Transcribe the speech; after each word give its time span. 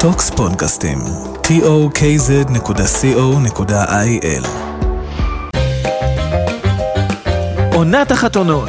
Tokz 0.00 0.30
פודקאסטים, 0.30 0.98
tokz.co.il 1.42 1.66
עונת 7.74 8.10
החתונות, 8.10 8.68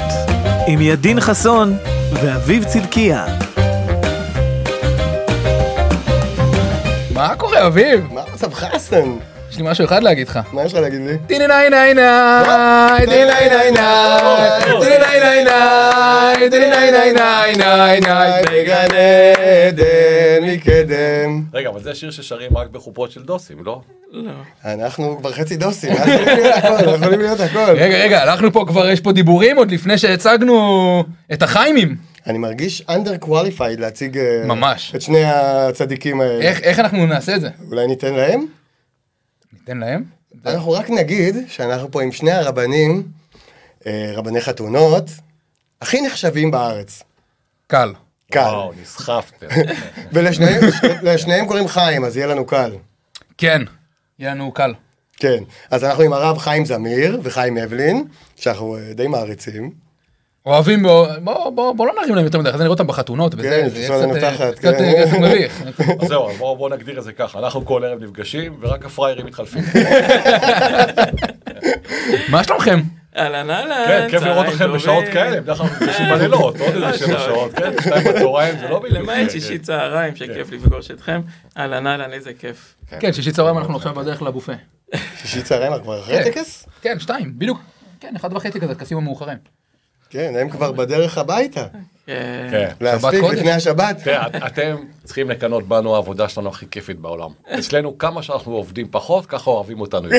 עם 0.67 0.81
ידין 0.81 1.20
חסון 1.20 1.78
ואביב 2.13 2.63
צדקיה. 2.63 3.25
מה 7.13 7.36
קורה, 7.36 7.68
אביב? 7.68 8.13
מה 8.13 8.22
המצב 8.32 8.54
חסן? 8.54 9.31
יש 9.52 9.58
לי 9.58 9.63
משהו 9.63 9.86
אחד 9.86 10.04
להגיד 10.04 10.28
לך. 10.28 10.40
מה 10.54 10.63
יש 10.63 10.74
לך 10.74 10.79
להגיד 10.79 11.02
לי? 11.02 11.17
טיני 11.28 11.47
ניי 11.47 11.70
ניי 11.70 11.94
ניי, 11.94 13.06
טיני 13.06 13.26
ניי 13.26 13.49
ניי 13.49 13.72
ניי, 13.72 14.62
טיני 14.81 14.97
ניי 14.97 15.20
ניי 15.20 15.44
ניי, 15.44 16.49
טיני 16.49 16.70
ניי 16.70 16.91
ניי 16.91 17.13
ניי 17.13 17.55
ניי 17.55 17.99
ניי. 17.99 18.41
בגן 18.52 18.88
עדן 19.67 20.44
מקדם. 20.44 21.44
רגע, 21.53 21.70
אבל 21.70 21.81
זה 21.81 21.95
שיר 21.95 22.11
ששרים 22.11 22.58
רק 22.58 22.67
בחופות 22.70 23.11
של 23.11 23.23
דוסים, 23.23 23.58
לא? 23.63 23.81
אנחנו 24.66 25.17
כבר 25.20 25.31
חצי 25.31 25.55
דוסים, 25.55 25.91
אנחנו 25.91 26.91
יכולים 26.95 27.20
להיות 27.20 27.39
הכל, 27.39 27.59
אנחנו. 27.59 27.73
רגע, 27.73 27.97
רגע, 27.97 28.22
הלכנו 28.22 28.52
פה 28.52 28.66
כבר, 28.67 28.89
יש 28.89 29.02
פה 29.02 29.11
דיבורים 29.11 29.58
עוד 29.58 29.72
לפני 29.72 29.97
שהצגנו 29.97 31.03
את 31.33 31.41
החיימים. 31.41 31.95
אני 32.27 32.38
מרגיש 32.38 32.83
under 32.89 33.25
qualified 33.25 33.80
להציג 33.80 34.17
אה, 34.17 34.41
ממש. 34.45 34.91
את 34.95 35.02
שני 35.02 35.23
הצדיקים 35.25 36.22
האלה. 36.22 36.41
איך 36.41 36.61
איך 36.61 36.80
אנחנו 36.80 37.05
נעשה 37.05 37.36
את 37.36 37.41
זה? 37.41 37.49
אולי 37.72 37.88
ניתן 37.88 38.13
להם? 38.13 38.45
ניתן 39.53 39.77
להם? 39.77 40.03
אנחנו 40.45 40.71
רק 40.71 40.89
נגיד 40.89 41.35
שאנחנו 41.47 41.91
פה 41.91 42.03
עם 42.03 42.11
שני 42.11 42.31
הרבנים, 42.31 43.03
אה, 43.85 44.11
רבני 44.15 44.41
חתונות, 44.41 45.03
הכי 45.81 46.01
נחשבים 46.01 46.51
בארץ. 46.51 47.03
קל. 47.67 47.93
קל. 48.31 48.39
וואו, 48.39 48.73
נסחפתם. 48.81 49.47
ולשניהם 50.13 50.61
לשניהם 51.01 51.47
קוראים 51.47 51.67
חיים, 51.67 52.05
אז 52.05 52.17
יהיה 52.17 52.27
לנו 52.27 52.45
קל. 52.45 52.75
כן, 53.37 53.61
יהיה 54.19 54.33
לנו 54.33 54.52
קל. 54.52 54.73
כן. 55.17 55.43
אז 55.71 55.83
אנחנו 55.83 56.03
עם 56.03 56.13
הרב 56.13 56.38
חיים 56.38 56.65
זמיר 56.65 57.19
וחיים 57.23 57.58
אבלין, 57.58 58.08
שאנחנו 58.36 58.77
אה, 58.77 58.93
די 58.93 59.08
מעריצים. 59.08 59.71
אוהבים, 60.45 60.84
בוא, 60.84 61.08
בוא, 61.23 61.50
בוא, 61.50 61.73
בוא 61.73 61.88
לא 61.88 61.94
נרים 62.02 62.16
להם 62.16 62.25
יותר 62.25 62.39
מדי, 62.39 62.50
אחרי 62.50 62.58
זה 62.58 62.64
נראה 62.64 62.73
אותם 62.73 62.88
בחתונות 62.88 63.34
וזה, 63.38 63.50
כן, 63.50 63.70
קצת, 64.17 64.59
כן. 64.59 64.72
קצת 64.72 65.17
מביך. 65.20 65.61
אז 66.02 66.08
זהו, 66.08 66.30
אז 66.30 66.38
בואו 66.38 66.58
בואו 66.58 66.70
נגדיר 66.70 67.00
את 67.00 67.03
זה 67.03 67.14
ככה, 67.14 67.39
אנחנו 67.39 67.66
כל 67.66 67.83
ערב 67.83 68.03
נפגשים, 68.03 68.58
ורק 68.59 68.86
הפראיירים 68.86 69.25
מתחלפים. 69.25 69.64
מה 72.31 72.44
שלומכם? 72.44 72.80
אהלן 73.17 73.50
אהלן, 73.50 73.86
כן, 73.88 74.08
כיף 74.09 74.23
לראות 74.23 74.45
אתכם 74.48 74.73
בשעות. 74.73 75.06
כאלה, 75.14 75.42
בדרך 75.42 75.58
כלל 75.58 75.67
אנחנו 75.67 75.86
נפגשים 75.86 76.09
בלילות, 76.09 76.59
עוד 76.59 76.76
איזה 76.76 76.98
שבע 76.98 77.20
שעות, 77.26 77.53
כן? 77.53 77.72
שתיים 77.81 78.03
בצהריים 78.03 78.58
זה 78.59 78.67
לא 78.67 78.80
בדיוק. 78.80 78.98
למעט 78.98 79.31
שישי 79.31 79.59
צהריים 79.59 80.16
שכיף 80.16 80.52
לפגוש 80.52 80.92
אתכם, 80.92 81.22
אהלן 81.58 81.88
אהלן 81.88 82.14
איזה 82.14 82.33
כיף. 82.33 82.76
כן, 83.00 83.14
שישי 83.14 83.31
צהריים 83.31 83.58
אנחנו 83.58 83.76
עכשיו 83.76 83.94
בדרך 83.94 84.22
לבופה. 84.22 84.53
שישי 85.16 85.42
צהריים, 85.42 85.72
אנחנו 85.72 85.86
כבר 85.86 86.00
אחרי 86.00 86.23
טקס? 86.23 86.67
כן, 86.81 87.00
שתיים, 87.00 87.33
בדיוק. 87.38 87.59
כן, 88.00 88.14
אחד 88.16 88.33
וחצי 88.33 88.59
כזה, 88.59 88.76
טקסים 88.76 88.98
המאוחרים. 88.98 89.61
כן, 90.12 90.34
הם 90.40 90.50
כבר 90.50 90.72
בדרך 90.72 91.17
הביתה. 91.17 91.66
כן. 92.06 92.48
כן. 92.52 92.70
להספיק. 92.81 93.23
לפני 93.23 93.52
השבת. 93.52 94.08
את- 94.08 94.36
אתם 94.48 94.76
צריכים 95.04 95.30
לקנות 95.30 95.67
בנו 95.67 95.95
העבודה 95.95 96.30
שלנו 96.30 96.50
הכי 96.50 96.66
כיפית 96.72 97.00
בעולם. 97.00 97.30
אצלנו, 97.59 97.98
כמה 97.98 98.23
שאנחנו 98.23 98.56
עובדים 98.56 98.88
פחות, 98.92 99.26
ככה 99.26 99.50
אוהבים 99.50 99.82
אותנו. 99.82 100.09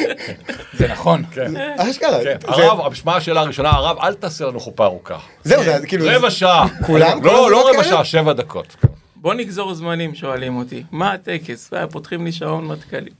זה 0.78 0.88
נכון. 0.88 1.22
כן, 1.32 1.52
אשכרה. 1.78 2.18
כן. 2.24 2.36
הרב, 2.48 2.80
המשמע 2.86 3.16
השאלה 3.16 3.40
הראשונה, 3.40 3.70
הרב, 3.70 3.96
אל 4.02 4.14
תעשה 4.14 4.44
לנו 4.46 4.60
חופה 4.60 4.84
ארוכה. 4.84 5.18
זהו, 5.44 5.64
זה 5.64 5.86
כאילו... 5.86 6.06
רבע 6.08 6.30
שעה. 6.30 6.66
כולם? 6.86 7.24
לא, 7.24 7.50
לא 7.50 7.70
רבע? 7.70 7.84
שעה, 7.84 8.04
שבע 8.04 8.32
דקות. 8.32 8.76
בוא 9.16 9.34
נגזור 9.34 9.74
זמנים 9.74 10.14
שואלים 10.14 10.56
אותי, 10.56 10.82
מה 10.92 11.12
הטקס? 11.12 11.70
אה, 11.74 11.86
פותחים 11.86 12.24
לי 12.24 12.32
שעון 12.32 12.64
מטכ"לי. 12.66 13.10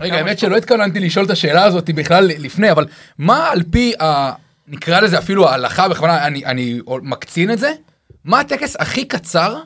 רגע, 0.00 0.14
האמת. 0.16 0.38
שלא 0.38 0.56
התכוונתי 0.56 1.00
לשאול 1.00 1.24
את 1.24 1.30
השאלה 1.30 1.64
הזאת 1.64 1.90
בכלל 1.90 2.24
לפני, 2.26 2.70
אבל 2.70 2.86
מה 3.18 3.50
על 3.50 3.62
פי 3.70 3.92
ה... 4.02 4.32
נקרא 4.68 5.00
לזה 5.00 5.18
אפילו 5.18 5.48
ההלכה, 5.48 5.88
בכוונה, 5.88 6.26
אני, 6.26 6.44
אני 6.44 6.80
מקצין 7.02 7.50
את 7.50 7.58
זה, 7.58 7.72
מה 8.24 8.40
הטקס 8.40 8.76
הכי 8.78 9.04
קצר 9.04 9.56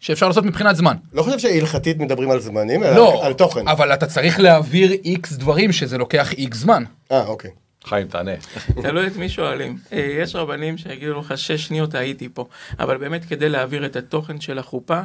שאפשר 0.00 0.28
לעשות 0.28 0.44
מבחינת 0.44 0.76
זמן? 0.76 0.96
לא 1.12 1.22
חושב 1.22 1.38
שהלכתית 1.38 1.98
מדברים 1.98 2.30
על 2.30 2.40
זמנים, 2.40 2.82
אלא 2.82 2.96
לא, 2.96 3.26
על 3.26 3.32
תוכן. 3.32 3.68
אבל 3.68 3.94
אתה 3.94 4.06
צריך 4.06 4.40
להעביר 4.40 4.92
איקס 4.92 5.32
דברים 5.32 5.72
שזה 5.72 5.98
לוקח 5.98 6.32
איקס 6.32 6.58
זמן. 6.58 6.84
אה, 7.12 7.26
אוקיי. 7.26 7.50
חיים, 7.84 8.08
תענה. 8.08 8.32
תלוי 8.82 9.06
את 9.06 9.16
מי 9.16 9.28
שואלים. 9.28 9.78
אה, 9.92 10.16
יש 10.22 10.34
רבנים 10.34 10.78
שיגידו 10.78 11.18
לך 11.18 11.38
שש 11.38 11.66
שניות 11.66 11.94
הייתי 11.94 12.28
פה, 12.34 12.44
אבל 12.78 12.96
באמת 12.96 13.24
כדי 13.24 13.48
להעביר 13.48 13.86
את 13.86 13.96
התוכן 13.96 14.40
של 14.40 14.58
החופה, 14.58 15.00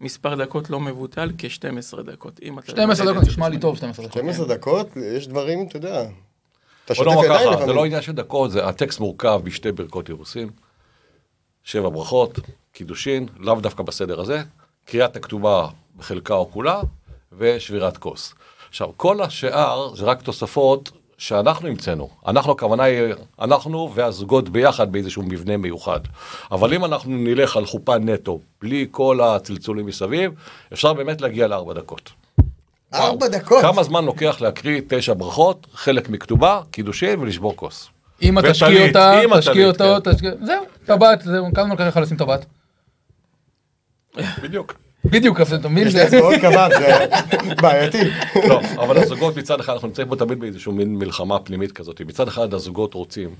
מספר 0.00 0.34
דקות 0.34 0.70
לא 0.70 0.80
מבוטל, 0.80 1.30
כ-12 1.38 2.02
דקות. 2.02 2.40
אם 2.42 2.58
אתה 2.58 2.72
12 2.72 3.06
מודד 3.06 3.16
דקות, 3.16 3.28
נשמע 3.28 3.48
לי. 3.48 3.58
טוב 3.58 3.76
12 3.76 4.06
דקות. 4.06 4.20
12 4.20 4.46
דקות, 4.46 4.88
יש 5.16 5.28
דברים, 5.28 5.66
אתה 5.68 5.76
יודע. 5.76 6.04
אתה 6.88 6.94
שוטף 6.94 7.10
ידיים 7.10 7.30
ככה, 7.30 7.44
זה 7.44 7.50
לפעמים. 7.50 7.76
לא 7.76 7.84
עניין 7.84 8.02
של 8.02 8.12
דקות, 8.12 8.50
זה 8.50 8.66
הטקסט 8.66 9.00
מורכב 9.00 9.40
בשתי 9.44 9.72
ברכות 9.72 10.08
אירוסין, 10.08 10.50
שבע 11.64 11.88
ברכות, 11.88 12.38
קידושין, 12.72 13.26
לאו 13.38 13.60
דווקא 13.60 13.82
בסדר 13.82 14.20
הזה, 14.20 14.42
קריאת 14.84 15.16
הכתובה 15.16 15.68
בחלקה 15.96 16.34
או 16.34 16.50
כולה, 16.50 16.80
ושבירת 17.38 17.96
כוס. 17.96 18.34
עכשיו, 18.68 18.88
כל 18.96 19.22
השאר 19.22 19.94
זה 19.94 20.04
רק 20.04 20.22
תוספות 20.22 20.90
שאנחנו 21.18 21.68
המצאנו. 21.68 22.08
אנחנו, 22.26 22.52
הכוונה 22.52 22.82
היא, 22.82 23.14
אנחנו 23.40 23.90
והזוגות 23.94 24.48
ביחד 24.48 24.92
באיזשהו 24.92 25.22
מבנה 25.22 25.56
מיוחד. 25.56 26.00
אבל 26.50 26.74
אם 26.74 26.84
אנחנו 26.84 27.10
נלך 27.16 27.56
על 27.56 27.66
חופה 27.66 27.98
נטו, 27.98 28.40
בלי 28.60 28.86
כל 28.90 29.20
הצלצולים 29.20 29.86
מסביב, 29.86 30.32
אפשר 30.72 30.92
באמת 30.92 31.20
להגיע 31.20 31.46
לארבע 31.46 31.74
דקות. 31.74 32.10
ארבע 32.94 33.28
דקות. 33.28 33.62
כמה 33.62 33.82
זמן 33.82 34.04
לוקח 34.04 34.40
להקריא 34.40 34.80
תשע 34.88 35.12
ברכות, 35.16 35.66
חלק 35.74 36.08
מכתובה, 36.08 36.60
קידושין 36.70 37.20
ולשבור 37.20 37.56
כוס. 37.56 37.88
אם 38.22 38.38
אתה 38.38 38.50
תשקיע 38.52 38.86
אותה, 38.88 39.20
תשקיע 39.38 39.66
אותו, 39.66 40.00
תשקיע... 40.00 40.30
זהו, 40.42 40.64
טבעת, 40.84 41.22
זהו, 41.22 41.46
כמה 41.54 41.64
זמן 41.64 41.70
לוקח 41.70 41.84
לך 41.86 41.96
לשים 41.96 42.16
טבעת? 42.16 42.46
בדיוק. 44.42 44.74
בדיוק, 45.04 45.40
אז 45.40 45.52
אתה 45.52 45.68
מבין? 45.68 45.86
יש 45.86 45.92
זה- 45.92 45.98
לי 45.98 46.06
אצבעות 46.06 46.34
קבב, 46.40 46.68
זה 46.78 47.54
בעייתי. 47.62 47.98
לא, 48.48 48.60
אבל 48.74 48.98
הזוגות 48.98 49.36
מצד 49.36 49.60
אחד, 49.60 49.72
אנחנו 49.72 49.88
נמצאים 49.88 50.08
פה 50.08 50.16
תמיד 50.16 50.40
באיזושהי 50.40 50.72
מין 50.72 50.94
מלחמה 50.96 51.38
פנימית 51.38 51.72
כזאת. 51.72 52.00
מצד 52.00 52.28
אחד 52.28 52.54
הזוגות 52.54 52.94
רוצים 52.94 53.34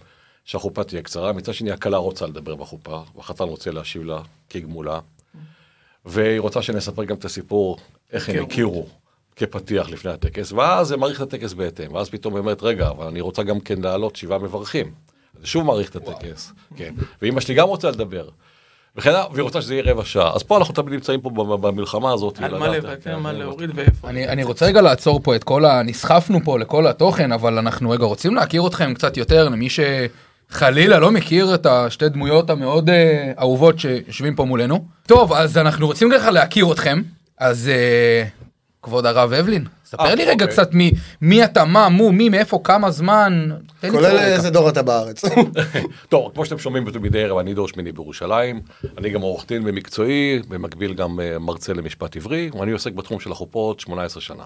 שהחופה 0.45 0.85
תהיה 0.85 1.03
קצרה, 1.03 1.33
מצד 1.33 1.55
שני 1.55 1.71
הכלה 1.71 1.97
רוצה 1.97 2.27
לדבר 2.27 2.55
בחופה, 2.55 3.01
והחתן 3.17 3.45
רוצה 3.45 3.71
להשיב 3.71 4.05
לה 4.05 4.19
כגמולה, 4.51 4.99
והיא 6.05 6.41
רוצה 6.41 6.63
שנספר 6.63 7.05
גם 7.05 7.17
את 7.17 7.25
הסיפור, 7.25 7.79
איך 8.13 8.29
הם 8.29 8.35
היכרות. 8.35 8.51
הכירו 8.53 8.87
כפתיח 9.39 9.91
לפני 9.91 10.11
הטקס, 10.11 10.53
ואז 10.53 10.89
זה 10.89 10.97
מעריך 10.97 11.23
את 11.23 11.35
הטקס 11.35 11.53
בהתאם, 11.53 11.95
ואז 11.95 12.09
פתאום 12.09 12.35
היא 12.35 12.41
אומרת, 12.41 12.63
רגע, 12.63 12.89
אבל 12.89 13.07
אני 13.07 13.21
רוצה 13.21 13.43
גם 13.43 13.61
כן 13.61 13.81
להעלות 13.81 14.17
שבעה 14.17 14.39
מברכים. 14.39 14.93
אז 15.41 15.47
שוב 15.49 15.67
מעריך 15.67 15.91
את 15.91 15.97
הטקס, 15.97 16.53
כן. 16.77 16.95
ואימא 17.23 17.41
שלי 17.41 17.55
גם 17.55 17.69
רוצה 17.69 17.91
לדבר. 17.91 18.29
וכן 18.97 19.11
הלאה, 19.11 19.25
והיא 19.33 19.43
רוצה 19.43 19.63
שזה 19.63 19.75
יהיה 19.75 19.93
רבע 19.93 20.05
שעה. 20.05 20.35
אז 20.35 20.43
פה 20.43 20.59
אנחנו 20.59 20.75
תמיד 20.75 20.93
נמצאים 20.93 21.21
פה 21.21 21.31
במלחמה 21.31 22.13
הזאת. 22.13 22.39
על 22.43 22.59
מה 22.59 22.69
לוותר, 22.69 22.97
כן, 23.03 23.19
מה 23.19 23.33
לראות. 23.33 23.49
להוריד 23.49 23.71
ואיפה. 23.75 24.09
אני, 24.09 24.29
אני 24.29 24.45
רוצה 24.45 24.67
רגע 24.67 24.81
לעצור 24.81 25.21
פה 25.23 25.37
את 25.37 25.45
כל 25.45 25.65
ה... 25.65 25.83
נסחפנו 25.83 26.39
פה 26.45 26.59
לכל 26.59 26.87
התוכן, 26.87 27.33
אבל 27.33 27.59
אנחנו 27.59 27.91
רגע 27.91 28.05
רוצים 28.05 28.35
להכיר 28.35 28.67
אתכם 28.67 28.95
קצת 28.95 29.17
יותר 29.17 29.49
למי 29.49 29.69
שחלילה 29.71 30.99
לא 30.99 31.11
מכיר 31.11 31.55
את 31.55 31.67
השתי 31.67 32.09
דמויות 32.09 32.51
המאוד 32.51 32.91
אה, 32.91 33.33
אהובות 33.39 33.79
שיושבים 33.79 34.35
פה 34.35 34.45
מולנו. 34.45 34.85
טוב, 35.07 35.33
אז 35.33 35.59
אנחנו 35.59 35.87
רוצים 35.87 36.11
ככה 36.15 36.31
להכיר 36.31 36.73
אתכם, 36.73 37.03
אז 37.39 37.69
אה, 37.69 38.25
כבוד 38.83 39.07
הרב 39.07 39.33
אבלין, 39.33 39.65
ספר 39.85 40.05
אה, 40.05 40.15
לי 40.15 40.25
רגע 40.25 40.33
אוקיי. 40.33 40.47
קצת 40.47 40.71
מי, 41.21 41.45
אתה, 41.45 41.65
מה, 41.65 41.89
מו, 41.89 42.13
מי, 42.13 42.29
מאיפה, 42.29 42.61
כמה 42.65 42.91
זמן, 42.91 43.49
כולל. 43.91 44.19
איזה 44.19 44.51
דור 44.51 44.69
אתה 44.69 44.83
בארץ. 44.83 45.25
טוב, 46.09 46.31
כמו 46.35 46.45
שאתם 46.45 46.59
שומעים 46.59 46.85
מדי 47.01 47.23
ערב, 47.23 47.39
אני 47.39 47.55
דור 47.55 47.69
שמיני 47.69 47.93
בירושלים, 47.93 48.61
אני 48.99 49.11
גם 49.11 49.21
עורך 49.21 49.47
דין 49.49 49.65
במקצועי, 49.65 50.43
במקביל 50.49 50.95
גם 50.95 51.21
אה, 51.21 51.39
מרצה 51.39 51.73
למשפט 51.73 52.17
עברי, 52.17 52.51
ואני 52.59 52.73
עוסק 52.73 52.93
בתחום 52.93 53.21
של 53.21 53.33
החופות 53.33 53.81
18 53.81 54.23
שנה. 54.23 54.45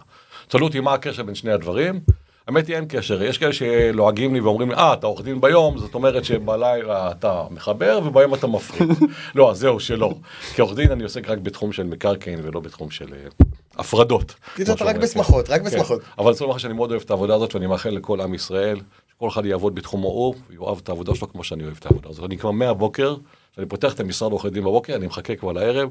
שאלו 0.52 0.66
אותי 0.66 0.80
מה 0.80 0.94
הקשר 0.94 1.22
בין 1.22 1.34
שני 1.34 1.52
הדברים, 1.52 2.00
האמת 2.48 2.66
היא 2.66 2.76
אין 2.76 2.84
קשר, 2.88 3.22
יש 3.22 3.38
כאלה 3.38 3.52
שלועגים 3.52 4.34
לי 4.34 4.40
ואומרים 4.40 4.70
לי, 4.70 4.74
אה, 4.76 4.92
אתה 4.92 5.06
עורך 5.06 5.24
דין 5.24 5.40
ביום, 5.40 5.78
זאת 5.78 5.94
אומרת 5.94 6.24
שבלילה 6.24 7.10
אתה 7.10 7.44
מחבר 7.50 8.00
וביום 8.04 8.34
אתה 8.34 8.46
מפריד. 8.46 8.90
לא, 9.34 9.50
אז 9.50 9.58
זהו, 9.58 9.80
שלא. 9.80 10.14
כעורך 10.54 10.76
דין 10.76 10.90
אני 10.90 11.02
עוסק 11.02 11.28
רק 11.28 11.38
בתחום 11.38 11.72
של 11.72 11.84
מקרקעין 11.84 12.40
ולא 12.42 12.60
בתחום 12.60 12.90
של 12.90 13.14
אה, 13.14 13.46
הפרדות. 13.78 14.34
קיצור, 14.54 14.74
אתה 14.74 14.84
רק. 14.84 14.96
בשמחות, 14.96 15.50
רק 15.50 15.60
כן. 15.60 15.66
בשמחות. 15.66 16.00
אבל 16.18 16.24
אני 16.26 16.30
רוצה 16.30 16.44
לומר 16.44 16.54
לך 16.54 16.60
שאני 16.60 16.74
מאוד 16.74 16.90
אוהב 16.90 17.02
את 17.02 17.10
העבודה 17.10 17.34
הזאת 17.34 17.54
ואני 17.54 17.66
מאחל 17.66 17.90
לכל 17.90 18.20
עם 18.20 18.34
ישראל 18.34 18.80
שכל 19.16 19.28
אחד 19.28 19.44
יעבוד 19.46 19.74
בתחומו 19.74 20.08
הוא, 20.08 20.34
יאהב 20.50 20.78
את 20.82 20.88
העבודה 20.88 21.14
שלו 21.14 21.28
כמו 21.32 21.44
שאני 21.44 21.64
אוהב 21.64 21.76
את 21.80 21.86
העבודה 21.86 22.08
הזאת. 22.10 22.24
אני 22.24 22.38
כבר 22.38 22.50
מהבוקר, 22.50 23.16
כשאני 23.52 23.66
פותח 23.66 23.94
את 23.94 24.00
המשרד 24.00 24.32
עורכי 24.32 24.50
דין 24.50 24.62
בבוקר, 24.64 24.94
אני 24.94 25.06
מחכה 25.06 25.36
כבר 25.36 25.52
לערב 25.52 25.88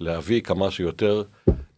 להביא 0.00 0.40
כמה 0.40 0.70
שיותר 0.70 1.22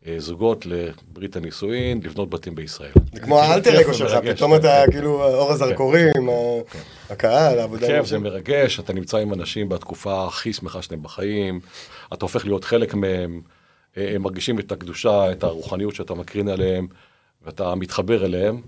אה, 0.06 0.14
זוגות 0.18 0.66
לברית 0.66 1.36
הנישואין, 1.36 2.00
לבנות 2.04 2.30
בתים 2.30 2.54
בישראל. 2.54 2.90
זה 3.14 3.20
כמו 3.20 3.40
האלטר 3.40 3.70
כיף 3.70 3.86
אגו 3.86 3.94
שלך, 3.94 4.14
פתאום 4.34 4.54
אתה 4.54 4.82
כן. 4.86 4.92
כאילו 4.92 5.24
אור 5.34 5.52
הזרקורים, 5.52 6.28
ה- 6.28 7.12
הקהל, 7.12 7.58
העבודה. 7.58 7.86
כיף, 7.86 8.06
זה. 8.06 8.18
מרגש, 8.18 8.80
אתה 8.80 8.92
נמצא 8.92 9.18
עם 9.18 9.32
אנשים 9.32 9.68
בתקופה 9.68 10.26
הכי 10.26 10.52
שמחה 10.52 10.82
שלהם 10.82 11.02
בחיים, 11.02 11.60
אתה 12.12 12.24
הופך 12.24 12.44
להיות 12.44 12.64
חלק 12.64 12.94
מהם, 12.94 13.40
אה, 13.44 13.59
הם 13.96 14.22
מרגישים 14.22 14.58
את 14.58 14.72
הקדושה, 14.72 15.32
את 15.32 15.42
הרוחניות 15.42 15.94
שאתה 15.94 16.14
מקרין 16.14 16.48
עליהם, 16.48 16.86
ואתה 17.42 17.74
מתחבר 17.74 18.24
אליהם, 18.24 18.60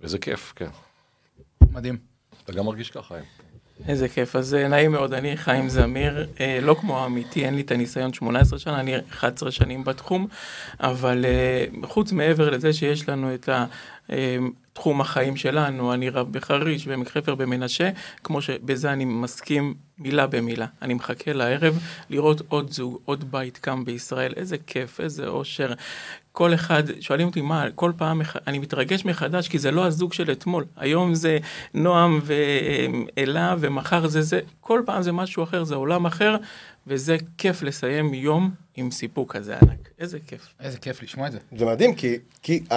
וזה 0.00 0.18
כיף, 0.18 0.52
כן. 0.56 0.68
מדהים. 1.72 1.98
אתה 2.44 2.52
גם 2.52 2.66
מרגיש 2.66 2.90
ככה, 2.90 3.14
אה? 3.14 3.20
איזה 3.88 4.08
כיף, 4.08 4.36
אז 4.36 4.54
אה, 4.54 4.68
נעים 4.68 4.92
מאוד, 4.92 5.14
אני 5.14 5.36
חיים 5.36 5.68
זמיר, 5.68 6.26
אה, 6.40 6.58
לא 6.62 6.74
כמו 6.80 6.98
האמיתי, 6.98 7.44
אין 7.44 7.54
לי 7.54 7.60
את 7.60 7.70
הניסיון 7.70 8.12
18 8.12 8.58
שנה, 8.58 8.80
אני 8.80 8.94
11 9.10 9.50
שנים 9.50 9.84
בתחום, 9.84 10.26
אבל 10.80 11.24
אה, 11.24 11.64
חוץ 11.82 12.12
מעבר 12.12 12.50
לזה 12.50 12.72
שיש 12.72 13.08
לנו 13.08 13.34
את 13.34 13.48
ה... 13.48 13.66
תחום 14.78 15.00
החיים 15.00 15.36
שלנו, 15.36 15.94
אני 15.94 16.10
רב 16.10 16.32
בחריש, 16.32 16.86
בעמק 16.86 17.08
חפר, 17.08 17.34
במנשה, 17.34 17.90
כמו 18.24 18.42
שבזה 18.42 18.92
אני 18.92 19.04
מסכים 19.04 19.74
מילה 19.98 20.26
במילה. 20.26 20.66
אני 20.82 20.94
מחכה 20.94 21.32
לערב 21.32 21.78
לראות 22.10 22.42
עוד 22.48 22.70
זוג, 22.70 22.98
עוד 23.04 23.30
בית 23.32 23.58
קם 23.58 23.84
בישראל, 23.84 24.32
איזה 24.36 24.56
כיף, 24.66 25.00
איזה 25.00 25.26
אושר. 25.26 25.72
כל 26.32 26.54
אחד, 26.54 26.82
שואלים 27.00 27.26
אותי 27.26 27.40
מה, 27.40 27.66
כל 27.74 27.92
פעם 27.96 28.20
אני 28.46 28.58
מתרגש 28.58 29.04
מחדש, 29.04 29.48
כי 29.48 29.58
זה 29.58 29.70
לא 29.70 29.86
הזוג 29.86 30.12
של 30.12 30.32
אתמול. 30.32 30.64
היום 30.76 31.14
זה 31.14 31.38
נועם 31.74 32.20
ואלה, 32.22 33.54
ומחר 33.60 34.06
זה 34.06 34.22
זה, 34.22 34.40
כל 34.60 34.82
פעם 34.86 35.02
זה 35.02 35.12
משהו 35.12 35.42
אחר, 35.42 35.64
זה 35.64 35.74
עולם 35.74 36.06
אחר, 36.06 36.36
וזה 36.86 37.16
כיף 37.38 37.62
לסיים 37.62 38.14
יום 38.14 38.50
עם 38.76 38.90
סיפוק 38.90 39.36
כזה 39.36 39.56
ענק. 39.62 39.88
איזה 39.98 40.18
כיף. 40.26 40.54
איזה 40.60 40.78
כיף 40.78 41.02
לשמוע 41.02 41.26
את 41.26 41.32
זה. 41.32 41.38
זה 41.56 41.66
מדהים, 41.66 41.94
כי, 41.94 42.16
כי 42.42 42.62
uh, 42.70 42.74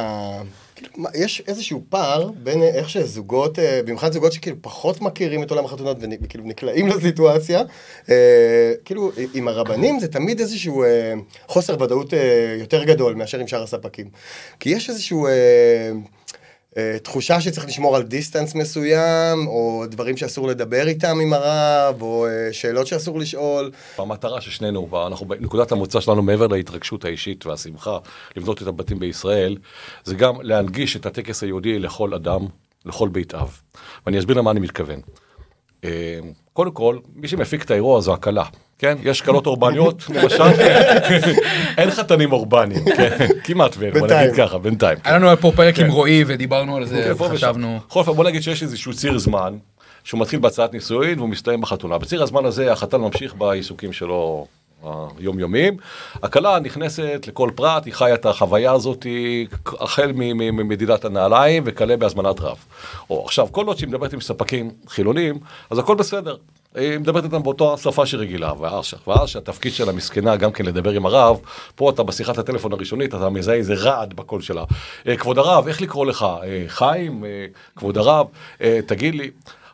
יש 1.14 1.44
איזשהו 1.48 1.84
פער 1.90 2.30
בין 2.44 2.64
איך 2.64 2.90
שזוגות, 2.90 3.58
uh, 3.58 3.62
במיוחד 3.86 4.14
זוגות 4.14 4.34
שכאילו 4.34 4.56
פחות 4.62 5.02
מכירים 5.02 5.44
את 5.44 5.52
עולם 5.52 5.66
החתונות 5.66 5.98
וכאילו 6.22 6.44
נקלעים 6.44 6.88
לסיטואציה, 6.88 7.62
uh, 8.06 8.10
כאילו 8.86 9.12
עם 9.34 9.48
הרבנים 9.48 10.00
זה 10.00 10.08
תמיד 10.08 10.40
איזשהו 10.40 10.84
חוסר 11.48 11.82
ודאות 11.82 12.14
יותר 12.60 12.84
גדול 12.84 13.14
מאשר 13.14 13.40
עם 13.40 13.48
שאר 13.48 13.64
הספקים. 13.64 14.10
כי 14.60 14.70
יש 14.70 14.90
איזשהו... 14.90 15.28
Uh, 16.72 17.00
תחושה 17.04 17.42
שצריך 17.42 17.66
לשמור 17.66 17.96
על 17.96 18.04
דיסטנס 18.04 18.56
מסוים, 18.56 19.48
או 19.48 19.86
דברים 19.88 20.18
שאסור 20.18 20.48
לדבר 20.48 20.88
איתם 20.88 21.20
עם 21.22 21.34
הרב, 21.34 22.02
או 22.02 22.28
uh, 22.28 22.54
שאלות 22.54 22.88
שאסור 22.88 23.20
לשאול. 23.20 23.72
המטרה 23.98 24.42
ששנינו, 24.42 25.08
אנחנו, 25.08 25.26
נקודת 25.40 25.72
המוצא 25.72 26.00
שלנו 26.00 26.22
מעבר 26.22 26.48
להתרגשות 26.48 27.06
האישית 27.06 27.46
והשמחה 27.46 27.98
לבנות 28.36 28.62
את 28.62 28.68
הבתים 28.68 29.00
בישראל, 29.00 29.58
זה 30.04 30.16
גם 30.16 30.42
להנגיש 30.42 30.96
את 30.96 31.06
הטקס 31.06 31.44
היהודי 31.44 31.80
לכל 31.80 32.14
אדם, 32.14 32.46
לכל 32.86 33.10
בית 33.10 33.36
אב. 33.36 33.62
ואני 34.06 34.20
אסביר 34.20 34.38
למה 34.38 34.52
אני 34.52 34.60
מתכוון. 34.60 35.02
קודם 36.54 36.72
כל, 36.72 36.98
מי 37.16 37.28
שמפיק 37.28 37.64
את 37.64 37.72
האירוע 37.72 38.02
זו 38.02 38.14
הכלה, 38.14 38.44
כן? 38.80 38.98
יש 39.04 39.22
כלות 39.22 39.46
אורבניות, 39.48 40.04
למשל, 40.16 40.44
אין 41.78 41.92
חתנים 41.92 42.32
אורבניים, 42.32 42.86
כן? 42.98 43.18
כמעט 43.44 43.76
ואין, 43.78 43.94
בוא. 44.00 44.08
נגיד 44.08 44.36
ככה, 44.38 44.58
בינתיים. 44.58 45.00
כן. 45.00 45.10
היה 45.10 45.20
לנו 45.20 45.38
פה 45.38 45.52
פרק 45.56 45.80
עם 45.80 45.92
רועי 45.92 46.24
ודיברנו 46.28 46.78
על 46.78 46.86
זה. 46.86 47.14
חשבנו. 47.30 47.80
בכל 47.88 48.00
אופן, 48.00 48.12
בוא 48.12 48.24
נגיד 48.24 48.44
שיש 48.44 48.64
איזשהו 48.64 48.94
ציר 48.94 49.18
זמן, 49.18 49.58
שהוא 50.04 50.22
מתחיל 50.22 50.40
בהצעת 50.40 50.74
נישואין 50.74 51.20
והוא 51.20 51.30
מסתיים 51.30 51.62
בחתונה. 51.62 51.98
בציר 51.98 52.24
הזמן 52.24 52.46
הזה 52.46 52.72
החתן 52.72 52.98
ממשיך 53.02 53.36
בעיסוקים 53.36 53.94
שלו 53.94 54.48
היומיומיים. 55.20 55.78
הכלה 56.24 56.60
נכנסת 56.60 57.24
לכל 57.28 57.50
פרט, 57.56 57.86
היא 57.86 57.94
חיה 57.94 58.14
את 58.14 58.26
החוויה 58.26 58.72
הזאת 58.72 59.06
החל 59.80 60.12
ממדידת 60.16 61.06
הנעליים 61.06 61.64
וכלה 61.66 61.98
בהזמנת 61.98 62.40
רב. 62.42 62.58
או 63.10 63.24
עכשיו, 63.26 63.48
כל 63.52 63.66
עוד 63.66 63.78
שהיא 63.78 63.90
מדברת 63.90 64.14
עם 64.14 64.22
ספקים 64.22 64.72
חילונים, 64.88 65.40
אז 65.70 65.80
הכל 65.80 65.96
בסדר. 65.96 66.36
היא 66.76 66.98
מדברת 66.98 67.24
איתם 67.24 67.44
באותה 67.44 67.64
שפה 67.78 68.06
שהיא 68.06 68.20
רגילה, 68.20 68.54
ואז 68.60 68.86
ש- 68.86 68.96
ואז 69.08 69.30
שהתפקיד 69.30 69.74
שלה 69.74 69.92
מסכנה 69.92 70.36
גם 70.36 70.52
כן 70.52 70.66
לדבר 70.66 70.92
עם 70.92 71.06
הרב, 71.06 71.40
פה 71.76 71.90
אתה 71.90 72.04
בשיחת 72.04 72.38
הטלפון 72.38 72.74
הראשונית, 72.74 73.16
אתה 73.16 73.30
מזהה 73.30 73.56
איזה 73.56 73.74
רעד 73.74 74.14
בקול 74.14 74.42
שלה. 74.42 74.64
"אה, 75.08 75.18
כבוד 75.18 75.38
הרב, 75.38 75.68
איך 75.68 75.82
לקרוא 75.82 76.06
לך? 76.06 76.26
אה, 76.44 76.64
חיים? 76.68 77.26
אה, 77.26 77.46
כבוד 77.76 77.98
הרב? 77.98 78.28
תגיד 78.86 79.16
לי. 79.16 79.32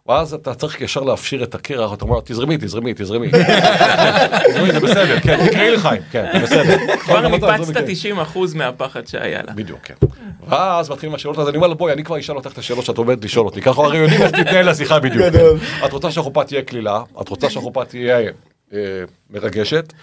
ואז 0.08 0.34
אתה 0.34 0.54
צריך 0.54 0.82
ישר 0.82 1.02
להפשיר 1.02 1.44
את 1.44 1.56
הקרח, 1.56 1.94
אתה 1.94 2.06
אומר, 2.06 2.20
תזרמי, 2.24 2.58
תזרמי, 2.58 2.94
תזרמי. 2.94 3.28
תזרמי, 4.48 4.72
זה 4.72 4.80
בסדר, 4.80 5.20
כן, 5.20 5.48
תקראי 5.48 5.72
לי 5.72 5.78
חיים, 5.78 6.02
כן, 6.12 6.26
זה 6.34 6.40
בסדר. 6.40 6.98
כבר 6.98 7.28
ניפצת 7.28 7.60
תזרמי, 7.62 7.94
90 7.94 8.20
אחוז 8.20 8.54
מהפחד 8.54 9.08
שהיה 9.08 9.42
לה. 9.48 9.54
בדיוק, 9.54 9.80
כן. 9.84 9.94
ואז 10.48 10.90
מתחילים 10.92 11.16
השאלות, 11.16 11.40
אז 11.40 11.50
אני 11.50 11.58
אומר 11.58 11.68
לה, 11.68 11.76
בואי, 11.76 11.94
אני 11.94 12.04
כבר 12.04 12.20
אשאל 12.20 12.36
אותך 12.36 12.52
את 12.52 12.58
השאלות 12.58 12.86
שאת 12.86 12.98
עומדת 12.98 13.26
לשאול 13.26 13.46
אותי, 13.46 13.62
ככה 13.62 13.82
הרי 13.82 13.98
יודעים 13.98 14.22
איך 14.22 14.32
תתנהל 14.32 14.70
השיחה 14.70 15.00
בדיוק. 15.00 15.26
גדול. 15.26 15.60
את 15.86 15.94
רוצה 15.94 16.12
שהחופה 16.12 16.44
תהיה 16.44 16.62
קלילה, 16.62 17.02
את 17.22 17.30
רוצה 17.30 17.50
שהחופה 17.50 17.86
תהיה 17.86 18.20
מרגשת, 19.30 19.94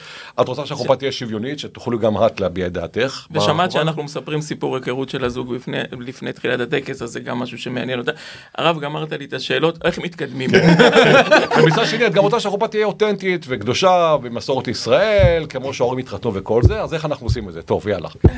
את 0.41 0.49
רוצה 0.49 0.67
שהחופה 0.67 0.97
תהיה 0.97 1.13
שוויונית, 1.13 1.59
שתוכלו 1.59 1.99
גם 1.99 2.17
את 2.27 2.41
להביע 2.41 2.67
את 2.67 2.73
דעתך. 2.73 3.27
ושמעת. 3.31 3.71
שאנחנו 3.73 4.03
מספרים 4.03 4.41
סיפור 4.41 4.77
היכרות 4.77 5.09
של 5.09 5.25
הזוג 5.25 5.55
לפני, 5.55 5.79
לפני 6.01 6.33
תחילת 6.33 6.61
הטקס, 6.61 7.03
אז 7.03 7.11
זה 7.11 7.21
גם 7.21 7.39
משהו 7.39 7.59
שמעניין 7.59 7.99
אותה. 7.99 8.13
הרב, 8.55 8.81
גמרת 8.81 9.13
לי 9.13 9.25
את 9.25 9.33
השאלות, 9.33 9.79
איך 9.85 9.99
מתקדמים? 9.99 10.51
ומצד 11.63 11.85
שני, 11.85 12.07
את 12.07 12.13
גם 12.13 12.23
רוצה 12.23 12.41
שהחופה 12.41 12.69
תהיה 12.69 12.87
אותנטית 12.87 13.47
וקדושה 13.49 14.17
במסורת 14.23 14.69
ישראל, 14.69 15.47
כמו 15.49 15.75
שההורים 15.75 15.99
התחתנו 15.99 16.35
וכל 16.35 16.63
זה, 16.63 16.81
אז 16.81 16.95
איך 16.95 17.05
אנחנו 17.05 17.27
עושים 17.27 17.49
את 17.49 17.55
זה? 17.55 17.63
טוב, 17.63 17.89
יאללה. 17.89 18.09
כן. 18.09 18.29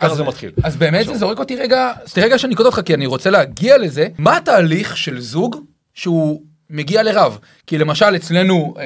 ככה 0.00 0.14
זה 0.14 0.24
מתחיל. 0.24 0.50
אז 0.62 0.76
באמת 0.76 1.06
זה 1.06 1.14
זורק 1.14 1.38
אותי 1.38 1.56
רגע, 1.56 1.92
רגע 2.16 2.38
שאני 2.38 2.54
קוטע 2.54 2.68
אותך 2.68 2.80
כי 2.84 2.94
אני 2.94 3.06
רוצה 3.06 3.30
להגיע 3.30 3.78
לזה, 3.78 4.08
מה 4.18 4.36
התהליך 4.36 4.96
של 4.96 5.20
זוג 5.20 5.56
שהוא 5.94 6.42
מגיע 6.70 7.02
לרב? 7.02 7.38
כי 7.66 7.78
למשל 7.78 8.16
אצלנו 8.16 8.74
אה, 8.78 8.84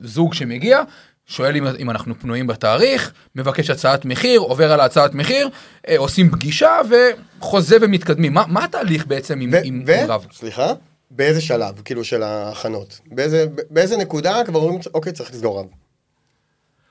זוג 0.00 0.34
שמגיע, 0.34 0.82
שואל 1.26 1.56
אם, 1.56 1.66
אם 1.78 1.90
אנחנו 1.90 2.14
פנויים 2.20 2.46
בתאריך, 2.46 3.12
מבקש 3.36 3.70
הצעת 3.70 4.04
מחיר, 4.04 4.40
עובר 4.40 4.72
על 4.72 4.80
הצעת 4.80 5.14
מחיר, 5.14 5.48
אה, 5.88 5.98
עושים 5.98 6.30
פגישה 6.30 6.80
וחוזה 7.40 7.76
ומתקדמים. 7.80 8.34
מה, 8.34 8.44
מה 8.48 8.64
התהליך 8.64 9.06
בעצם 9.06 9.40
עם, 9.40 9.50
ו- 9.52 9.60
עם, 9.64 9.84
ו- 9.86 10.02
עם 10.02 10.10
רב? 10.10 10.26
סליחה? 10.32 10.72
באיזה 11.10 11.40
שלב, 11.40 11.80
כאילו, 11.84 12.04
של 12.04 12.22
ההכנות? 12.22 13.00
באיזה, 13.06 13.46
באיזה 13.70 13.96
נקודה 13.96 14.42
כבר 14.46 14.60
אומרים, 14.60 14.80
אוקיי, 14.94 15.12
צריך 15.12 15.30
לסגור 15.30 15.60
רב. 15.60 15.66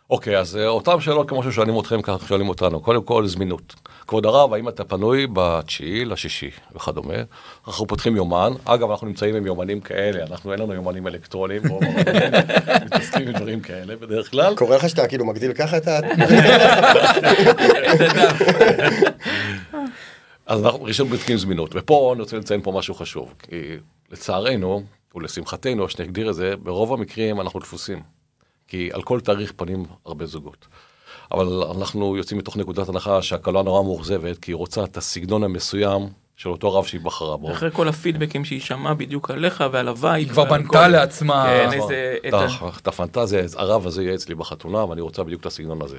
אוקיי, 0.10 0.40
אז 0.40 0.58
אה, 0.58 0.68
אותם 0.68 1.00
שאלות 1.00 1.30
כמו 1.30 1.44
ששואלים 1.44 1.80
אתכם, 1.80 2.02
ככה 2.02 2.28
שואלים 2.28 2.50
אותנו. 2.50 2.80
קודם 2.80 3.04
כל, 3.04 3.28
זמינות. 3.28 3.76
כבוד 4.08 4.26
הרב, 4.26 4.54
האם 4.54 4.70
אתה 4.70 4.84
פנוי 4.84 5.28
בתשיעי, 5.34 6.06
לשישי 6.06 6.50
וכדומה? 6.76 7.14
אנחנו 7.68 7.88
פותחים 7.88 8.16
יומן. 8.16 8.54
אגב, 8.66 8.92
אנחנו 8.92 9.08
נמצאים 9.08 9.36
עם 9.36 9.46
יומנים 9.46 9.82
כאלה, 9.82 10.24
אנחנו 10.24 10.52
אין 10.52 10.60
לנו 10.60 10.74
יומנים 10.74 11.08
הרבנים 11.08 11.62
מתעסקים 12.86 13.28
עם 13.28 13.34
דברים 13.34 13.60
כאלה 13.60 13.96
בדרך 13.96 14.32
כלל. 14.32 14.56
קורה 14.56 14.78
לך 14.78 14.90
שאתה 14.90 15.08
כאילו 15.08 15.26
מגדיל 15.26 15.54
ככה 15.54 15.78
את 15.78 15.88
ה... 15.88 16.00
אז 20.48 20.66
אנחנו 20.66 20.84
ראשון 20.84 21.08
בודקים 21.08 21.38
זמינות, 21.38 21.72
ופה 21.74 22.12
אני 22.14 22.22
רוצה 22.22 22.38
לציין 22.38 22.62
פה 22.62 22.72
משהו 22.72 22.96
חשוב, 22.96 23.34
כי 23.40 23.78
לצערנו, 24.12 24.84
ולשמחתנו, 25.16 25.90
שנגדיר 25.90 26.30
את 26.30 26.36
זה, 26.36 26.54
ברוב 26.64 26.94
המקרים 26.94 27.42
אנחנו 27.42 27.60
תפוסים. 27.60 28.16
כי 28.76 28.90
על 28.94 29.02
כל 29.02 29.20
תאריך 29.20 29.54
פנים 29.56 29.86
הרבה 30.06 30.26
זוגות. 30.26 30.68
אבל 31.32 31.48
אנחנו 31.78 32.18
יוצאים 32.18 32.38
מתוך 32.40 32.58
נקודת 32.58 32.90
הנחה 32.90 33.22
שהכלה 33.22 33.62
נורא 33.62 33.84
מאוכזבת, 33.84 34.38
כי 34.40 34.52
היא 34.52 34.56
רוצה 34.56 34.84
את 34.84 34.98
הסגנון 34.98 35.44
המסוים 35.44 36.02
של 36.36 36.50
אותו 36.50 36.74
רב 36.74 36.86
שהיא 36.86 37.02
בחרה 37.02 37.38
בו. 37.38 37.52
אחרי 37.52 37.72
כל 37.72 37.88
הפידבקים 37.88 38.46
שהיא 38.46 38.62
שמעה 38.62 38.94
בדיוק 38.94 39.32
עליך 39.32 39.64
ועל 39.72 39.88
ה 39.88 39.92
vibe. 39.92 40.16
היא 40.16 40.30
כבר 40.30 40.44
בנתה 40.46 40.68
כל- 40.70 40.88
לעצמה. 40.88 41.44
כן, 41.48 41.66
נכון. 41.68 41.82
איזה... 41.82 42.16
את 42.28 42.34
ה- 42.34 42.38
ה- 42.66 42.70
את 42.82 42.88
הפנטזיה, 42.88 43.44
הרב 43.56 43.88
הזה 43.88 44.04
יהיה 44.04 44.16
אצלי 44.16 44.36
בחתונה, 44.36 44.86
ואני 44.86 45.02
רוצה 45.02 45.24
בדיוק 45.24 45.42
את 45.42 45.46
הסגנון 45.46 45.82
הזה. 45.82 45.98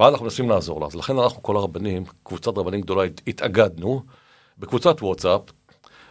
ואז 0.00 0.12
אנחנו 0.12 0.24
מנסים 0.24 0.48
לעזור 0.50 0.80
לה. 0.80 0.86
אז 0.86 0.94
לכן 0.94 1.18
אנחנו, 1.18 1.42
כל 1.42 1.56
הרבנים, 1.56 2.04
קבוצת 2.22 2.58
רבנים 2.58 2.80
גדולה, 2.80 3.04
הת- 3.04 3.20
התאגדנו 3.26 4.02
בקבוצת 4.58 5.02
וואטסאפ, 5.02 5.40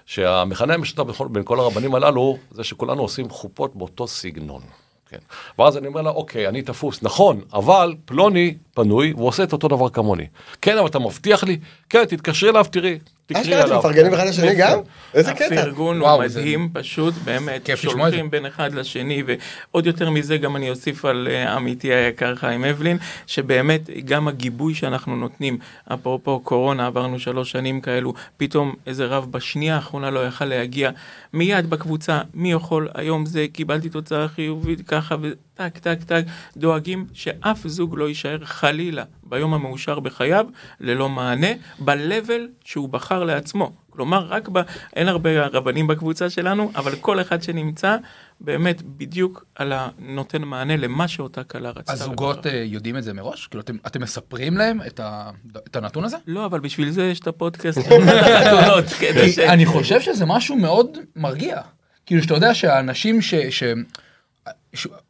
שהמכנה 0.06 0.74
המשותף 0.74 1.22
בין 1.22 1.44
כל 1.44 1.60
הרבנים 1.60 1.96
הללו, 1.96 2.38
זה 2.52 2.64
שכולנו 2.64 3.02
עושים 3.02 3.30
חופות 3.30 3.76
באותו 3.76 4.08
סגנון. 4.08 4.62
כן. 5.10 5.18
ואז 5.60 5.78
אני 5.78 5.88
אומר 5.88 6.02
לה, 6.02 6.10
אוקיי, 6.10 6.48
אני 6.48 6.62
תפוס, 6.62 7.04
נכון, 7.04 7.42
אבל 7.54 7.96
פלוני 8.06 8.58
פנוי, 8.84 9.14
הוא 9.16 9.28
עושה 9.28 9.44
את 9.44 9.54
אותו 9.54 9.68
דבר 9.68 9.90
כמוני. 9.90 10.26
כן, 10.62 10.78
אבל 10.78 10.88
אתה 10.88 11.00
מבטיח 11.00 11.44
לי? 11.44 11.58
כן, 11.90 12.06
תתקשרי 12.06 12.50
אליו, 12.50 12.66
תראי. 12.72 13.00
תקראי 13.26 13.42
אשכרה, 13.44 13.66
אתם. 13.66 13.78
מפרגנים 13.78 14.14
אחד 14.14 14.28
לשני 14.28 14.56
גם? 14.56 14.80
איזה 15.14 15.34
קטע. 15.34 15.46
הפרגון 15.62 16.00
הוא 16.00 16.28
זה- 16.28 16.40
מדהים, 16.40 16.70
פשוט, 16.74 17.14
באמת, 17.26 17.66
כיף 17.66 17.86
לשמוע 17.86 18.08
את 18.08 18.12
זה. 18.12 18.18
שולחים 18.18 18.32
בין 18.32 18.46
אחד 18.46 18.74
לשני, 18.74 19.24
ועוד 19.26 19.86
יותר 19.86 20.10
מזה 20.10 20.38
גם 20.38 20.56
אני 20.56 20.70
אוסיף 20.70 21.06
על 21.06 21.28
אה, 21.32 21.54
עמיתי 21.56 21.94
היקר 21.94 22.36
חיים 22.36 22.66
אבלין, 22.66 22.98
שבאמת 23.28 23.90
גם 24.06 24.28
הגיבוי 24.28 24.76
שאנחנו 24.76 25.16
נותנים, 25.16 25.58
אפרופו 25.94 26.40
קורונה, 26.40 26.88
עברנו 26.88 27.20
שלוש 27.20 27.52
שנים 27.52 27.82
כאלו, 27.82 28.14
פתאום 28.38 28.74
איזה 28.88 29.06
רב 29.06 29.28
בשנייה 29.32 29.76
האחרונה 29.76 30.10
לא 30.10 30.28
יכל 30.28 30.46
להגיע, 30.46 30.90
מיד 31.34 31.70
בקבוצה, 31.70 32.22
מי 32.34 32.52
יכול, 32.52 32.88
היום 32.96 33.26
זה, 33.26 33.46
קיבלתי 33.54 33.90
תוצאה 33.90 34.28
חיובית, 34.28 34.82
ככה, 34.88 35.16
וטק, 35.62 35.78
טק, 35.78 36.04
טק, 36.04 36.24
דואגים 36.58 37.06
שאף 37.14 37.68
זוג 37.68 37.98
לא 37.98 38.08
יישאר 38.08 38.38
חלילה 38.46 39.04
ביום 39.24 39.54
המאושר 39.54 40.00
בחייו, 40.00 40.46
ללא 40.80 41.10
מענה, 41.10 41.48
ב-level 41.80 42.42
שהוא 42.66 42.90
בחר 42.90 43.24
לעצמו. 43.24 43.72
כלומר, 43.90 44.26
רק 44.26 44.50
ב... 44.52 44.60
אין 44.96 45.08
הרבה 45.08 45.46
רבנים 45.48 45.88
בקבוצה 45.88 46.30
שלנו, 46.30 46.72
אבל 46.76 46.96
כל 46.96 47.22
אחד 47.22 47.44
שנמצא, 47.44 47.98
באמת 48.42 48.82
בדיוק 48.82 49.46
על 49.56 49.72
ה... 49.74 49.90
נותן 50.00 50.42
מענה 50.42 50.78
למה 50.78 51.08
שאותה 51.08 51.44
כלה 51.44 51.70
רצתה. 51.70 51.94
הזוגות. 51.94 52.48
אה, 52.48 52.64
יודעים 52.66 52.98
את 52.98 53.04
זה 53.04 53.14
מראש? 53.14 53.48
כאילו, 53.48 53.62
אתם- 53.62 53.78
אתם 53.88 54.02
מספרים 54.02 54.58
להם 54.58 54.80
את 54.88 55.00
ה- 55.00 55.30
את 55.68 55.76
הנתון 55.76 56.04
הזה? 56.04 56.18
לא, 56.28 56.46
אבל 56.46 56.60
בשביל 56.60 56.90
זה 56.90 57.04
יש 57.04 57.20
את 57.20 57.28
הפודקאסט. 57.28 57.80
ש- 58.90 58.94
כי 59.00 59.48
אני 59.48 59.66
חושב 59.66 60.02
שזה 60.02 60.26
משהו 60.26 60.56
מאוד 60.58 60.98
מרגיע. 61.16 61.62
כאילו 62.06 62.24
שאתה 62.24 62.34
יודע 62.34 62.54
שהאנשים 62.54 63.22
ש... 63.22 63.36
ש... 63.36 63.64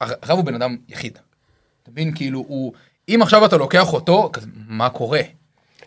הרב 0.01 0.37
הוא 0.37 0.43
בן 0.45 0.55
אדם 0.55 0.77
יחיד. 0.89 1.17
אתה 1.83 1.91
מבין? 1.91 2.15
כאילו 2.15 2.45
הוא... 2.47 2.73
אם 3.09 3.19
עכשיו 3.21 3.45
אתה 3.45 3.57
לוקח 3.57 3.93
אותו, 3.93 4.29
כזה, 4.33 4.47
מה 4.67 4.89
קורה? 4.89 5.21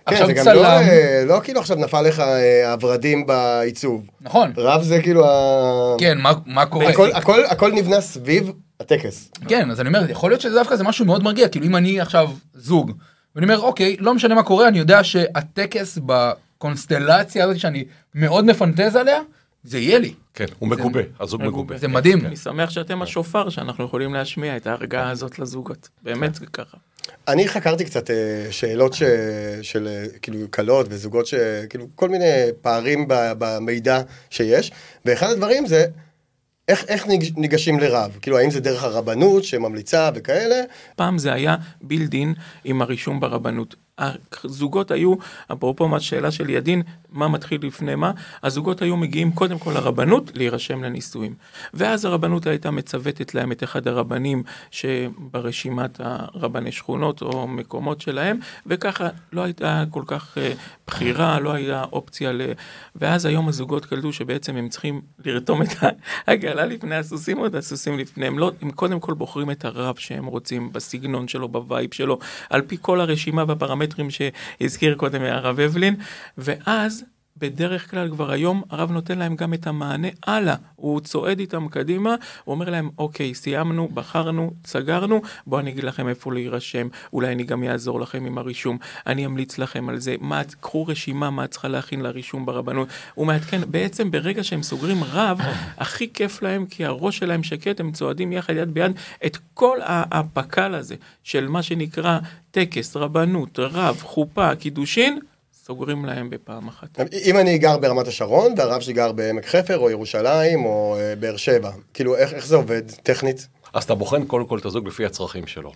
כן, 0.07 0.15
עכשיו 0.15 0.27
זה 0.27 0.33
גם 0.33 0.45
צלם, 0.45 0.63
לא, 0.63 0.67
אה, 0.67 1.25
לא 1.27 1.41
כאילו 1.45 1.61
עכשיו 1.61 1.77
נפל 1.77 2.03
לך 2.03 2.21
אה, 2.21 2.73
הוורדים 2.73 3.27
בעיצוב. 3.27 4.07
נכון, 4.21 4.53
רב 4.57 4.83
זה 4.83 5.03
כאילו 5.03 5.27
ה... 5.27 5.95
כן, 5.99 6.19
מה, 6.19 6.33
מה 6.47 6.67
קורה? 6.67 6.89
הכל, 6.89 7.09
הכל, 7.13 7.45
הכל 7.45 7.73
נבנה 7.73 8.01
סביב 8.01 8.53
הטקס. 8.81 9.31
כן, 9.49 9.71
אז 9.71 9.81
אני 9.81 9.89
אומר, 9.89 10.11
יכול 10.11 10.31
להיות 10.31 10.41
שזה 10.41 10.55
דווקא 10.55 10.77
זה 10.77 10.85
משהו 10.85 11.05
מאוד 11.05 11.23
מרגיע, 11.23 11.49
כאילו 11.49 11.67
אם 11.67 11.77
אני 11.77 12.01
עכשיו 12.01 12.31
זוג, 12.55 12.93
ואני 13.37 13.47
אומר, 13.47 13.61
אוקיי, 13.61 13.97
לא 14.01 14.15
משנה 14.15 14.35
מה 14.35 14.43
קורה, 14.43 14.69
אני 14.69 14.79
יודע 14.79 15.05
שהטקס 15.05 15.99
בקונסטלציה 16.07 17.45
הזאת 17.45 17.59
שאני 17.59 17.85
מאוד 18.15 18.45
מפנטז 18.45 18.97
עליה, 18.97 19.21
זה 19.65 19.79
יהיה 19.79 19.99
לי. 19.99 20.15
כן, 20.35 20.45
הוא 20.59 20.69
מגובה, 20.69 21.01
הזוג 21.21 21.41
מגובה. 21.43 21.57
מגובה. 21.59 21.79
זה 21.79 21.89
מדהים. 21.89 22.27
אני 22.27 22.37
שמח 22.37 22.71
שאתם 22.71 23.03
השופר 23.03 23.49
שאנחנו 23.51 23.85
יכולים 23.85 24.15
להשמיע 24.15 24.57
את 24.57 24.67
ההרגעה 24.67 25.11
הזאת 25.11 25.39
לזוגות. 25.39 25.89
באמת 26.03 26.35
זה 26.35 26.47
ככה. 26.47 26.77
אני 27.29 27.49
חקרתי 27.49 27.85
קצת 27.85 28.11
אה, 28.11 28.17
שאלות 28.51 28.95
ש... 28.95 29.03
של 29.63 29.87
אה, 29.89 30.05
כאילו 30.23 30.51
כלות 30.51 30.87
וזוגות 30.91 31.27
שכאילו 31.27 31.87
כל 31.95 32.09
מיני 32.09 32.25
פערים 32.61 33.09
ב- 33.09 33.33
במידע 33.39 34.01
שיש, 34.31 34.71
ואחד 35.05 35.31
הדברים 35.31 35.67
זה 35.67 35.87
איך, 36.69 36.85
איך 36.89 37.07
ניג- 37.07 37.33
ניגשים 37.37 37.81
לרב, 37.81 38.17
כאילו 38.23 38.39
האם 38.39 38.51
זה 38.51 38.61
דרך 38.61 38.85
הרבנות 38.85 39.45
שממליצה 39.45 40.11
וכאלה, 40.15 40.63
פעם 40.97 41.19
זה 41.19 41.33
היה 41.33 41.57
בילדין 41.83 42.35
עם 42.65 42.83
הרישום 42.83 43.21
ברבנות. 43.21 43.75
הזוגות 43.99 44.91
היו, 44.91 45.15
אפרופו 45.53 45.89
מה 45.89 46.01
שאלה 46.01 46.31
של 46.31 46.51
ידין, 46.51 46.83
מה 47.11 47.29
מתחיל 47.29 47.67
לפני 47.67 47.95
מה, 47.95 48.11
הזוגות 48.43 48.83
היו 48.83 48.97
מגיעים 48.97 49.33
קודם 49.33 49.59
כל 49.59 49.71
לרבנות 49.71 50.31
להירשם 50.35 50.85
לנישואים. 50.85 51.35
ואז 51.75 52.05
הרבנות 52.05 52.47
הייתה 52.47 52.71
מצוותת 52.71 53.35
להם 53.35 53.53
את 53.53 53.63
אחד 53.63 53.89
הרבנים 53.89 54.43
שברשימת 54.71 56.01
הרבני 56.01 56.73
שכונות 56.73 57.23
או 57.23 57.49
מקומות 57.49 58.01
שלהם, 58.01 58.39
וככה 58.67 59.09
לא 59.33 59.43
הייתה 59.43 59.85
כל 59.91 60.03
כך 60.07 60.39
אה, 60.39 60.53
בחירה, 60.87 61.41
לא 61.41 61.53
הייתה 61.53 61.85
אופציה 61.93 62.33
ל... 62.33 62.41
ואז 62.97 63.27
היום 63.27 63.49
הזוגות 63.49 63.87
קלטו 63.87 64.13
שבעצם 64.13 64.57
הם 64.57 64.69
צריכים 64.69 65.01
לרתום 65.25 65.63
את 65.63 65.69
העגלה 66.27 66.67
לפני 66.67 66.97
הסוסים 66.97 67.39
או 67.39 67.47
את 67.47 67.55
הסוסים 67.55 67.99
לפניהם. 67.99 68.39
לא, 68.39 68.53
הם 68.63 68.71
קודם 68.71 69.01
כל 69.01 69.15
בוחרים 69.15 69.51
את 69.51 69.65
הרב 69.65 69.97
שהם 69.97 70.27
רוצים, 70.27 70.73
בסגנון 70.73 71.29
שלו, 71.29 71.49
ב 71.49 71.58
vibe 71.58 71.95
שלו, 71.95 72.19
על 72.51 72.63
פי 72.63 72.77
כל 72.81 73.01
הרשימה 73.01 73.45
והפרמטרים 73.49 73.82
שהזכיר 74.11 74.95
קודם 74.95 75.23
הרב 75.23 75.61
הבלין, 75.61 75.95
ואז 76.39 77.05
בדרך 77.43 77.91
כלל 77.91 78.11
כבר 78.11 78.31
היום 78.31 78.63
הרב 78.71 78.91
נותן 78.91 79.19
להם 79.19 79.37
גם 79.37 79.55
את 79.55 79.67
המענה 79.67 80.09
הלאה, 80.27 80.55
הוא 80.77 81.01
צועד 81.01 81.39
איתם 81.39 81.69
קדימה, 81.69 82.15
הוא 82.45 82.55
אומר 82.55 82.71
להם, 82.71 82.91
אוקיי, 82.99 83.35
סיימנו, 83.35 83.89
בחרנו, 83.89 84.51
סגרנו, 84.67 85.23
בואו 85.47 85.61
אני 85.61 85.71
אגיד 85.71 85.85
לכם 85.85 86.09
איפה 86.09 86.33
להירשם, 86.33 86.89
אולי 87.13 87.33
אני 87.33 87.45
גם 87.45 87.65
אעזור 87.65 88.01
לכם 88.01 88.25
עם 88.25 88.39
הרישום, 88.39 88.79
אני 89.07 89.27
אמליץ 89.27 89.59
לכם 89.59 89.89
על 89.89 89.99
זה, 89.99 90.15
מה, 90.21 90.43
קחו 90.61 90.87
רשימה 90.87 91.31
מה 91.31 91.47
צריכה 91.47 91.69
להכין 91.69 92.01
לרישום 92.01 92.47
ברבנות, 92.47 92.89
הוא 93.15 93.27
מעדכן, 93.27 93.61
בעצם 93.67 94.11
ברגע 94.11 94.45
שהם 94.45 94.63
סוגרים 94.63 95.05
רב, 95.05 95.41
הכי 95.79 96.13
כיף 96.13 96.43
להם, 96.43 96.67
כי 96.67 96.85
הראש 96.85 97.19
שלהם 97.19 97.43
שקט, 97.43 97.81
הם 97.81 97.93
צועדים 97.93 98.33
יחד 98.33 98.57
יד 98.57 98.75
ביד 98.75 98.93
את 99.27 99.39
כל 99.55 99.79
הפק"ל 99.85 100.75
הזה 100.75 100.95
של 101.25 101.49
מה 101.49 101.63
שנקרא 101.63 102.19
טקס, 102.51 102.97
רבנות, 102.97 103.59
רב, 103.59 103.97
חופה, 104.03 104.55
קידושין, 104.55 105.19
סוגרים 105.65 106.05
להם 106.05 106.31
בפעם 106.31 106.69
אחת. 106.69 107.01
אם 107.25 107.39
אני 107.39 107.59
גר 107.59 107.79
ברמת 107.79 108.09
השרון 108.09 108.55
והרב 108.57 108.81
שלי 108.81 108.93
גר 108.93 109.13
בעמק 109.13 109.47
חפר 109.47 109.79
או 109.79 109.91
ירושלים 109.91 110.65
או 110.65 110.97
אה, 110.99 111.17
באר 111.17 111.37
שבע, 111.37 111.71
כאילו 111.95 112.17
איך, 112.17 112.35
איך 112.35 112.47
זה 112.47 112.57
עובד 112.57 112.91
טכנית? 112.91 113.49
אז 113.73 113.85
אתה 113.85 113.95
בוחן 113.95 114.25
קודם 114.25 114.47
כל 114.47 114.59
את 114.59 114.65
הזוג 114.65 114.89
לפי 114.89 115.05
הצרכים 115.05 115.47
שלו. 115.47 115.73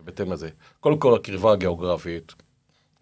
בהתאם 0.00 0.32
לזה. 0.32 0.48
קודם 0.80 0.98
כל 0.98 1.14
הקרבה 1.14 1.52
הגיאוגרפית, 1.52 2.32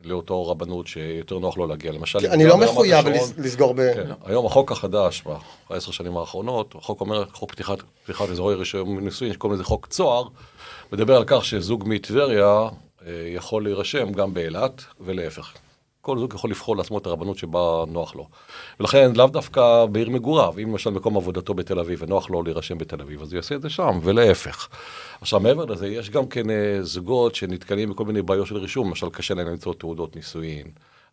לאותו 0.05 0.47
רבנות 0.49 0.87
שיותר 0.87 1.39
נוח 1.39 1.59
לו 1.59 1.67
להגיע. 1.67 1.93
למשל, 1.93 2.19
אני 2.27 2.45
לא 2.47 2.57
מחויב 2.57 3.07
לסגור 3.39 3.75
ב... 3.75 3.95
כן, 3.95 4.11
היום 4.25 4.47
החוק 4.47 4.73
החדש, 4.73 5.25
בעשר 5.71 5.93
שנים 5.93 6.17
האחרונות, 6.17 6.75
החוק 6.75 7.01
אומר, 7.01 7.25
חוק 7.33 7.53
פתיחת, 7.53 7.79
פתיחת 8.05 8.29
אזורי 8.29 8.55
רישום 8.55 9.01
נישואין, 9.01 9.33
שקוראים 9.33 9.55
לזה 9.55 9.65
חוק 9.65 9.87
צוהר, 9.87 10.25
מדבר 10.93 11.17
על 11.17 11.25
כך 11.27 11.45
שזוג 11.45 11.85
מטבריה 11.87 12.69
אה, 13.07 13.13
יכול 13.35 13.65
להירשם 13.65 14.13
גם 14.13 14.35
באילת 14.35 14.85
ולהפך. 15.01 15.55
כל 16.05 16.19
זוג 16.19 16.35
יכול 16.35 16.51
לבחור 16.51 16.77
לעצמו 16.77 16.99
את 16.99 17.07
הרבנות 17.07 17.39
שבה 17.39 17.85
נוח 17.89 18.17
לו. 18.17 18.27
ולכן 18.81 19.13
לאו 19.17 19.27
דווקא 19.27 19.87
בעיר 19.87 20.11
מגוריו, 20.11 20.55
אם 20.63 20.71
למשל 20.71 20.91
מקום 20.91 21.17
עבודתו 21.17 21.55
בתל 21.55 21.79
אביב 21.79 22.03
ונוח 22.03 22.31
לו 22.31 22.43
להירשם 22.43 22.79
בתל 22.79 23.01
אביב, 23.01 23.23
אז 23.23 23.33
הוא 23.33 23.37
יעשה 23.37 23.55
את 23.55 23.63
זה 23.63 23.71
שם, 23.71 23.99
ולהפך. 24.03 24.69
עכשיו 25.21 25.41
מעבר 25.41 25.65
לזה, 25.65 25.89
יש 25.89 26.11
גם 26.11 26.27
כן 26.27 26.51
אה, 26.51 26.79
זוגות 26.83 27.35
שנתקלים 27.35 27.91
בכל 27.91 28.05
מיני 28.05 28.23
בעיות 28.23 28.47
של 28.47 28.57
רישום, 28.57 28.89
למשל 28.89 29.11
קשה 29.11 29.35
להם 29.35 29.49
למצוא 29.49 29.75
תעודות 29.75 30.17
נישואין. 30.17 30.67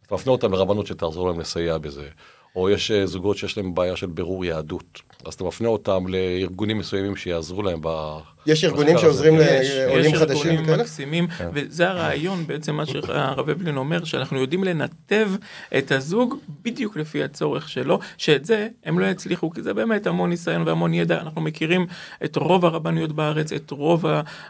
אתה 0.08 0.16
מפנה 0.16 0.32
אותם 0.32 0.52
לרבנות 0.52 0.88
שתעזור 0.88 1.28
להם 1.28 1.40
לסייע 1.40 1.78
בזה. 1.78 2.08
או 2.56 2.70
יש 2.70 2.92
אה, 2.92 3.06
זוגות 3.06 3.38
שיש 3.38 3.58
להם 3.58 3.76
בעיה 3.76 3.96
של 3.96 4.08
בירור 4.08 4.46
יהדות, 4.46 5.02
אז 5.26 5.34
אתה 5.34 5.44
מפנה 5.44 5.68
אותם 5.68 6.08
לארגונים 6.08 6.78
מסוימים 6.78 7.16
שיעזרו 7.16 7.62
להם 7.62 7.80
ב... 7.82 8.18
יש 8.46 8.64
ארגונים. 8.64 8.98
שעוזרים 8.98 9.34
יש, 9.42 9.70
לעולים 9.72 10.14
יש 10.16 10.20
חדשים 10.20 10.38
ארגונים 10.38 10.64
וכאלה? 10.64 10.84
מקסימים, 10.84 11.28
וזה 11.54 11.90
הרעיון 11.90 12.48
בעצם 12.48 12.76
מה 12.76 12.86
שהרב 12.86 13.50
אבלין 13.50 13.78
אומר, 13.78 14.04
שאנחנו 14.04 14.40
יודעים 14.42 14.64
לנתב 14.64 15.30
את 15.78 15.92
הזוג 15.92 16.36
בדיוק 16.62 16.98
לפי 16.98 17.24
הצורך 17.24 17.70
שלו, 17.70 18.00
שאת 18.18 18.46
זה 18.46 18.68
הם 18.84 19.00
לא 19.00 19.06
יצליחו, 19.06 19.50
כי 19.50 19.62
זה 19.62 19.74
באמת 19.74 20.08
המון 20.08 20.30
ניסיון 20.30 20.68
והמון 20.68 20.94
ידע, 20.94 21.22
אנחנו 21.22 21.42
מכירים 21.42 21.88
את 22.24 22.36
רוב 22.36 22.66
הרבנויות 22.66 23.12
בארץ, 23.12 23.54
את 23.54 23.72
רוב 23.72 24.06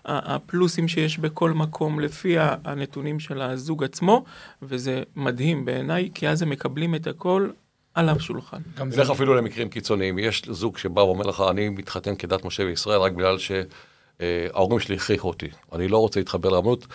הפלוסים 0.06 0.88
שיש 0.88 1.20
בכל 1.20 1.52
מקום 1.52 2.00
לפי 2.00 2.36
הנתונים 2.40 3.20
של 3.20 3.42
הזוג 3.42 3.84
עצמו, 3.84 4.24
וזה 4.62 5.04
מדהים 5.16 5.66
בעיניי, 5.66 6.10
כי 6.14 6.30
אז 6.30 6.42
הם 6.42 6.50
מקבלים 6.50 6.96
את 6.96 7.08
הכל 7.08 7.50
על 7.94 8.10
השולחן. 8.10 8.58
גם 8.78 8.92
זה 8.92 8.98
נלך 8.98 9.10
אפילו 9.10 9.36
למקרים 9.36 9.70
קיצוניים, 9.70 10.20
יש 10.20 10.42
זוג 10.50 10.78
שבא 10.78 11.00
ואומר 11.00 11.26
לך, 11.26 11.44
אני 11.50 11.70
מתחתן 11.70 12.16
כדת 12.16 12.46
משה 12.46 12.64
וישראל 12.64 13.00
רק 13.00 13.12
בגלל 13.12 13.38
שההורים 13.38 14.80
שלי 14.80 14.96
הכריחו 14.96 15.28
אותי, 15.28 15.48
אני 15.74 15.88
לא 15.88 15.98
רוצה 15.98 16.20
להתחבר 16.20 16.50
לרבנות, 16.50 16.88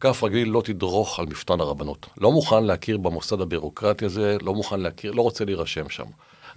כף 0.00 0.24
רגלי 0.24 0.44
לא 0.44 0.62
תדרוך 0.64 1.18
על 1.18 1.26
מפתן 1.26 1.60
הרבנות. 1.60 2.06
לא 2.18 2.32
מוכן 2.32 2.64
להכיר 2.64 2.98
במוסד 2.98 3.40
הבירוקרטי 3.40 4.04
הזה, 4.04 4.36
לא 4.42 4.54
מוכן 4.54 4.80
להכיר, 4.80 5.12
לא 5.12 5.22
רוצה 5.22 5.44
להירשם 5.44 5.88
שם. 5.88 6.04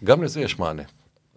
גם 0.03 0.23
לזה 0.23 0.41
יש 0.41 0.59
מענה. 0.59 0.83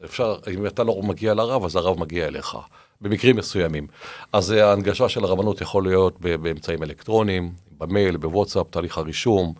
אפשר, 0.04 0.36
אם 0.52 0.66
אתה 0.66 0.84
לא 0.84 1.02
מגיע 1.02 1.34
לרב, 1.34 1.64
אז 1.64 1.76
הרב 1.76 2.00
מגיע 2.00 2.26
אליך, 2.26 2.56
במקרים 3.00 3.36
מסוימים. 3.36 3.86
אז 4.32 4.52
אה, 4.52 4.68
ההנגשה 4.68 5.08
של 5.08 5.24
הרבנות 5.24 5.60
יכול 5.60 5.82
להיות 5.82 6.20
באמצעים 6.20 6.82
אלקטרוניים, 6.82 7.52
במייל, 7.78 8.16
בוואטסאפ, 8.16 8.66
תהליך 8.70 8.98
הרישום. 8.98 9.54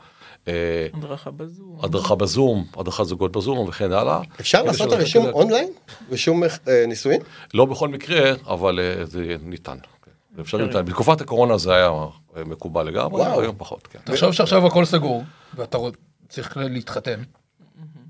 אה, 0.48 0.86
הדרכה 0.94 1.30
בזום. 1.30 1.78
הדרכה 1.82 2.14
בזום, 2.14 2.64
הדרכת 2.76 3.04
זוגות 3.04 3.32
בזום 3.32 3.68
וכן 3.68 3.92
הלאה. 3.92 4.20
אפשר 4.40 4.62
לעשות 4.62 4.88
תדע- 4.92 5.30
אונליין? 5.30 5.68
רישום 6.10 6.42
אה, 6.44 6.48
נישואין? 6.88 7.20
לא 7.54 7.64
בכל 7.64 7.88
מקרה, 7.88 8.30
אבל 8.46 8.80
אה, 8.80 9.04
זה 9.06 9.36
ניתן. 9.42 9.76
כן. 10.04 10.10
זה 10.36 10.42
אפשרי 10.42 10.66
ניתן. 10.66 10.84
בתקופת 10.84 11.20
הקורונה 11.20 11.58
זה 11.58 11.74
היה 11.74 11.90
מקובל 12.46 12.86
לגמרי, 12.86 13.20
וואו. 13.22 13.40
היום 13.40 13.54
פחות, 13.58 13.86
כן. 13.86 13.98
תחשוב 14.04 14.32
שעכשיו 14.32 14.66
הכל 14.66 14.84
סגור, 14.84 15.24
ואתה 15.54 15.78
צריך 16.28 16.56
להתחתן, 16.56 17.22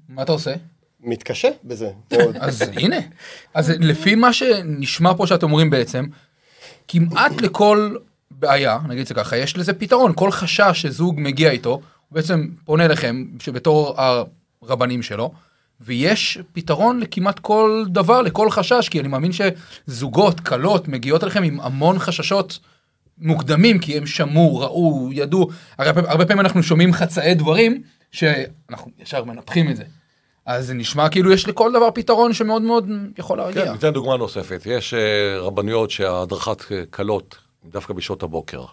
מה 0.09 0.23
אתה 0.23 0.33
עושה? 0.33 0.55
מתקשה 1.01 1.49
בזה. 1.65 1.91
אז 2.41 2.63
הנה, 2.77 2.97
אז 3.55 3.71
לפי 3.71 4.15
מה 4.15 4.33
שנשמע 4.33 5.15
פה 5.17 5.27
שאתם 5.27 5.47
אומרים 5.47 5.71
בעצם, 5.71 6.05
כמעט 6.89 7.41
לכל 7.43 7.97
בעיה, 8.31 8.79
נגיד 8.89 9.01
את 9.01 9.07
זה 9.07 9.15
ככה, 9.15 9.37
יש 9.37 9.57
לזה 9.57 9.73
פתרון, 9.73 10.13
כל 10.15 10.31
חשש 10.31 10.83
שזוג 10.83 11.15
מגיע 11.19 11.51
איתו, 11.51 11.81
הוא 12.09 12.17
בעצם 12.17 12.49
פונה 12.65 12.85
אליכם 12.85 13.25
שבתור 13.41 13.97
הרבנים 14.63 15.03
שלו, 15.03 15.33
ויש 15.81 16.39
פתרון 16.53 17.01
לכמעט 17.01 17.39
כל 17.39 17.85
דבר, 17.89 18.23
לכל 18.23 18.51
חשש, 18.51 18.89
כי 18.89 19.01
אני 19.01 19.09
מאמין 19.09 19.31
שזוגות, 19.33 20.41
כלות, 20.41 20.89
מגיעות 20.89 21.25
אליכם 21.25 21.43
עם 21.43 21.61
המון 21.61 21.99
חששות 21.99 22.59
מוקדמים, 23.19 23.79
כי 23.79 23.97
הם 23.97 24.07
שמעו, 24.07 24.59
ראו, 24.59 25.09
ידעו, 25.13 25.49
הרבה, 25.79 26.11
הרבה 26.11 26.27
פעמים 26.27 26.41
אנחנו 26.41 26.63
שומעים 26.63 26.93
חצאי 26.93 27.35
דברים, 27.35 27.83
שאנחנו 28.13 28.91
ישר 28.99 29.25
מנפחים 29.25 29.71
את 29.71 29.77
זה. 29.77 29.85
אז 30.47 30.67
זה 30.67 30.75
נשמע 30.75 31.09
כאילו 31.09 31.33
יש 31.33 31.49
לכל 31.49 31.73
דבר 31.73 31.91
פתרון 31.91 32.33
שמאוד 32.33 32.63
מאוד 32.63 32.89
יכול 33.19 33.39
להרגיע. 33.39 33.65
כן, 33.65 33.73
ניתן 33.73 33.91
דוגמה 33.91 34.17
נוספת. 34.17 34.63
יש 34.67 34.95
אה, 34.95 35.39
רבנויות 35.39 35.91
שההדרכת 35.91 36.73
אה, 36.73 36.83
כלות 36.91 37.37
דווקא 37.65 37.95
בשעות 37.95 38.23
הבוקר. 38.23 38.65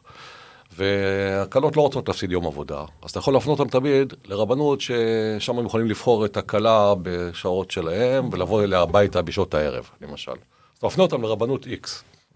והכלות 0.78 1.76
לא 1.78 1.82
רוצות 1.82 2.08
להפסיד 2.08 2.32
יום 2.32 2.46
עבודה. 2.48 2.84
אז 3.02 3.10
אתה 3.10 3.20
יכול 3.20 3.34
להפנות 3.34 3.60
אותם 3.60 3.80
תמיד 3.80 4.14
לרבנות 4.26 4.82
ששם 4.82 5.60
הם 5.60 5.66
יכולים 5.66 5.88
לבחור 5.90 6.26
את 6.26 6.38
הכלה 6.38 6.94
בשעות 7.02 7.72
שלהם 7.72 8.30
ולבוא 8.32 8.64
אליה 8.64 8.80
הביתה 8.80 9.22
בשעות 9.22 9.54
הערב, 9.54 9.90
למשל. 10.02 10.32
אז 10.32 10.38
אתה 10.78 10.88
מפנה 10.88 11.04
אותם 11.04 11.22
לרבנות 11.22 11.66
X, 11.66 11.88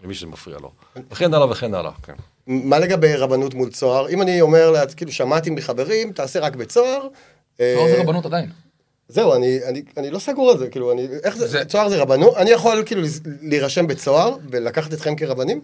למי 0.04 0.14
שזה 0.14 0.26
מפריע 0.26 0.58
לו. 0.58 0.70
וכן 1.10 1.34
הלאה 1.34 1.50
וכן 1.50 1.74
הלאה, 1.74 1.90
כן. 2.02 2.14
מה 2.46 2.78
לגבי 2.78 3.16
רבנות 3.16 3.54
מול 3.54 3.70
צוהר? 3.70 4.08
אם 4.08 4.22
אני 4.22 4.40
אומר, 4.40 4.70
לה, 4.70 4.86
כאילו, 4.86 5.12
שמעתי 5.12 5.50
מחברים, 5.50 6.12
תעשה 6.12 6.40
רק 6.40 6.56
בצוהר. 6.56 7.00
צוהר 7.58 7.86
אה, 7.86 7.94
זה 7.96 8.00
רבנות 8.02 8.26
עדיין. 8.26 8.50
זהו, 9.08 9.34
אני, 9.34 9.58
אני, 9.68 9.82
אני 9.96 10.10
לא 10.10 10.18
סגור 10.18 10.50
על 10.50 10.58
זה, 10.58 10.68
כאילו, 10.68 10.92
אני, 10.92 11.06
איך 11.24 11.36
זה, 11.36 11.46
זה- 11.46 11.64
צוהר 11.64 11.88
זה 11.88 11.96
רבנות? 12.02 12.36
אני 12.36 12.50
יכול 12.50 12.82
כאילו 12.86 13.02
להירשם 13.42 13.86
בצוהר 13.86 14.36
ולקחת 14.50 14.92
אתכם 14.92 15.16
כרבנים? 15.16 15.60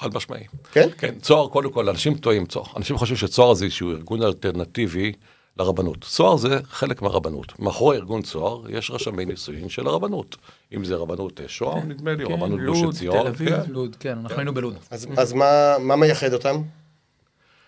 חד 0.00 0.14
משמעי. 0.14 0.44
כן? 0.72 0.88
כן, 0.98 1.14
צוהר, 1.18 1.48
קודם 1.48 1.72
כל, 1.72 1.88
אנשים 1.88 2.14
טועים 2.14 2.46
צוהר. 2.46 2.66
אנשים 2.76 2.96
חושבים 2.96 3.16
שצוהר 3.16 3.54
זה 3.54 3.64
איזשהו 3.64 3.90
ארגון 3.90 4.22
אלטרנטיבי 4.22 5.12
לרבנות. 5.58 6.00
צוהר 6.00 6.36
זה 6.36 6.58
חלק 6.70 7.02
מהרבנות. 7.02 7.60
מאחורי 7.60 7.96
ארגון 7.96 8.22
צוהר 8.22 8.70
יש 8.70 8.90
רשמי 8.90 9.24
נישואין 9.24 9.68
של 9.68 9.86
הרבנות. 9.86 10.36
אם 10.74 10.84
זה 10.84 10.96
רבנות 10.96 11.40
אה, 11.40 11.48
שוהם, 11.48 11.88
נדמה 11.88 12.14
לי, 12.14 12.24
או 12.24 12.28
כן, 12.28 12.34
רבנות 12.34 12.60
לוד, 12.60 12.76
גוש 12.76 12.94
עציון. 12.96 13.22
תל 13.22 13.26
אביב. 13.26 13.48
כן. 13.48 13.70
לוד, 13.70 13.96
כן, 14.00 14.18
אנחנו 14.18 14.38
היינו 14.38 14.54
בלוד. 14.54 14.74
אז, 14.90 15.06
אז 15.16 15.32
מה, 15.32 15.76
מה 15.80 15.96
מייחד 15.96 16.32
אותם? 16.32 16.62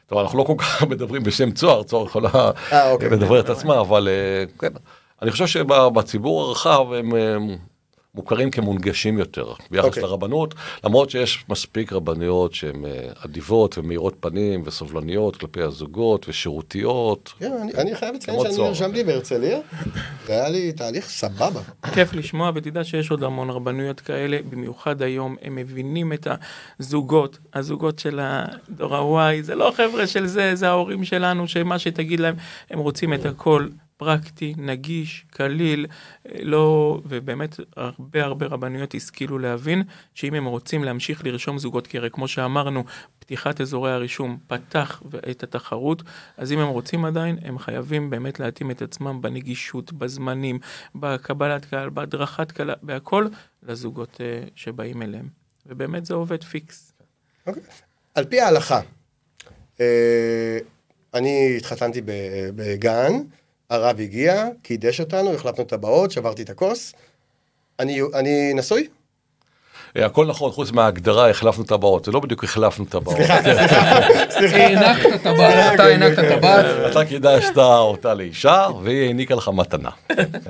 טוב, 0.06 0.18
אנחנו 0.18 0.38
לא 0.38 0.44
כל 0.44 0.54
כך 0.58 0.82
מדברים 0.90 1.22
בשם 1.22 1.50
צוהר, 1.50 1.82
צוהר 1.82 2.06
יכולה 2.06 2.50
אה, 2.72 2.90
אוקיי. 2.90 3.10
לדבר 3.10 3.40
את 3.40 3.48
עצמה, 3.48 3.80
אבל 3.80 4.08
אה, 4.08 4.44
כן. 4.58 4.72
אני 5.22 5.30
חושב 5.30 5.46
שבציבור 5.46 6.42
הרחב 6.42 6.92
הם 6.92 7.12
מוכרים 8.14 8.50
כמונגשים 8.50 9.18
יותר 9.18 9.52
ביחס 9.70 9.86
אוקיי. 9.86 10.02
לרבנות, 10.02 10.54
למרות 10.84 11.10
שיש 11.10 11.44
מספיק 11.48 11.92
רבניות 11.92 12.54
שהן 12.54 12.84
אה, 12.84 13.12
אדיבות 13.24 13.78
ומאירות 13.78 14.16
פנים 14.20 14.62
וסובלניות 14.64 15.36
כלפי 15.36 15.62
הזוגות 15.62 16.28
ושירותיות. 16.28 17.32
כן, 17.38 17.52
אני, 17.62 17.72
אני 17.72 17.94
חייב 17.94 18.14
לציין 18.14 18.38
שאני. 18.40 18.68
נרשמתי 18.68 19.04
בהרצליה, 19.04 19.58
והיה 20.26 20.48
לי 20.48 20.72
תהליך 20.72 21.08
סבבה. 21.08 21.60
כיף 21.94 22.12
לשמוע, 22.12 22.50
ותדע 22.54 22.84
שיש 22.84 23.10
עוד 23.10 23.22
המון 23.22 23.50
רבנויות 23.50 24.00
כאלה, 24.00 24.38
במיוחד 24.50 25.02
היום, 25.02 25.36
הם 25.42 25.54
מבינים 25.54 26.12
את 26.12 26.26
הזוגות, 26.80 27.38
הזוגות 27.54 27.98
של 27.98 28.20
הדור 28.22 29.20
ה-Y, 29.20 29.42
זה 29.42 29.54
לא 29.54 29.72
חבר'ה 29.76 30.06
של 30.06 30.26
זה, 30.26 30.54
זה 30.54 30.68
ההורים 30.68 31.04
שלנו, 31.04 31.48
שמה 31.48 31.78
שתגיד 31.78 32.20
להם, 32.20 32.34
הם 32.70 32.78
רוצים 32.78 33.14
את 33.14 33.26
הכל 33.26 33.66
פרקטי, 34.00 34.54
נגיש, 34.56 35.24
קליל, 35.30 35.86
אה, 36.26 36.38
לא, 36.42 37.00
ובאמת 37.04 37.56
הרבה 37.76 38.24
הרבה 38.24 38.46
רבנויות 38.46 38.94
השכילו 38.94 39.38
להבין 39.38 39.82
שאם 40.14 40.34
הם 40.34 40.44
רוצים 40.44 40.84
להמשיך 40.84 41.24
לרשום 41.24 41.58
זוגות, 41.58 41.88
הרי 41.94 42.10
כמו 42.10 42.28
שאמרנו, 42.28 42.84
פתיחת 43.18 43.60
אזורי 43.60 43.92
הרישום 43.92 44.38
פתח 44.46 45.02
את 45.30 45.42
התחרות, 45.42 46.02
אז 46.36 46.52
אם 46.52 46.58
הם 46.58 46.68
רוצים 46.68 47.04
עדיין, 47.04 47.38
הם 47.42 47.58
חייבים 47.58 48.10
באמת 48.10 48.40
להתאים 48.40 48.70
את 48.70 48.82
עצמם 48.82 49.22
בנגישות, 49.22 49.92
בזמנים, 49.92 50.58
בקבלת 50.94 51.64
קהל, 51.64 51.90
בהדרכת 51.90 52.52
קהל, 52.52 52.70
בהכל, 52.82 53.26
לזוגות 53.62 54.20
אה, 54.20 54.42
שבאים 54.54 55.02
אליהם. 55.02 55.28
ובאמת 55.66 56.06
זה 56.06 56.14
עובד 56.14 56.44
פיקס. 56.44 56.92
אוקיי. 57.46 57.62
על 58.14 58.24
פי 58.24 58.40
ההלכה, 58.40 58.80
אה, 59.80 60.58
אני 61.14 61.54
התחתנתי 61.56 62.00
בגן, 62.54 63.12
הרב 63.70 64.00
הגיע, 64.00 64.44
קידש 64.62 65.00
אותנו, 65.00 65.34
החלפנו 65.34 65.64
טבעות, 65.64 66.10
שברתי 66.10 66.42
את 66.42 66.50
הכוס. 66.50 66.92
אני, 67.80 68.00
אני 68.14 68.52
נשוי? 68.54 68.86
אה, 69.96 70.06
הכל 70.06 70.26
נכון, 70.26 70.52
חוץ 70.52 70.70
מההגדרה 70.72 71.30
החלפנו 71.30 71.64
טבעות, 71.64 72.04
זה 72.04 72.12
לא 72.12 72.20
בדיוק 72.20 72.44
החלפנו 72.44 72.84
טבעות. 72.84 73.16
הענקת 73.20 75.22
טבעת, 75.22 75.74
אתה 75.74 75.82
הענקת 75.84 76.24
טבעת. 76.28 76.64
אתה 76.90 77.04
קידשת 77.04 77.56
אותה 77.58 78.14
לאישה, 78.14 78.66
והיא 78.82 79.06
העניקה 79.06 79.34
לך 79.34 79.50
מתנה. 79.54 79.90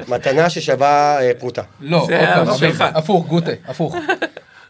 מתנה 0.09 0.51
ששווה 0.51 1.21
אה, 1.23 1.31
פרוטה. 1.39 1.63
לא, 1.81 2.07
פעם, 2.09 2.49
המשיכה. 2.49 2.89
אבל- 2.89 2.99
הפוך, 2.99 3.27
גוטה, 3.27 3.51
הפוך. 3.67 3.95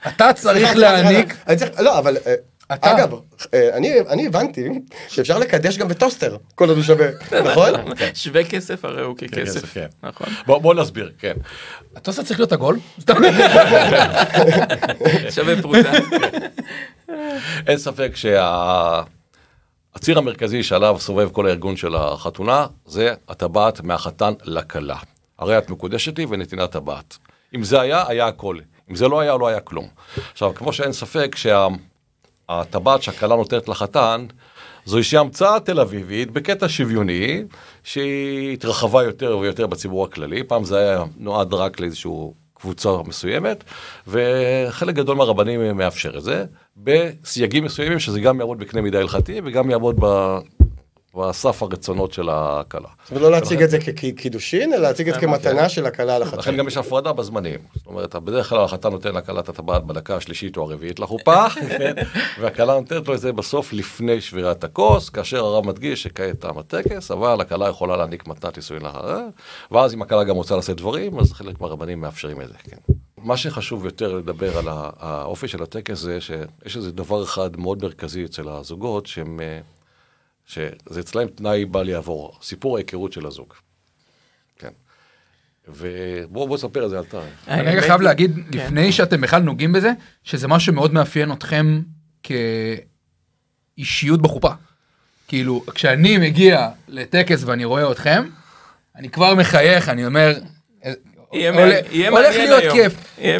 אתה 0.08 0.32
צריך 0.32 0.56
סליחה, 0.56 0.72
סליחה, 0.72 0.92
להעניק, 0.92 1.36
סליחה. 1.56 1.82
לא, 1.82 1.98
אבל... 1.98 2.16
אתה. 2.74 2.92
אגב, 2.92 3.14
אה, 3.54 3.76
אני, 3.76 4.00
אני 4.00 4.26
הבנתי 4.26 4.68
שאפשר 5.08 5.38
לקדש 5.38 5.78
גם 5.78 5.88
בטוסטר, 5.88 6.36
כל 6.54 6.68
עוד 6.68 6.76
הוא 6.76 6.84
שווה, 6.84 7.06
נכון? 7.44 7.70
שווה 8.14 8.44
כסף 8.44 8.84
הרי 8.84 9.02
הוא 9.02 9.16
ככסף. 9.16 9.40
כסף, 9.40 9.74
כן. 9.74 9.86
נכון. 10.02 10.26
בוא 10.46 10.58
בוא 10.58 10.74
נסביר, 10.74 11.12
כן. 11.18 11.34
הטוסט 11.96 12.20
צריך 12.20 12.40
להיות 12.40 12.52
עגול? 12.52 12.78
שווה 15.34 15.62
פרוטה. 15.62 15.92
אין 17.66 17.78
ספק 17.78 18.12
שהציר 18.14 20.18
המרכזי 20.18 20.62
שעליו 20.62 20.96
סובב 21.00 21.28
כל 21.32 21.46
הארגון 21.46 21.76
של 21.76 21.94
החתונה, 21.94 22.66
זה 22.86 23.14
הטבעת 23.28 23.80
מהחתן 23.80 24.32
לכלה. 24.44 24.96
הרי 25.38 25.58
את 25.58 25.70
מקודשת 25.70 26.18
לי 26.18 26.26
ונתינת 26.28 26.70
טבעת. 26.70 27.18
אם 27.54 27.64
זה 27.64 27.80
היה, 27.80 28.04
היה 28.08 28.26
הכל. 28.26 28.58
אם 28.90 28.96
זה 28.96 29.08
לא 29.08 29.20
היה, 29.20 29.36
לא 29.36 29.48
היה 29.48 29.60
כלום. 29.60 29.88
עכשיו, 30.32 30.54
כמו 30.54 30.72
שאין 30.72 30.92
ספק 30.92 31.36
שהטבעת 32.50 33.02
שהכלה 33.02 33.36
נותנת 33.36 33.68
לחתן, 33.68 34.26
זו 34.84 34.96
איזושהי 34.96 35.18
המצאה 35.18 35.60
תל 35.60 35.80
אביבית 35.80 36.30
בקטע 36.30 36.68
שוויוני, 36.68 37.42
שהיא 37.84 38.52
התרחבה 38.52 39.02
יותר 39.02 39.38
ויותר 39.40 39.66
בציבור 39.66 40.04
הכללי. 40.04 40.42
פעם 40.42 40.64
זה 40.64 40.78
היה 40.78 41.04
נועד 41.16 41.54
רק 41.54 41.80
לאיזשהו 41.80 42.34
קבוצה 42.54 42.88
מסוימת, 43.06 43.64
וחלק 44.08 44.94
גדול 44.94 45.16
מהרבנים 45.16 45.76
מאפשר 45.76 46.18
את 46.18 46.22
זה, 46.22 46.44
בסייגים 46.76 47.64
מסוימים 47.64 47.98
שזה 47.98 48.20
גם 48.20 48.40
יעמוד 48.40 48.58
בקנה 48.58 48.80
מידה 48.80 48.98
הלכתי 48.98 49.40
וגם 49.44 49.70
יעמוד 49.70 49.96
ב... 50.00 50.38
בסף 51.16 51.62
הרצונות 51.62 52.12
של 52.12 52.28
הכלה. 52.32 52.88
ולא 53.12 53.30
להציג 53.30 53.62
את 53.62 53.70
זה 53.70 53.78
כקידושין, 53.78 54.72
אלא 54.72 54.82
להציג 54.82 55.08
את 55.08 55.14
זה 55.14 55.20
כמתנה 55.20 55.68
של 55.68 55.86
הכלה 55.86 56.16
על 56.16 56.22
לכן 56.22 56.38
החתן. 56.38 56.56
גם 56.56 56.68
יש 56.68 56.76
הפרדה 56.76 57.12
בזמנים. 57.12 57.58
זאת 57.74 57.86
אומרת, 57.86 58.16
בדרך 58.16 58.48
כלל 58.48 58.64
החתן 58.64 58.88
נותן 58.88 59.14
לכלה 59.14 59.40
את 59.40 59.48
הטבעת 59.48 59.84
בדקה 59.84 60.16
השלישית 60.16 60.56
או 60.56 60.62
הרביעית 60.62 61.00
לחופה? 61.00 61.44
והכלה 62.40 62.74
נותנת 62.74 63.08
לו 63.08 63.14
את 63.14 63.20
זה 63.20 63.32
בסוף 63.32 63.72
לפני 63.72 64.20
שבירת 64.20 64.64
הכוס, 64.64 65.08
כאשר 65.08 65.44
הרב 65.44 65.66
מדגיש 65.66 66.02
שכעת 66.02 66.40
תם 66.40 66.58
הטקס, 66.58 67.10
אבל 67.10 67.40
הכלה 67.40 67.68
יכולה 67.68 67.96
להעניק 67.96 68.26
מתנת 68.26 68.56
נישואין 68.56 68.82
לאחריה, 68.82 69.26
ואז 69.70 69.94
אם 69.94 70.02
הכלה 70.02 70.24
גם 70.24 70.36
רוצה 70.36 70.56
לשאת 70.56 70.76
דברים, 70.76 71.18
אז 71.18 71.32
חלק 71.32 71.60
מהרבנים 71.60 72.00
מאפשרים 72.00 72.40
את 72.40 72.48
זה, 72.48 72.54
כן. 72.62 72.76
מה 73.18 73.36
שחשוב 73.36 73.84
יותר 73.84 74.14
לדבר 74.14 74.58
על 74.58 74.64
האופי 74.98 75.48
של 75.48 75.62
הטקס 75.62 75.98
זה 75.98 76.20
שיש 76.20 76.76
איזה 76.76 76.92
דבר 76.92 77.24
אחד 77.24 77.56
מאוד 77.56 77.82
מרכזי 77.82 78.24
אצל 78.24 78.48
הזוגות, 78.48 79.06
שהם, 79.06 79.40
אה, 79.40 79.60
שזה 80.50 81.00
אצלהם 81.00 81.28
תנאי 81.28 81.64
בל 81.64 81.88
יעבור, 81.88 82.38
סיפור 82.42 82.76
ההיכרות 82.76 83.12
של 83.12 83.26
הזוג. 83.26 83.54
כן. 84.58 84.68
ובואו 85.68 86.48
בוא 86.48 86.56
נספר 86.56 86.84
את 86.84 86.90
זה 86.90 86.98
על 86.98 87.04
טעם. 87.04 87.22
אני 87.48 87.60
רגע 87.60 87.70
האמת 87.70 87.82
חייב 87.82 88.00
היא- 88.00 88.08
להגיד, 88.08 88.34
כן. 88.52 88.58
לפני 88.58 88.92
שאתם 88.92 89.20
בכלל 89.20 89.42
נוגעים 89.42 89.72
בזה, 89.72 89.92
שזה 90.24 90.48
משהו 90.48 90.72
מאוד 90.74 90.92
מאפיין 90.92 91.32
אתכם 91.32 91.82
כאישיות 93.76 94.22
בחופה. 94.22 94.50
כאילו, 95.28 95.64
כשאני 95.74 96.18
מגיע 96.18 96.68
לטקס 96.88 97.44
ואני 97.44 97.64
רואה 97.64 97.92
אתכם, 97.92 98.28
אני 98.96 99.08
כבר 99.10 99.34
מחייך, 99.34 99.88
אני 99.88 100.06
אומר, 100.06 100.38
הולך 101.30 102.36
להיות. 102.36 102.62
כיף, 102.72 102.94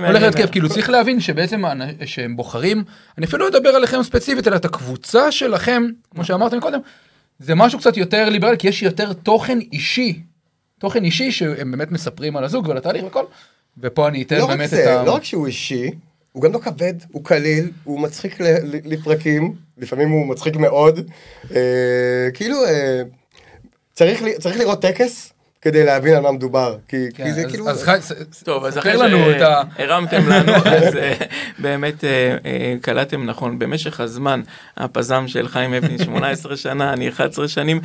הולך 0.07 0.23
להיות 0.23 0.35
כיף. 0.35 0.51
כאילו 0.51 0.69
צריך 0.69 0.91
להבין 0.91 1.21
שבעצם 1.21 1.63
שהם 2.05 2.37
בוחרים, 2.37 2.85
אני 3.19 3.27
אפילו 3.27 3.39
לא 3.39 3.57
אדבר 3.57 3.69
עליכם 3.69 4.03
ספציפית, 4.03 4.49
אלא 4.49 4.57
את 4.57 4.65
הקבוצה 4.65 5.33
שלכם, 5.33 5.83
כמו 6.11 6.25
שאמרתם 6.25 6.61
קודם, 6.61 6.81
זה 7.39 7.55
משהו 7.55 7.79
קצת 7.79 7.97
יותר 7.97 8.29
ליברלי, 8.29 8.59
כי 8.59 8.69
יש 8.69 8.83
יותר 8.83 9.13
תוכן 9.13 9.59
אישי, 9.73 10.21
תוכן 10.79 11.05
אישי 11.05 11.33
שהם 11.33 11.71
באמת 11.71 11.91
מספרים 11.91 12.37
על 12.37 12.45
הזוג 12.45 12.69
ועל 12.69 12.77
התהליך 12.77 13.05
וכל, 13.07 13.25
ופה 13.79 14.09
אני 14.09 14.23
אתן 14.23 14.39
לא 14.39 14.47
באמת 14.47 14.75
את 14.75 14.87
ה... 14.87 15.05
לא 15.05 15.15
רק 15.15 15.25
שהוא 15.25 15.47
אישי, 15.47 15.91
הוא 16.33 16.43
גם 16.43 16.53
לא 16.53 16.59
כבד, 16.59 16.95
הוא 17.13 17.25
קליל, 17.25 17.71
הוא 17.85 18.01
מצחיק 18.01 18.39
לפרקים, 18.85 19.55
לפעמים 19.79 20.11
הוא 20.11 20.27
מצחיק 20.27 20.57
מאוד. 20.57 21.11
אה, 21.55 22.29
כאילו, 22.35 22.65
אה, 22.65 23.03
צריך 24.39 24.59
לראות 24.59 24.83
טקס 24.83 25.33
כדי 25.63 25.85
להבין 25.85 26.15
על 26.15 26.23
מה 26.23 26.33
מדובר, 26.33 26.77
כי 26.89 26.97
כן, 27.15 27.25
כי 27.25 27.33
זה 27.33 27.41
אז- 27.45 27.51
כאילו... 27.51 27.71
אז 27.71 27.83
חי- 27.85 28.01
ס- 28.01 28.43
טוב, 28.45 28.65
אז 28.65 28.79
אחרי 28.79 28.97
לנו 28.97 29.31
את 29.31 29.41
ה... 29.41 29.63
שהרמתם 29.77 30.29
לנו, 30.29 30.53
אז 30.77 30.97
אה, 30.97 31.15
באמת 31.59 32.05
אה, 32.05 32.37
אה, 32.47 32.75
קלטתם 32.83 33.25
נכון. 33.27 33.59
במשך 33.59 34.01
הזמן, 34.01 34.41
הפזם 34.77 35.29
של 35.29 35.49
חיים 35.49 35.75
אבני, 35.75 35.99
18 36.05 36.57
שנה, 36.57 36.93
אני 36.93 37.09
11 37.09 37.49
שנים, 37.49 37.81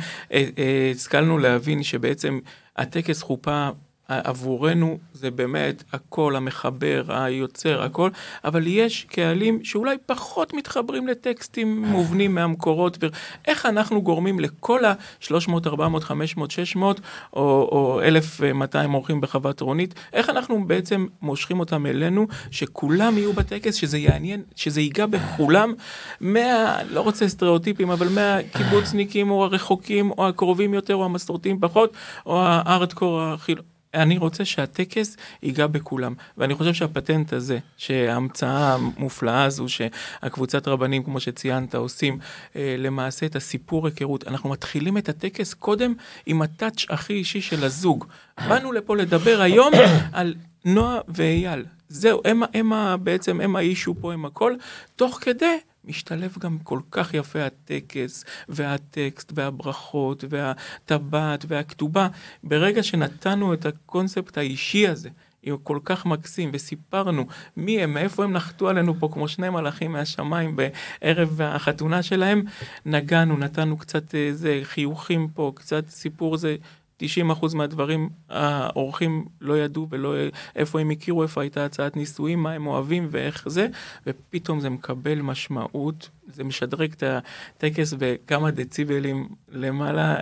השכלנו 0.94 1.38
להבין 1.38 1.82
שבעצם 1.82 2.38
הטקס 2.76 3.22
חופה 3.22 3.68
עבורנו 4.08 4.98
זה 5.12 5.30
באמת 5.30 5.82
הכל, 5.92 6.36
המחבר, 6.36 7.04
היוצר, 7.08 7.82
הכל, 7.82 8.10
אבל 8.44 8.66
יש 8.66 9.04
קהלים 9.04 9.64
שאולי 9.64 9.96
פחות 10.06 10.54
מתחברים 10.54 11.06
לטקסטים 11.06 11.84
מובנים 11.84 12.34
מהמקורות, 12.34 12.98
ואיך 13.00 13.66
אנחנו 13.66 14.02
גורמים 14.02 14.40
לכל 14.40 14.84
ה-300, 14.84 15.50
400, 15.66 16.04
500, 16.04 16.50
600 16.50 17.00
או, 17.32 17.40
או 17.42 18.00
1,200 18.02 18.94
אורחים 18.94 19.20
בחוות 19.20 19.60
רונית, 19.60 19.94
איך 20.12 20.30
אנחנו 20.30 20.64
בעצם 20.64 21.06
מושכים 21.22 21.60
אותם 21.60 21.86
אלינו, 21.86 22.26
שכולם 22.50 23.18
יהיו 23.18 23.32
בטקס, 23.32 23.74
שזה 23.74 23.98
יעניין, 23.98 24.42
שזה 24.56 24.80
ייגע 24.80 25.06
בכולם, 25.06 25.74
מה, 26.20 26.78
לא 26.90 27.00
רוצה 27.00 27.28
סטריאוטיפים, 27.28 27.90
אבל 27.90 28.08
מהקיבוצניקים 28.08 29.30
או 29.30 29.44
הרחוקים 29.44 30.10
או 30.10 30.28
הקרובים 30.28 30.74
יותר 30.74 30.94
או 30.94 31.04
המסורתיים 31.04 31.60
פחות, 31.60 31.92
או 32.26 32.42
הארדקור 32.42 33.20
החילוני. 33.20 33.75
אני 33.96 34.18
רוצה 34.18 34.44
שהטקס 34.44 35.16
ייגע 35.42 35.66
בכולם. 35.66 36.14
ואני 36.38 36.54
חושב 36.54 36.74
שהפטנט 36.74 37.32
הזה, 37.32 37.58
שההמצאה 37.76 38.74
המופלאה 38.74 39.44
הזו, 39.44 39.68
שהקבוצת 39.68 40.68
רבנים, 40.68 41.02
כמו 41.02 41.20
שציינת, 41.20 41.74
עושים 41.74 42.18
אה, 42.56 42.74
למעשה 42.78 43.26
את 43.26 43.36
הסיפור 43.36 43.86
היכרות. 43.86 44.28
אנחנו 44.28 44.50
מתחילים 44.50 44.98
את 44.98 45.08
הטקס 45.08 45.54
קודם 45.54 45.94
עם 46.26 46.42
הטאץ' 46.42 46.84
הכי 46.88 47.12
אישי 47.12 47.40
של 47.40 47.64
הזוג. 47.64 48.04
באנו 48.48 48.72
לפה 48.72 48.96
לדבר 48.96 49.40
היום 49.40 49.72
על 50.12 50.34
נועה 50.64 51.00
ואייל. 51.08 51.64
זהו, 51.88 52.20
הם, 52.24 52.42
הם, 52.54 52.72
הם 52.72 53.04
בעצם, 53.04 53.40
הם 53.40 53.56
האישו 53.56 53.94
פה, 54.00 54.12
הם 54.12 54.24
הכל, 54.24 54.54
תוך 54.96 55.18
כדי 55.22 55.56
משתלב 55.86 56.36
גם 56.38 56.58
כל 56.58 56.80
כך 56.90 57.14
יפה 57.14 57.44
הטקס 57.44 58.24
והטקסט 58.48 59.32
והברכות 59.34 60.24
והטבעת 60.28 61.44
והכתובה. 61.48 62.08
ברגע 62.44 62.82
שנתנו 62.82 63.54
את 63.54 63.66
הקונספט 63.66 64.38
האישי 64.38 64.88
הזה, 64.88 65.08
הוא 65.50 65.60
כל 65.62 65.78
כך 65.84 66.06
מקסים, 66.06 66.50
וסיפרנו 66.52 67.26
מי 67.56 67.82
הם, 67.82 67.94
מאיפה 67.94 68.24
הם 68.24 68.32
נחתו 68.32 68.68
עלינו 68.68 68.94
פה 68.94 69.08
כמו 69.12 69.28
שני 69.28 69.48
מלאכים 69.48 69.92
מהשמיים 69.92 70.56
בערב 70.56 71.40
החתונה 71.42 72.02
שלהם, 72.02 72.42
נגענו, 72.86 73.36
נתנו 73.36 73.78
קצת 73.78 74.14
איזה 74.14 74.48
אה, 74.48 74.64
חיוכים 74.64 75.28
פה, 75.34 75.52
קצת 75.54 75.88
סיפור 75.88 76.36
זה 76.36 76.56
90% 77.02 77.56
מהדברים 77.56 78.08
האורחים 78.28 79.24
לא 79.40 79.58
ידעו 79.58 79.86
ולא 79.90 80.14
איפה 80.56 80.80
הם 80.80 80.90
הכירו, 80.90 81.22
איפה 81.22 81.40
הייתה 81.40 81.64
הצעת 81.64 81.96
נישואים, 81.96 82.42
מה 82.42 82.52
הם 82.52 82.66
אוהבים 82.66 83.08
ואיך 83.10 83.48
זה, 83.48 83.66
ופתאום 84.06 84.60
זה 84.60 84.70
מקבל 84.70 85.20
משמעות, 85.20 86.08
זה 86.26 86.44
משדרג 86.44 86.92
את 86.92 87.02
הטקס 87.02 87.94
בכמה 87.98 88.50
דציבלים 88.50 89.28
למעלה, 89.48 90.16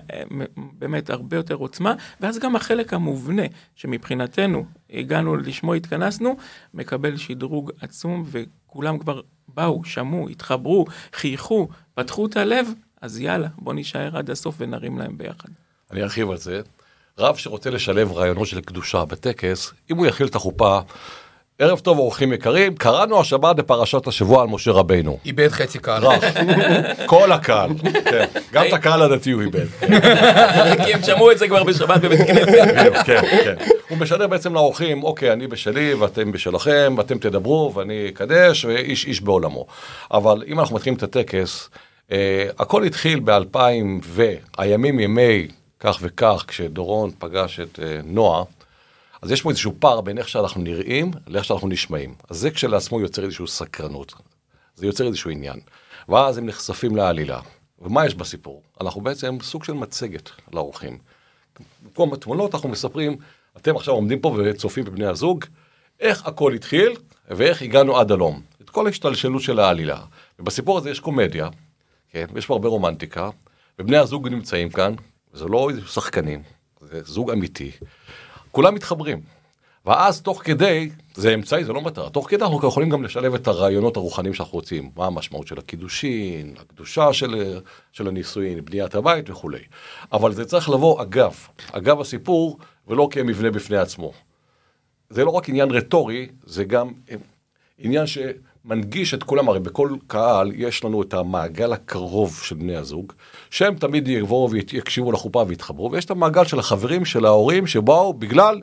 באמת 0.79 1.11
הרבה 1.11 1.37
יותר 1.37 1.55
עוצמה, 1.55 1.95
ואז 2.21 2.39
גם 2.39 2.57
החלק 2.57 2.95
המובנה, 2.95 3.43
שמבחינתנו 3.75 4.65
הגענו 4.91 5.37
לשמו 5.37 5.75
התכנסנו, 5.75 6.37
מקבל 6.75 7.17
שדרוג 7.17 7.71
עצום, 7.81 8.25
וכולם 8.27 8.99
כבר 8.99 9.21
באו, 9.49 9.85
שמעו, 9.85 10.29
התחברו, 10.29 10.85
חייכו, 11.13 11.69
פתחו 11.95 12.27
את 12.27 12.37
הלב, 12.37 12.69
אז 13.01 13.21
יאללה, 13.21 13.49
בוא 13.59 13.75
נישאר 13.75 14.17
עד 14.17 14.31
הסוף 14.31 14.57
ונרים 14.59 14.99
להם 14.99 15.19
ביחד. 15.19 15.49
אני 15.93 16.03
ארחיב 16.03 16.31
על 16.31 16.37
זה. 16.37 16.61
רב 17.19 17.37
שרוצה 17.37 17.71
לשלב 17.71 18.13
רעיונות 18.13 18.47
של 18.47 18.61
קדושה 18.61 19.05
בטקס, 19.05 19.73
אם 19.91 19.97
הוא 19.97 20.07
יכיל 20.07 20.27
את 20.27 20.35
החופה, 20.35 20.81
ערב 21.59 21.79
טוב 21.79 21.99
אורחים 21.99 22.33
יקרים, 22.33 22.77
קראנו 22.77 23.21
השבת 23.21 23.57
בפרשת 23.57 24.07
השבוע 24.07 24.43
על 24.43 24.49
משה 24.49 24.71
רבינו. 24.71 25.19
איבד 25.25 25.49
חצי 25.49 25.79
קהל. 25.79 26.05
רב, 26.05 26.23
כל 27.07 27.33
הקהל, 27.33 27.71
כן. 28.05 28.25
גם 28.53 28.65
את 28.69 28.73
הקהל 28.73 29.03
הדתי 29.03 29.31
הוא 29.31 29.43
איבד. 29.43 29.67
כי 30.85 30.95
הם 30.95 31.03
שמעו 31.03 31.33
את 31.33 31.39
זה 31.39 31.49
כבר 31.49 31.65
בשבת 31.65 32.01
בבית 32.01 32.27
כנסת. 32.27 33.05
כן, 33.07 33.21
כן. 33.45 33.55
הוא 33.89 33.99
משדר 33.99 34.27
בעצם 34.27 34.55
לאורחים, 34.55 35.03
אוקיי, 35.03 35.33
אני 35.33 35.47
בשלי 35.47 35.95
ואתם 35.95 36.33
בשלכם, 36.33 36.95
ואתם 36.99 37.19
תדברו 37.19 37.73
ואני 37.75 38.09
אקדש, 38.09 38.65
ואיש 38.65 39.07
איש 39.07 39.21
בעולמו. 39.21 39.67
אבל 40.11 40.43
אם 40.47 40.61
אנחנו 40.61 40.77
מתחילים 40.77 40.97
את 40.97 41.03
הטקס, 41.03 41.71
אה, 42.13 42.47
הכל 42.59 42.85
התחיל 42.85 43.21
באלפיים 43.21 44.01
והימים 44.05 45.01
ימי 45.01 45.49
כך 45.85 45.99
וכך, 46.01 46.45
כשדורון 46.49 47.11
פגש 47.19 47.61
את 47.61 47.79
uh, 47.79 47.83
נועה, 48.05 48.45
אז 49.23 49.31
יש 49.31 49.43
פה 49.43 49.51
איזשהו 49.51 49.75
פער 49.79 50.01
בין 50.01 50.19
איך 50.19 50.29
שאנחנו 50.29 50.63
נראים 50.63 51.11
לאיך 51.27 51.45
שאנחנו 51.45 51.69
נשמעים. 51.69 52.15
אז 52.31 52.37
זה 52.37 52.51
כשלעצמו 52.51 53.01
יוצר 53.01 53.25
איזושהי 53.25 53.47
סקרנות. 53.47 54.15
זה 54.75 54.87
יוצר 54.87 55.07
איזשהו 55.07 55.31
עניין. 55.31 55.61
ואז 56.09 56.39
הם 56.39 56.47
נחשפים 56.47 56.97
לעלילה. 56.97 57.41
ומה 57.79 58.07
יש 58.07 58.15
בסיפור? 58.15 58.63
אנחנו 58.81 59.01
בעצם 59.01 59.37
סוג 59.43 59.65
של 59.65 59.73
מצגת 59.73 60.31
לאורחים. 60.53 60.99
במקום 61.83 62.13
התמונות 62.13 62.55
אנחנו 62.55 62.69
מספרים, 62.69 63.17
אתם 63.57 63.77
עכשיו 63.77 63.95
עומדים 63.95 64.21
פה 64.21 64.37
וצופים 64.39 64.85
בבני 64.85 65.07
הזוג, 65.07 65.45
איך 66.01 66.27
הכל 66.27 66.53
התחיל 66.53 66.93
ואיך 67.29 67.63
הגענו 67.63 67.99
עד 67.99 68.13
הלום. 68.13 68.43
את 68.63 68.71
כל 68.71 68.87
ההשתלשלות 68.87 69.43
של 69.43 69.59
העלילה. 69.61 70.01
ובסיפור 70.39 70.79
הזה 70.79 70.91
יש 70.91 71.01
קומדיה, 71.01 71.49
כן, 72.11 72.27
ויש 72.33 72.47
פה 72.47 72.55
הרבה 72.55 72.69
רומנטיקה, 72.69 73.31
ובני 73.79 73.97
הזוג 73.97 74.29
נמצאים 74.29 74.71
כאן, 74.71 74.95
זה 75.35 75.45
לא 75.45 75.69
שחקנים, 75.87 76.43
זה 76.81 77.03
זוג 77.03 77.31
אמיתי, 77.31 77.71
כולם 78.51 78.75
מתחברים. 78.75 79.21
ואז 79.87 80.23
תוך 80.23 80.43
כדי, 80.45 80.91
זה 81.15 81.35
אמצעי, 81.35 81.65
זה 81.65 81.73
לא 81.73 81.81
מטרה, 81.81 82.11
תוך 82.11 82.31
כדי 82.31 82.45
אנחנו 82.45 82.69
יכולים 82.69 82.91
גם 82.91 83.03
לשלב 83.03 83.35
את 83.35 83.47
הרעיונות 83.47 83.97
הרוחניים 83.97 84.35
שאנחנו 84.35 84.55
רוצים, 84.55 84.91
מה 84.97 85.07
המשמעות 85.07 85.47
של 85.47 85.59
הקידושין, 85.59 86.55
הקדושה 86.59 87.13
של, 87.13 87.61
של 87.93 88.09
הנישואין, 88.09 88.65
בניית 88.65 88.95
הבית 88.95 89.31
וכולי. 89.31 89.63
אבל 90.13 90.33
זה 90.33 90.45
צריך 90.45 90.71
לבוא 90.71 91.03
אגב, 91.03 91.35
אגב 91.73 92.01
הסיפור, 92.01 92.59
ולא 92.89 93.09
כמבנה 93.11 93.51
בפני 93.51 93.77
עצמו. 93.77 94.13
זה 95.11 95.25
לא 95.25 95.31
רק 95.31 95.49
עניין 95.49 95.71
רטורי, 95.71 96.29
זה 96.45 96.65
גם 96.65 96.93
עניין 97.79 98.07
ש... 98.07 98.19
מנגיש 98.65 99.15
את 99.15 99.23
כולם, 99.23 99.49
הרי 99.49 99.61
בכל 99.61 99.91
קהל 100.07 100.53
יש 100.55 100.85
לנו 100.85 101.03
את 101.03 101.15
המעגל 101.15 101.73
הקרוב 101.73 102.41
של 102.43 102.55
בני 102.55 102.77
הזוג, 102.77 103.13
שהם 103.51 103.75
תמיד 103.75 104.09
יבואו 104.09 104.51
ויקשיבו 104.51 105.13
לחופה 105.13 105.45
ויתחברו, 105.49 105.93
ויש 105.93 106.05
את 106.05 106.11
המעגל 106.11 106.45
של 106.45 106.59
החברים, 106.59 107.05
של 107.05 107.27
ההורים, 107.27 107.67
שבאו 107.67 108.15
בגלל, 108.15 108.61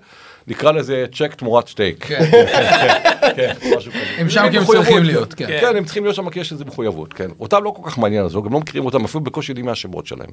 נקרא 0.48 0.72
לזה 0.72 1.06
צ'ק 1.16 1.36
תמורת 1.36 1.68
סטייק. 1.68 2.06
כן, 2.06 2.20
כן, 3.36 3.54
משהו 3.78 3.92
כזה. 3.92 4.02
הם 4.18 4.30
שם 4.30 4.48
כי 4.52 4.58
הם 4.58 4.66
צריכים 4.66 5.04
להיות, 5.04 5.34
כן. 5.34 5.48
כן, 5.62 5.76
הם 5.76 5.86
צריכים 5.86 6.04
להיות 6.04 6.16
שם 6.16 6.30
כי 6.30 6.40
יש 6.40 6.52
איזו 6.52 6.66
מחויבות, 6.66 7.14
כן. 7.14 7.30
אותם 7.40 7.64
לא 7.64 7.74
כל 7.76 7.90
כך 7.90 7.98
מעניין 7.98 8.26
הזוג, 8.26 8.46
הם 8.46 8.54
לא 8.54 8.60
מכירים 8.60 8.86
אותם, 8.86 9.06
אפילו 9.06 9.24
בקושי 9.24 9.52
יודעים 9.52 9.66
מה 9.66 9.72
השמות 9.72 10.08
שלהם. 10.08 10.30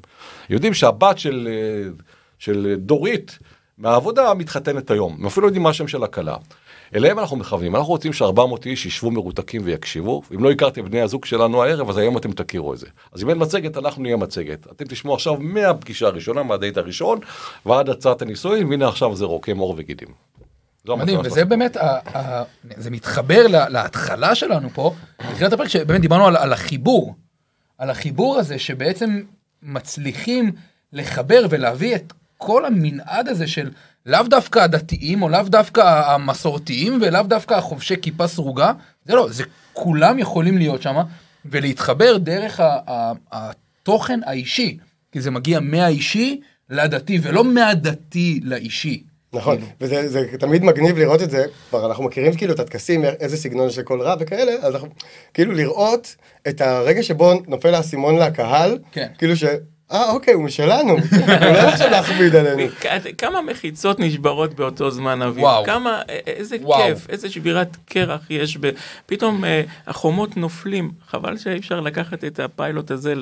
יודעים 0.51 0.75
שהבת 0.75 1.19
של, 1.19 1.49
אה, 1.51 1.91
של 2.39 2.75
דורית, 2.79 3.39
מהעבודה 3.79 4.35
מתחתנת 4.35 4.91
היום, 4.91 5.17
הם 5.21 5.27
אפילו 5.27 5.43
לא 5.43 5.49
יודעים 5.49 5.63
מה 5.63 5.71
השם 5.71 5.89
של 5.89 6.05
הכלה. 6.05 6.37
אליהם 6.95 7.19
אנחנו 7.19 7.37
מכוונים, 7.37 7.77
אנחנו 7.77 7.89
רוצים 7.89 8.13
ש-400 8.13 8.67
איש 8.67 8.87
ישבו 8.87 9.11
מרותקים 9.11 9.63
ויקשיבו, 9.65 10.23
אם 10.35 10.45
לא 10.45 10.51
הכרתם 10.51 10.85
בני 10.85 11.01
הזוג 11.01 11.25
שלנו 11.25 11.63
הערב, 11.63 11.91
אז 11.91 11.97
היום 11.97 12.17
אתם 12.17 12.33
תכירו 12.33 12.75
את 12.75 12.79
זה. 12.79 12.87
אז 13.13 13.23
אם 13.23 13.31
אין 13.31 13.39
מצגת, 13.43 13.77
אנחנו 13.77 14.03
נהיה 14.03 14.17
מצגת. 14.17 14.67
אתם 14.73 14.85
תשמעו 14.85 15.15
עכשיו 15.15 15.37
מהפגישה 15.39 16.07
הראשונה, 16.07 16.43
מהדייט 16.43 16.77
הראשון, 16.77 17.19
ועד 17.67 17.89
הצעת 17.89 18.23
הנישואין, 18.23 18.67
והנה 18.67 18.89
עכשיו 18.89 19.17
זה 19.17 19.25
רוקם 19.25 19.59
עור 19.59 19.75
וגידים. 19.79 20.09
מדהים, 20.87 21.21
וזה 21.25 21.45
באמת, 21.45 21.77
זה 22.77 22.91
מתחבר 22.91 23.47
להתחלה 23.69 24.35
שלנו 24.35 24.69
פה, 24.75 24.95
בתחילת 25.31 25.53
הפרק 25.53 25.69
שבאמת 25.69 26.01
דיברנו 26.01 26.27
על 26.27 26.53
החיבור, 26.53 27.15
על 27.79 27.91
החיבור 27.91 28.39
הזה 28.39 28.59
שבעצם 28.59 29.23
מצליחים 29.63 30.53
לחבר 30.93 31.47
ולהביא 31.51 31.95
את 31.95 32.13
כל 32.39 32.65
המנעד 32.65 33.29
הזה 33.29 33.47
של 33.47 33.71
לאו 34.09 34.23
דווקא 34.23 34.59
הדתיים, 34.59 35.23
או 35.23 35.29
לאו 35.29 35.43
דווקא 35.43 35.81
המסורתיים, 35.81 36.99
ולאו 37.03 37.23
דווקא 37.23 37.55
החובשי 37.55 37.95
כיפה 38.03 38.27
סרוגה, 38.27 38.73
זה 39.05 39.15
לא, 39.15 39.29
זה 39.31 39.45
כולם 39.73 40.19
יכולים 40.19 40.59
להיות 40.59 40.83
שם, 40.83 40.97
ולהתחבר 41.45 42.17
דרך 42.17 42.61
התוכן 43.33 44.21
האישי, 44.27 44.79
כי 45.13 45.21
זה 45.21 45.31
מגיע 45.31 45.61
מהאישי 45.61 46.41
לדתי, 46.71 47.19
ולא 47.23 47.45
מהדתי 47.45 48.41
לאישי. 48.45 49.03
נכון, 49.33 49.57
כאילו. 49.57 49.71
וזה 49.81 50.09
זה 50.09 50.27
תמיד 50.39 50.65
מגניב 50.65 50.99
לראות 50.99 51.23
את 51.23 51.31
זה, 51.31 51.45
כבר 51.69 51.87
אנחנו 51.87 52.05
מכירים 52.05 52.37
כאילו 52.37 52.55
את 52.55 52.61
הטקסים, 52.61 53.05
איזה 53.05 53.37
סגנון 53.37 53.71
של 53.71 53.83
כל 53.83 54.01
רב 54.01 54.19
וכאלה, 54.21 54.53
אז 54.53 54.75
אנחנו 54.75 54.89
כאילו 55.35 55.53
לראות 55.53 56.17
את 56.49 56.61
הרגע 56.61 57.03
שבו 57.03 57.33
נופל 57.47 57.75
האסימון 57.75 58.19
לקהל, 58.19 58.79
כן. 58.93 59.09
כאילו 59.19 59.37
ש... 59.37 59.45
אה, 59.93 60.11
אוקיי, 60.11 60.35
הוא 60.35 60.45
משלנו. 60.45 60.93
הוא 60.93 61.01
לא 61.39 61.69
עכשיו 61.69 61.91
להכביד 61.91 62.37
עלינו. 62.37 62.73
כמה 63.19 63.43
מחיצות 63.43 64.01
נשברות 64.01 64.55
באותו 64.55 64.91
זמן, 64.91 65.23
אביב. 65.23 65.43
וואו. 65.43 65.65
כמה, 65.65 66.03
איזה 66.27 66.57
כיף, 66.59 67.11
איזה 67.11 67.31
שבירת 67.31 67.77
קרח 67.85 68.31
יש. 68.31 68.59
פתאום 69.07 69.45
אה, 69.45 69.63
החומות 69.87 70.37
נופלים. 70.37 70.91
חבל 71.09 71.37
שאי 71.37 71.59
אפשר 71.59 71.81
לקחת 71.81 72.25
את 72.25 72.41
הפיילוט 72.41 72.91
הזה 72.91 73.15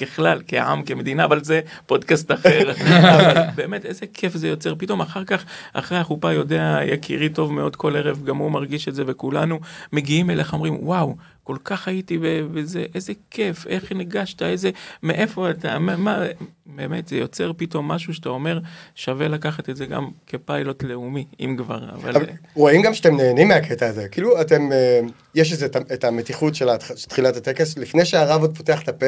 ככלל, 0.00 0.42
כעם, 0.48 0.82
כמדינה, 0.82 1.24
אבל 1.24 1.44
זה 1.44 1.60
פודקאסט 1.86 2.32
אחר. 2.32 2.70
אבל 3.14 3.42
באמת, 3.54 3.84
איזה 3.84 4.06
כיף 4.14 4.32
זה 4.32 4.48
יוצר. 4.48 4.74
פתאום 4.78 5.00
אחר 5.00 5.24
כך, 5.24 5.44
אחרי 5.72 5.98
החופה, 5.98 6.32
יודע 6.32 6.78
יקירי 6.84 7.28
טוב 7.28 7.52
מאוד 7.52 7.76
כל 7.76 7.96
ערב, 7.96 8.24
גם 8.24 8.36
הוא 8.36 8.50
מרגיש 8.50 8.88
את 8.88 8.94
זה, 8.94 9.02
וכולנו 9.06 9.60
מגיעים 9.92 10.30
אליך, 10.30 10.52
אומרים, 10.52 10.78
וואו, 10.80 11.16
כל 11.46 11.56
כך 11.64 11.88
הייתי 11.88 12.18
בזה, 12.54 12.84
איזה 12.94 13.12
כיף, 13.30 13.66
איך 13.66 13.92
ניגשת, 13.92 14.42
איזה, 14.42 14.70
מאיפה 15.02 15.50
אתה, 15.50 15.78
מה, 15.78 15.96
מה, 15.96 16.24
באמת, 16.66 17.08
זה 17.08 17.16
יוצר 17.16 17.52
פתאום 17.56 17.88
משהו 17.88 18.14
שאתה 18.14 18.28
אומר, 18.28 18.58
שווה 18.94 19.28
לקחת 19.28 19.70
את 19.70 19.76
זה 19.76 19.86
גם 19.86 20.08
כפיילוט 20.26 20.82
לאומי, 20.82 21.24
אם 21.40 21.54
כבר, 21.58 21.90
אבל... 21.94 22.16
אבל 22.16 22.26
רואים 22.54 22.82
גם 22.82 22.94
שאתם 22.94 23.16
נהנים 23.16 23.48
מהקטע 23.48 23.86
הזה, 23.86 24.08
כאילו 24.08 24.40
אתם, 24.40 24.72
אה, 24.72 25.00
יש 25.34 25.52
איזה, 25.52 25.66
את- 25.66 26.04
המתיחות 26.04 26.54
של 26.54 26.68
תחילת 27.08 27.36
הטקס, 27.36 27.78
לפני 27.78 28.04
שהרב 28.04 28.40
עוד 28.40 28.56
פותח 28.56 28.82
את 28.82 28.88
הפה, 28.88 29.06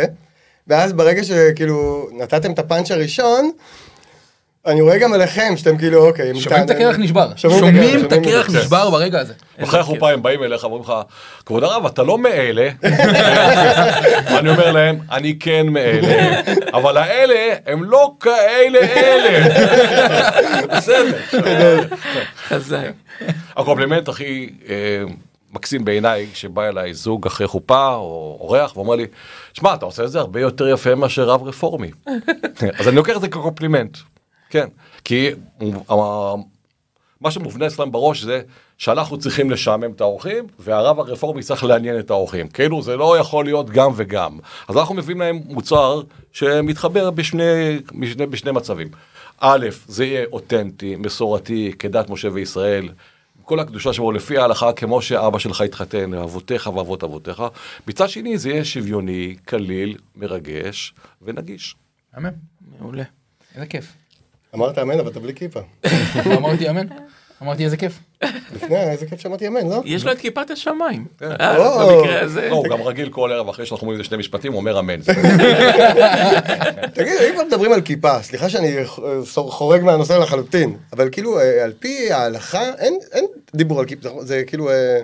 ואז 0.66 0.92
ברגע 0.92 1.24
שכאילו 1.24 2.08
נתתם 2.12 2.52
את 2.52 2.58
הפאנץ' 2.58 2.90
הראשון, 2.90 3.50
אני 4.66 4.80
רואה 4.80 4.98
גם 4.98 5.12
עליכם 5.12 5.56
שאתם 5.56 5.78
כאילו 5.78 6.06
אוקיי, 6.06 6.40
שומעים 6.40 6.64
את 6.64 6.70
הקרח 6.70 6.96
נשבר. 6.98 7.30
שומעים 7.36 8.04
את 8.04 8.12
הקרח 8.12 8.48
זה. 8.48 8.58
נשבר 8.58 8.90
ברגע 8.90 9.20
הזה. 9.20 9.32
אחרי 9.62 9.80
החופה 9.80 10.10
הם 10.10 10.22
באים 10.22 10.42
אליך 10.42 10.64
ואומרים 10.64 10.82
לך, 10.82 10.92
כבוד 11.46 11.64
הרב, 11.64 11.86
אתה 11.86 12.02
לא 12.02 12.18
מאלה. 12.18 12.68
ואני 14.32 14.50
אומר 14.50 14.72
להם, 14.72 14.98
אני 15.12 15.38
כן 15.38 15.66
מאלה, 15.66 16.40
אבל 16.78 16.96
האלה 16.96 17.54
הם 17.66 17.84
לא 17.84 18.14
כאלה 18.20 18.78
אלה. 18.78 19.54
בסדר. 20.76 21.18
חזק. 22.48 22.92
הקומפלימנט 23.56 24.08
הכי 24.08 24.50
אה, 24.68 24.74
מקסים 25.52 25.84
בעיניי, 25.84 26.26
כשבא 26.32 26.68
אליי 26.68 26.94
זוג 26.94 27.26
אחרי 27.26 27.46
חופה 27.46 27.94
או 27.94 28.38
אורח 28.40 28.76
ואומר 28.76 28.94
לי, 28.94 29.06
שמע, 29.52 29.74
אתה 29.74 29.84
עושה 29.84 30.04
את 30.04 30.10
זה 30.10 30.18
הרבה 30.18 30.40
יותר 30.40 30.68
יפה 30.68 30.94
מאשר 30.94 31.24
רב 31.24 31.42
רפורמי. 31.42 31.90
אז 32.78 32.88
אני 32.88 32.96
לוקח 32.96 33.16
את 33.16 33.20
זה 33.20 33.28
כקומפלימנט, 33.28 33.98
כן. 34.50 34.68
כי 35.04 35.30
מה 37.20 37.30
שמובנה 37.30 37.66
אצלם 37.66 37.92
בראש 37.92 38.22
זה 38.22 38.42
שאנחנו 38.78 39.18
צריכים 39.18 39.50
לשעמם 39.50 39.92
את 39.92 40.00
האורחים, 40.00 40.46
והרב 40.58 41.00
הרפורמי 41.00 41.42
צריך 41.42 41.64
לעניין 41.64 41.98
את 41.98 42.10
האורחים. 42.10 42.48
כאילו 42.48 42.82
זה 42.82 42.96
לא 42.96 43.18
יכול 43.18 43.44
להיות 43.44 43.70
גם 43.70 43.90
וגם. 43.96 44.38
אז 44.68 44.76
אנחנו 44.76 44.94
מביאים 44.94 45.20
להם 45.20 45.40
מוצר 45.44 46.02
שמתחבר 46.32 47.10
בשני, 47.10 47.80
בשני, 48.00 48.26
בשני 48.26 48.52
מצבים. 48.52 48.88
א', 49.40 49.66
זה 49.86 50.04
יהיה 50.04 50.26
אותנטי, 50.32 50.96
מסורתי, 50.96 51.72
כדת 51.78 52.10
משה 52.10 52.28
וישראל. 52.32 52.88
כל 53.42 53.60
הקדושה 53.60 53.92
שבו 53.92 54.12
לפי 54.12 54.38
ההלכה, 54.38 54.72
כמו 54.72 55.02
שאבא 55.02 55.38
שלך 55.38 55.60
התחתן, 55.60 56.14
אבותיך 56.14 56.66
ואבות 56.66 57.04
אבותיך. 57.04 57.42
מצד 57.86 58.08
שני, 58.08 58.38
זה 58.38 58.50
יהיה 58.50 58.64
שוויוני, 58.64 59.36
קליל, 59.44 59.96
מרגש 60.16 60.94
ונגיש. 61.22 61.76
אמן. 62.16 62.30
מעולה. 62.80 63.04
איזה 63.54 63.66
כיף. 63.66 63.92
אמרת 64.54 64.78
אמן, 64.78 64.98
אבל 65.00 65.10
אתה 65.10 65.20
בלי 65.20 65.34
כיפה. 65.34 65.60
אמרתי 66.26 66.70
אמן? 66.70 66.86
אמרתי 67.42 67.64
איזה 67.64 67.76
כיף. 67.76 67.98
לפני, 68.54 68.76
איזה 68.90 69.06
כיף 69.06 69.20
שאמרתי 69.20 69.46
אמן, 69.48 69.66
לא? 69.68 69.82
יש 69.84 70.04
לו 70.04 70.12
את 70.12 70.18
כיפת 70.18 70.50
השמיים. 70.50 71.04
כן. 71.18 71.26
אה, 71.40 71.56
או. 71.56 71.98
במקרה 71.98 72.20
הזה. 72.20 72.48
לא, 72.50 72.54
הוא 72.54 72.68
גם 72.68 72.82
רגיל 72.82 73.08
כל 73.08 73.32
ערב 73.32 73.48
אחרי 73.48 73.66
שאנחנו 73.66 73.84
אומרים 73.84 73.98
איזה 74.00 74.08
שני 74.08 74.16
משפטים, 74.18 74.52
הוא 74.52 74.60
אומר 74.60 74.78
אמן. 74.80 75.00
תגיד, 76.92 77.12
אם 77.28 77.34
כבר 77.34 77.44
מדברים 77.46 77.72
על 77.72 77.80
כיפה, 77.80 78.22
סליחה 78.22 78.48
שאני 78.48 78.76
חורג 79.26 79.82
מהנושא 79.82 80.12
לחלוטין, 80.12 80.76
אבל 80.92 81.08
כאילו, 81.12 81.40
אה, 81.40 81.64
על 81.64 81.72
פי 81.78 82.12
ההלכה, 82.12 82.62
אין 82.78 82.98
אין 83.12 83.24
דיבור 83.54 83.80
על 83.80 83.86
כיפה, 83.86 84.08
זה- 84.20 84.42
כאילו... 84.46 84.70
אה, 84.70 85.00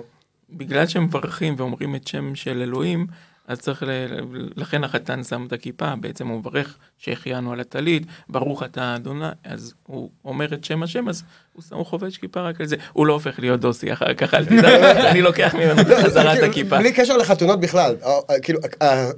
בגלל 0.49 0.87
שמברכים 0.87 1.55
ואומרים 1.57 1.95
את 1.95 2.07
שם 2.07 2.35
של 2.35 2.61
אלוהים, 2.61 3.07
אז 3.47 3.59
צריך, 3.59 3.83
ל... 3.83 3.89
לכן 4.55 4.83
החתן 4.83 5.23
שם 5.23 5.45
את 5.47 5.53
הכיפה, 5.53 5.93
בעצם 5.95 6.27
הוא 6.27 6.39
מברך 6.39 6.77
שהחיינו 6.97 7.51
על 7.53 7.59
הטלית, 7.59 8.03
ברוך 8.29 8.63
אתה 8.63 8.95
אדוני, 8.95 9.25
אז 9.43 9.73
הוא 9.83 10.09
אומר 10.25 10.53
את 10.53 10.63
שם 10.63 10.83
השם, 10.83 11.09
אז 11.09 11.23
הוא, 11.53 11.63
שם- 11.69 11.75
הוא 11.75 11.85
חובש 11.85 12.17
כיפה 12.17 12.41
רק 12.41 12.61
על 12.61 12.67
זה, 12.67 12.75
הוא 12.93 13.05
לא 13.05 13.13
הופך 13.13 13.39
להיות 13.39 13.59
דוסי 13.59 13.93
אחר 13.93 14.13
כך, 14.13 14.33
אל 14.33 14.45
תדאג, 14.45 14.81
אני 15.11 15.21
לוקח 15.21 15.55
ממנו 15.55 15.83
בחזרה 15.83 16.33
את 16.33 16.37
כאילו, 16.39 16.51
הכיפה. 16.51 16.77
בלי 16.77 16.93
קשר 16.93 17.17
לחתונות 17.17 17.59
בכלל, 17.59 17.95
אה, 18.03 18.09
אה, 18.29 18.39
כאילו, 18.39 18.59
אה, 18.81 19.09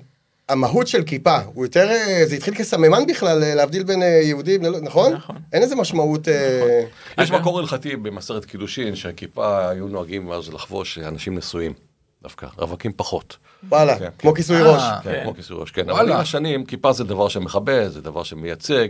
המהות 0.49 0.87
של 0.87 1.03
כיפה, 1.03 1.37
הוא 1.53 1.65
יותר, 1.65 1.87
זה 2.25 2.35
התחיל 2.35 2.55
כסממן 2.55 3.05
בכלל, 3.07 3.55
להבדיל 3.55 3.83
בין 3.83 4.01
יהודים, 4.01 4.61
נכון? 4.65 5.13
נכון. 5.13 5.35
אין 5.53 5.61
איזה 5.61 5.75
משמעות... 5.75 6.27
אה, 6.27 6.83
יש 7.23 7.31
מקור 7.31 7.59
הלכתי 7.59 7.95
במסרת 7.95 8.45
קידושין 8.45 8.95
שהכיפה 8.95 9.69
היו 9.69 9.87
נוהגים 9.87 10.31
אז 10.31 10.49
לחבוש 10.53 10.97
אנשים 10.97 11.37
נשואים. 11.37 11.86
דווקא, 12.23 12.47
רווקים 12.57 12.91
פחות. 12.95 13.37
וואלה, 13.69 13.99
כן, 13.99 14.09
כמו 14.19 14.31
כן. 14.31 14.37
כיסוי 14.37 14.61
אה, 14.61 14.73
ראש. 14.73 14.81
כן, 15.03 15.11
כן. 15.11 15.23
כמו 15.23 15.35
כיסוי 15.35 15.57
ראש, 15.59 15.71
כן. 15.71 15.89
אבל 15.89 15.91
וואלה. 15.91 16.15
עם 16.15 16.21
השנים, 16.21 16.65
כיפה 16.65 16.93
זה 16.93 17.03
דבר 17.03 17.27
שמכבד, 17.27 17.87
זה 17.87 18.01
דבר 18.01 18.23
שמייצג. 18.23 18.87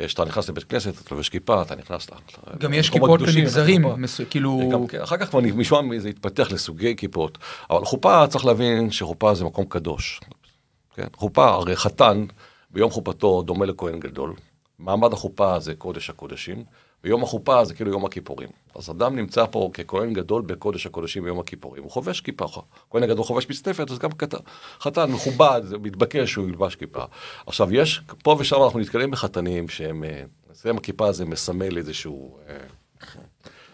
אה, 0.00 0.06
כשאתה 0.06 0.24
נכנס 0.24 0.48
לבית 0.48 0.64
כנסת, 0.64 1.00
אתה 1.00 1.14
לובש 1.14 1.28
כיפה, 1.28 1.62
אתה 1.62 1.76
נכנס 1.76 2.10
ל... 2.10 2.14
גם 2.58 2.74
יש 2.74 2.90
כיפות 2.90 3.20
כיפה. 3.20 3.96
מסו- 3.96 4.22
כאילו... 4.30 4.70
גם, 4.72 4.86
כן, 4.86 5.00
אחר 5.00 5.16
כך 5.16 5.28
כבר 5.28 5.40
משם 5.40 5.98
זה 5.98 6.08
התפתח 6.08 6.52
לסוגי 6.52 6.96
כיפות. 6.96 7.38
אבל 7.70 7.84
חופה, 7.84 8.26
צריך 8.26 8.44
להבין 8.44 8.90
שחופה 8.90 9.34
זה 9.34 9.44
מקום 9.44 9.64
קדוש. 9.64 10.20
כן? 10.94 11.06
חופה, 11.16 11.48
הרי 11.48 11.76
חתן, 11.76 12.24
ביום 12.70 12.90
חופתו 12.90 13.42
דומה 13.42 13.66
לכהן 13.66 14.00
גדול. 14.00 14.34
מעמד 14.78 15.12
החופה 15.12 15.58
זה 15.58 15.74
קודש 15.74 16.10
הקודשים, 16.10 16.64
ויום 17.04 17.22
החופה 17.22 17.64
זה 17.64 17.74
כאילו 17.74 17.90
יום 17.90 18.04
הכיפורים. 18.04 18.48
אז 18.74 18.90
אדם 18.90 19.16
נמצא 19.16 19.44
פה 19.50 19.70
ככהן 19.74 20.12
גדול 20.12 20.42
בקודש 20.42 20.86
הקודשים 20.86 21.24
ביום 21.24 21.40
הכיפורים. 21.40 21.82
הוא 21.82 21.90
חובש 21.90 22.20
כיפה, 22.20 22.46
כהן 22.90 23.02
הגדול 23.02 23.24
חובש 23.24 23.48
מצטפת, 23.50 23.90
אז 23.90 23.98
גם 23.98 24.12
קט... 24.12 24.34
חתן 24.80 25.10
מכובד, 25.10 25.60
זה 25.64 25.78
מתבקש 25.78 26.32
שהוא 26.32 26.48
ילבש 26.48 26.74
כיפה. 26.74 27.02
עכשיו, 27.46 27.74
יש, 27.74 28.00
פה 28.22 28.36
ושם 28.38 28.62
אנחנו 28.62 28.78
נתקלים 28.78 29.10
בחתנים 29.10 29.68
שהם, 29.68 30.04
אה, 30.04 30.22
אצלם 30.52 30.76
הכיפה 30.76 31.06
הזה 31.08 31.24
מסמל 31.24 31.78
איזשהו... 31.78 32.38
אה, 32.48 32.56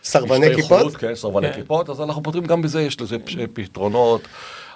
סרבני 0.03 0.55
כיפות? 0.57 0.97
כן, 0.97 1.15
סרבני 1.15 1.53
כן. 1.53 1.61
כיפות, 1.61 1.91
אז 1.91 2.01
אנחנו 2.01 2.23
פותרים 2.23 2.45
גם 2.47 2.63
בזה, 2.63 2.83
יש 2.83 3.01
לזה 3.01 3.19
פש- 3.19 3.37
פתרונות. 3.53 4.21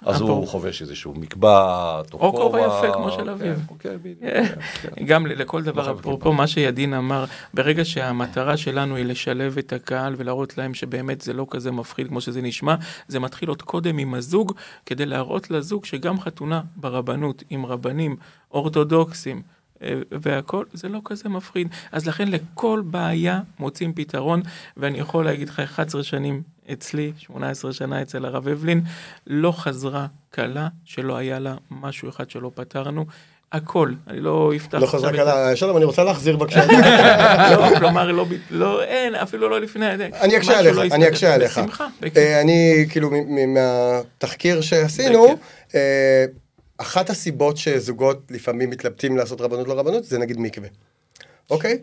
אז 0.07 0.17
אפרופו- 0.17 0.33
הוא 0.33 0.47
חובש 0.49 0.83
איזשהו 0.83 1.15
מקבט, 1.15 2.13
או 2.13 2.19
כובע 2.19 2.43
כובע. 2.43 2.61
יפה 2.67 2.95
כמו 2.95 3.11
של. 3.11 3.39
כן, 3.39 3.55
כן, 3.79 3.97
בדיוק, 4.03 4.23
אה, 4.23 4.47
כן, 4.49 4.61
כן. 4.97 5.05
גם 5.05 5.27
לכל 5.27 5.63
דבר, 5.63 5.93
אפרופו 5.93 6.33
מה 6.33 6.47
שידין 6.47 6.95
אמר, 6.95 7.25
ברגע 7.55 7.85
שהמטרה 7.85 8.57
שלנו 8.57 8.97
היא 8.97 9.05
לשלב 9.05 9.59
את 9.59 9.73
הקהל 9.73 10.15
ולהראות 10.19 10.59
להם 10.59 10.75
שבאמת 10.75 11.21
זה 11.21 11.33
לא 11.33 11.47
כזה 11.51 11.71
מפחיד 11.73 12.09
כמו 12.09 12.21
שזה 12.21 12.43
נשמע, 12.43 12.75
זה 13.09 13.21
מתחיל 13.21 13.49
עוד 13.49 13.63
קודם 13.63 13.99
עם 13.99 14.15
הזוג, 14.15 14.53
כדי 14.87 15.07
להראות 15.07 15.51
לזוג 15.51 15.85
שגם 15.85 16.21
חתונה 16.21 16.61
ברבנות 16.77 17.43
עם 17.51 17.67
רבנים 17.67 18.17
אורתודוקסים. 18.51 19.43
והכל 20.11 20.65
זה 20.73 20.89
לא 20.89 21.01
כזה 21.05 21.29
מפחיד 21.29 21.69
אז 21.93 22.07
לכן 22.07 22.29
לכל 22.29 22.83
בעיה 22.85 23.41
מוצאים 23.59 23.93
פתרון 23.93 24.43
ואני 24.77 24.99
יכול 24.99 25.25
להגיד 25.25 25.49
לך 25.49 25.61
11 25.61 26.03
שנים 26.03 26.43
אצלי 26.73 27.13
18 27.19 27.73
שנה 27.73 28.03
אצל 28.03 28.25
הרב 28.25 28.49
אבלין 28.49 28.81
לא 29.27 29.53
חזרה 29.53 30.07
כלה 30.35 30.69
שלא 30.85 31.17
היה 31.17 31.39
לה 31.39 31.55
משהו 31.71 32.09
אחד 32.09 32.31
שלא 32.31 32.51
פתרנו 32.55 33.07
הכל 33.53 33.93
אני 34.09 34.21
לא 34.21 34.53
אפתח 34.57 34.79
לא 34.79 34.85
עכשיו 34.85 35.01
חזק 35.01 35.15
את 35.15 35.19
על 35.19 35.29
ה- 35.29 35.51
ה... 35.51 35.57
שלום, 35.57 35.77
אני 35.77 35.85
רוצה 35.85 36.05
להחזיר 36.05 36.37
בבקשה. 36.37 36.67
לא, 37.51 37.79
כלומר 37.79 38.13
לא, 38.13 38.27
לא 38.51 38.83
אין 38.83 39.15
אפילו 39.15 39.49
לא 39.49 39.61
לפני 39.61 39.87
אני 39.95 40.37
אקשה 40.37 40.59
עליך, 40.59 40.77
לא 40.77 40.83
אני. 40.83 41.09
אקשה 41.09 41.35
עליך. 41.35 41.59
בשמחה. 41.59 41.87
אה, 42.17 42.41
אני, 42.41 42.87
כאילו, 42.91 43.11
מהתחקיר 43.49 44.61
שעשינו, 44.61 45.27
אחת 46.79 47.11
הסיבות 47.11 47.57
שזוגות 47.57 48.23
לפעמים 48.31 48.71
מתלבטים 48.71 49.17
לעשות 49.17 49.41
רבנות 49.41 49.69
לא 49.69 49.75
רבנות, 49.79 50.05
זה 50.05 50.19
נגיד 50.19 50.41
מקווה. 50.41 50.69
אוקיי? 51.51 51.79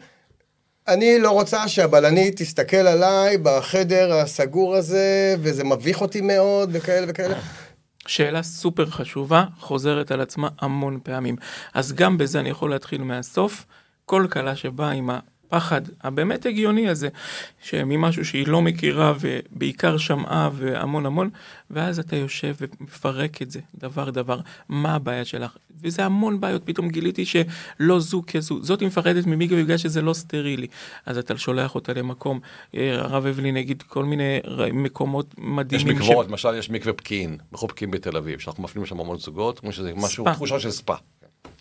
אני 0.88 1.19
לא 1.19 1.31
רוצה 1.31 1.67
שהבלנית 1.67 2.38
תסתכל 2.38 2.77
עליי 2.77 3.38
בחדר 3.38 4.13
הסגור 4.13 4.75
הזה, 4.75 5.36
וזה 5.39 5.63
מביך 5.63 6.01
אותי 6.01 6.21
מאוד, 6.21 6.69
וכאלה 6.73 7.05
וכאלה. 7.10 7.36
שאלה 8.08 8.43
סופר 8.43 8.86
חשובה, 8.86 9.45
חוזרת 9.60 10.12
על 10.12 10.21
עצמה 10.21 10.47
המון 10.60 10.99
פעמים. 11.03 11.36
אז 11.73 11.93
גם 11.93 12.17
בזה 12.17 12.39
אני 12.39 12.49
יכול 12.49 12.69
להתחיל 12.69 13.01
מהסוף. 13.03 13.65
כל 14.05 14.27
כלה 14.31 14.55
שבאה 14.55 14.91
עם 14.91 15.10
הפחד 15.47 15.81
הבאמת 16.03 16.45
הגיוני 16.45 16.89
הזה, 16.89 17.10
ממשהו 17.73 18.25
שהיא 18.25 18.47
לא 18.47 18.62
מכירה 18.62 19.13
ובעיקר 19.19 19.97
שמעה 19.97 20.49
והמון 20.53 21.05
המון, 21.05 21.29
ואז 21.71 21.99
אתה 21.99 22.15
יושב 22.15 22.55
ומפרק 22.62 23.41
את 23.41 23.51
זה 23.51 23.60
דבר 23.75 24.10
דבר, 24.10 24.39
מה 24.69 24.95
הבעיה 24.95 25.25
שלך? 25.25 25.58
וזה 25.81 26.05
המון 26.05 26.39
בעיות, 26.39 26.62
פתאום 26.65 26.89
גיליתי 26.89 27.25
שלא 27.25 27.99
זו 27.99 28.21
כזו, 28.27 28.63
זאת 28.63 28.79
היא 28.79 28.88
מפחדת 28.88 29.25
ממיקווה 29.25 29.63
בגלל 29.63 29.77
שזה 29.77 30.01
לא 30.01 30.13
סטרילי. 30.13 30.67
אז 31.05 31.17
אתה 31.17 31.38
שולח 31.38 31.75
אותה 31.75 31.93
למקום, 31.93 32.39
אה, 32.75 32.95
הרב 32.95 33.25
אבלין 33.25 33.58
יגיד 33.58 33.81
כל 33.81 34.05
מיני 34.05 34.39
מקומות 34.73 35.34
יש 35.34 35.43
מדהימים. 35.43 35.95
מקוואות, 35.95 36.27
למשל 36.27 36.55
יש 36.58 36.69
מקווה 36.69 36.93
פקיעין, 36.93 37.38
ברחוב 37.51 37.69
פקיעין 37.69 37.91
בתל 37.91 38.17
אביב, 38.17 38.39
שאנחנו 38.39 38.63
מפנים 38.63 38.84
לשם 38.84 38.99
המון 38.99 39.17
זוגות, 39.17 39.60
כמו 39.60 39.71
שזה 39.71 39.91
משהו. 39.95 40.25
תחושה 40.34 40.60
של 40.60 40.71
ספא. 40.71 40.95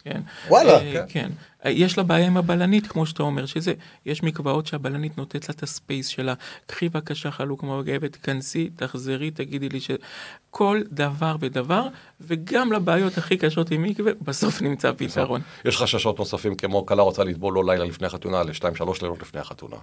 כן. 0.04 0.20
וואלה. 0.48 0.72
אה, 0.72 1.04
כן. 1.08 1.30
יש 1.64 1.98
לה 1.98 2.04
בעיה 2.04 2.26
עם 2.26 2.36
הבלנית, 2.36 2.86
כמו 2.86 3.06
שאתה 3.06 3.22
אומר, 3.22 3.46
שזה, 3.46 3.72
יש 4.06 4.22
מקוואות 4.22 4.66
שהבלנית 4.66 5.18
נותנת 5.18 5.48
לה 5.48 5.54
את 5.56 5.62
הספייס 5.62 6.06
שלה. 6.06 6.34
קחי 6.66 6.88
בבקשה 6.88 7.30
חלוק 7.30 7.62
מגבת, 7.62 8.12
תכנסי, 8.12 8.70
תחזרי, 8.76 9.30
תגידי 9.30 9.68
לי 9.68 9.80
שכל 9.80 10.80
דבר 10.92 11.36
ודבר, 11.40 11.86
וגם 12.20 12.72
לבעיות 12.72 13.18
הכי 13.18 13.36
קשות 13.36 13.70
עם 13.70 13.82
מקווה, 13.82 14.12
בסוף 14.22 14.62
נמצא 14.62 14.92
פתרון. 14.96 15.40
יש 15.64 15.76
חששות 15.76 16.18
נוספים, 16.18 16.54
כמו 16.54 16.86
כלה 16.86 17.02
רוצה 17.02 17.24
לטבול 17.24 17.54
לא 17.54 17.64
לילה 17.64 17.84
לפני 17.84 18.06
החתונה, 18.06 18.42
לשתיים, 18.42 18.76
שלוש 18.76 19.02
לילות 19.02 19.22
לפני 19.22 19.40
החתונה. 19.40 19.76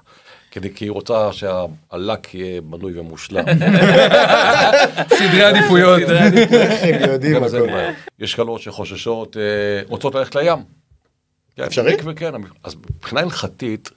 כדי, 0.52 0.74
כי 0.74 0.86
היא 0.86 0.92
רוצה 0.92 1.34
שהלק 1.34 2.34
יהיה 2.34 2.62
בנוי 2.62 3.00
ומושלם. 3.00 3.46
סדרי 5.10 5.44
עדיפויות. 5.44 6.02
יש 8.20 8.36
כלות 8.36 8.62
שחוששות, 8.62 9.38
אה, 9.38 9.42
רוצות 10.12 10.36
ללכת 10.36 10.36
לים. 10.36 10.64
כן, 11.56 11.64
אפשרי? 11.64 11.94
מקווה, 11.94 12.14
כן, 12.14 12.34
אז 12.64 12.76
מבחינה 12.76 13.22
הלכתית, 13.22 13.90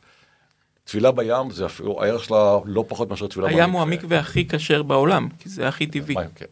טבילה 0.85 1.12
בים 1.12 1.50
זה 1.50 1.66
אפילו, 1.66 2.03
הערך 2.03 2.24
שלה 2.24 2.59
לא 2.64 2.85
פחות 2.88 3.11
מאשר 3.11 3.27
טבילה 3.27 3.46
במקווה. 3.46 3.64
הים 3.64 3.72
הוא 3.72 3.83
המקווה 3.83 4.18
הכי 4.18 4.48
כשר 4.48 4.83
בעולם, 4.83 5.29
כי 5.38 5.48
זה 5.48 5.68
הכי 5.68 5.87
טבעי. 5.87 6.14
מים, 6.14 6.29
כן. 6.35 6.44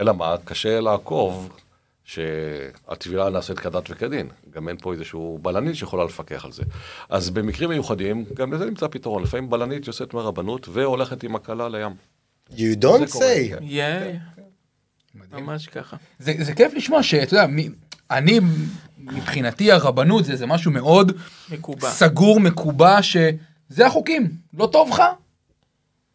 אלא 0.00 0.14
מה, 0.14 0.34
קשה 0.44 0.80
לעקוב 0.80 1.58
שהטבילה 2.04 3.30
נעשית 3.30 3.58
כדת 3.58 3.90
וכדין. 3.90 4.28
גם 4.50 4.68
אין 4.68 4.76
פה 4.80 4.92
איזשהו 4.92 5.38
בלנית 5.42 5.76
שיכולה 5.76 6.04
לפקח 6.04 6.44
על 6.44 6.52
זה. 6.52 6.62
אז 7.08 7.30
במקרים 7.30 7.70
מיוחדים, 7.70 8.24
גם 8.34 8.52
לזה 8.52 8.64
נמצא 8.64 8.86
פתרון. 8.90 9.22
לפעמים 9.22 9.50
בלנית 9.50 9.86
יוצאת 9.86 10.14
מהרבנות 10.14 10.68
והולכת 10.68 11.22
עם 11.22 11.36
הכלה 11.36 11.68
לים. 11.68 11.92
You 12.50 12.54
don't 12.54 12.98
זה 12.98 13.12
קורה, 13.12 13.26
say. 13.26 13.60
כן. 13.70 14.16
מדהים. 15.14 15.46
ממש 15.46 15.66
ככה. 15.68 15.96
זה, 16.18 16.32
זה 16.38 16.54
כיף 16.54 16.74
לשמוע 16.74 17.02
שאתה 17.02 17.34
יודע, 17.34 17.46
מי- 17.46 17.68
אני, 18.10 18.40
מבחינתי 18.98 19.72
הרבנות 19.72 20.24
זה, 20.24 20.36
זה 20.36 20.46
משהו 20.46 20.70
מאוד 20.70 21.12
מקובע. 21.50 21.90
סגור, 21.90 22.40
מקובע, 22.40 23.02
שזה 23.02 23.86
החוקים. 23.86 24.28
לא 24.54 24.66
טוב 24.72 24.88
לך? 24.90 25.02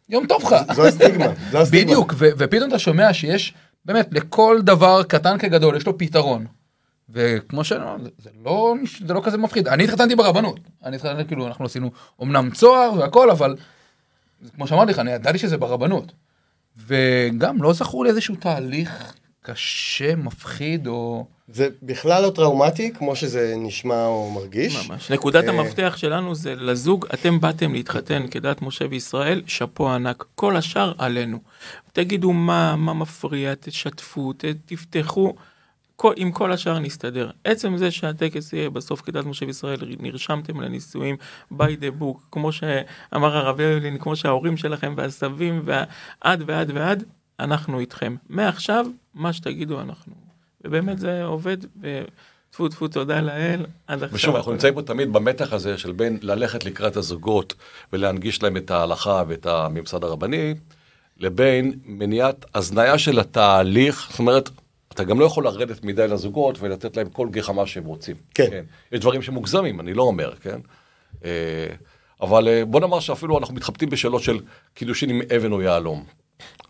יום 0.09 0.27
טוב 0.27 0.43
לך. 0.43 0.55
זו 0.75 0.87
הסטיגמה. 0.87 1.25
זו 1.51 1.57
הסטיגמה. 1.61 1.85
בדיוק, 1.85 2.13
ו- 2.17 2.29
ופתאום 2.37 2.69
אתה 2.69 2.79
שומע 2.79 3.13
שיש, 3.13 3.53
באמת, 3.85 4.07
לכל 4.11 4.59
דבר 4.63 5.03
קטן 5.03 5.37
כגדול, 5.37 5.77
יש 5.77 5.85
לו 5.87 5.97
פתרון. 5.97 6.45
וכמו 7.09 7.63
שאמרנו, 7.63 8.03
זה- 8.03 8.09
זה 8.23 8.29
לא, 8.45 8.73
זה 9.05 9.13
לא 9.13 9.21
כזה 9.23 9.37
מפחיד. 9.37 9.67
אני 9.67 9.83
התחתנתי 9.83 10.15
ברבנות. 10.15 10.59
אני 10.85 10.95
התחתנתי, 10.95 11.25
כאילו, 11.27 11.47
אנחנו 11.47 11.65
עשינו 11.65 11.91
אמנם 12.23 12.49
צוהר 12.53 12.93
והכל, 12.97 13.29
אבל 13.31 13.55
כמו 14.55 14.67
שאמרתי 14.67 14.91
לך, 14.91 14.99
אני 14.99 15.11
ידעתי 15.11 15.37
שזה 15.37 15.57
ברבנות. 15.57 16.11
וגם 16.87 17.63
לא 17.63 17.73
זכור 17.73 18.03
לי 18.03 18.09
איזשהו 18.09 18.35
תהליך 18.35 19.13
קשה, 19.41 20.15
מפחיד, 20.15 20.87
או... 20.87 21.25
זה 21.47 21.67
בכלל 21.83 22.23
לא 22.23 22.29
טראומטי, 22.29 22.91
כמו 22.93 23.15
שזה 23.15 23.53
נשמע 23.57 24.05
או 24.05 24.31
מרגיש. 24.31 24.89
ממש. 24.89 25.11
נקודת 25.11 25.43
אה, 25.43 25.49
המפתח 25.49 25.93
שלנו 25.97 26.35
זה 26.35 26.55
לזוג, 26.55 27.05
אתם 27.13 27.39
באתם 27.39 27.73
להתחתן 27.73 28.25
כדת 28.31 28.61
משה 28.61 28.85
וישראל, 28.89 29.41
שאפו 29.47 29.89
ענק. 29.89 30.25
כל 30.35 30.57
השאר 30.57 30.93
עלינו. 30.97 31.39
תגידו 31.93 32.33
מה, 32.33 32.75
מה 32.75 32.93
מפריע, 32.93 33.53
תשתפו, 33.59 34.33
תפתחו. 34.65 35.35
כל, 35.97 36.13
עם 36.15 36.31
כל 36.31 36.51
השאר 36.51 36.79
נסתדר. 36.79 37.29
עצם 37.43 37.77
זה 37.77 37.91
שהטקס 37.91 38.53
יהיה 38.53 38.69
בסוף 38.69 39.01
כדת 39.01 39.25
משה 39.25 39.45
וישראל, 39.45 39.79
נרשמתם 39.99 40.61
לנישואים 40.61 41.15
by 41.53 41.55
the 41.81 42.01
book, 42.01 42.17
כמו 42.31 42.51
שאמר 42.51 43.37
הרב 43.37 43.61
אבלין, 43.61 43.97
כמו 43.97 44.15
שההורים 44.15 44.57
שלכם 44.57 44.93
והסבים, 44.97 45.61
ועד 45.65 46.43
ועד 46.45 46.71
ועד, 46.73 47.03
אנחנו 47.39 47.79
איתכם. 47.79 48.15
מעכשיו, 48.29 48.85
מה 49.13 49.33
שתגידו 49.33 49.81
אנחנו. 49.81 50.13
ובאמת 50.63 50.99
זה 50.99 51.23
עובד, 51.23 51.57
וטפו 51.81 52.69
טפו 52.69 52.87
תודה 52.87 53.21
לאל, 53.21 53.65
עד 53.87 54.03
עכשיו. 54.03 54.15
ושוב, 54.15 54.35
אנחנו 54.35 54.51
נמצאים 54.51 54.73
פה 54.73 54.81
תמיד 54.81 55.13
במתח 55.13 55.53
הזה 55.53 55.77
של 55.77 55.91
בין 55.91 56.17
ללכת 56.21 56.65
לקראת 56.65 56.97
הזוגות 56.97 57.53
ולהנגיש 57.93 58.43
להם 58.43 58.57
את 58.57 58.71
ההלכה 58.71 59.23
ואת 59.27 59.45
הממסד 59.45 60.03
הרבני, 60.03 60.53
לבין 61.17 61.73
מניעת 61.85 62.45
הזניה 62.55 62.97
של 62.97 63.19
התהליך, 63.19 64.07
זאת 64.09 64.19
אומרת, 64.19 64.49
אתה 64.97 65.05
גם 65.05 65.19
לא 65.19 65.25
יכול 65.25 65.43
לרדת 65.43 65.83
מדי 65.83 66.07
לזוגות 66.07 66.57
ולתת 66.59 66.97
להם 66.97 67.09
כל 67.09 67.27
גחמה 67.29 67.65
שהם 67.65 67.85
רוצים. 67.85 68.15
כן. 68.33 68.63
יש 68.91 68.99
דברים 68.99 69.21
שמוגזמים, 69.21 69.79
אני 69.79 69.93
לא 69.93 70.03
אומר, 70.03 70.35
כן? 70.35 70.59
אה, 71.25 71.29
אבל 72.21 72.47
אה, 72.47 72.65
בוא 72.65 72.79
נאמר 72.79 72.99
שאפילו 72.99 73.37
אנחנו 73.37 73.55
מתחבטים 73.55 73.89
בשאלות 73.89 74.23
של 74.23 74.39
קידושין 74.73 75.09
עם 75.09 75.21
אבן 75.35 75.51
או 75.51 75.61
יהלום. 75.61 76.03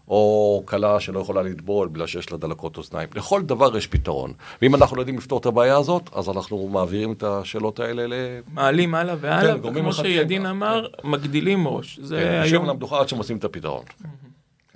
או 0.08 0.64
כלה 0.66 1.00
שלא 1.00 1.20
יכולה 1.20 1.42
לטבול 1.42 1.88
בגלל 1.88 2.08
שיש 2.08 2.32
לה 2.32 2.38
דלקות 2.38 2.78
אוזניים. 2.78 3.10
לכל 3.16 3.42
דבר 3.42 3.78
יש 3.78 3.88
פתרון. 3.88 4.34
ואם 4.62 4.76
אנחנו 4.76 4.96
לא 4.96 5.02
יודעים 5.02 5.18
לפתור 5.18 5.40
את 5.40 5.46
הבעיה 5.46 5.78
הזאת, 5.78 6.10
אז 6.14 6.30
אנחנו 6.30 6.68
מעבירים 6.68 7.12
את 7.12 7.24
השאלות 7.24 7.80
האלה 7.80 8.08
ל... 8.08 8.14
מעלים 8.54 8.96
הלאה 8.96 9.16
והלאה, 9.20 9.54
כן, 9.54 9.66
וכמו 9.68 9.94
שידין 9.94 10.42
כן. 10.42 10.46
אמר, 10.46 10.88
מגדילים 11.04 11.68
ראש. 11.68 12.00
זה 12.00 12.16
כן, 12.16 12.40
יושבים 12.42 12.54
היום... 12.54 12.64
על 12.64 12.70
המדוכה 12.70 13.00
עד 13.00 13.10
שמוצאים 13.10 13.38
את 13.38 13.44
הפתרון. 13.44 13.84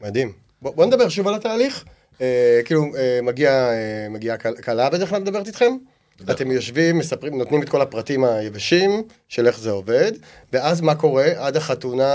מדהים. 0.01 0.31
בוא, 0.61 0.75
בוא 0.75 0.85
נדבר 0.85 1.09
שוב 1.09 1.27
על 1.27 1.33
התהליך. 1.35 1.85
אה, 2.21 2.27
כאילו, 2.65 2.83
אה, 2.97 3.19
מגיע, 3.23 3.51
אה, 3.51 4.07
מגיעה 4.09 4.37
כל- 4.37 4.61
כלה 4.65 4.89
בדרך 4.89 5.09
כלל 5.09 5.21
מדברת 5.21 5.47
איתכם? 5.47 5.73
אתם 6.31 6.51
יושבים, 6.51 6.97
מספרים, 6.97 7.37
נותנים 7.37 7.61
את 7.63 7.69
כל 7.69 7.81
הפרטים 7.81 8.23
היבשים 8.23 8.89
של 9.27 9.47
איך 9.47 9.59
זה 9.59 9.71
עובד, 9.71 10.11
ואז 10.53 10.81
מה 10.81 10.95
קורה? 10.95 11.25
עד 11.35 11.57
החתונה 11.57 12.13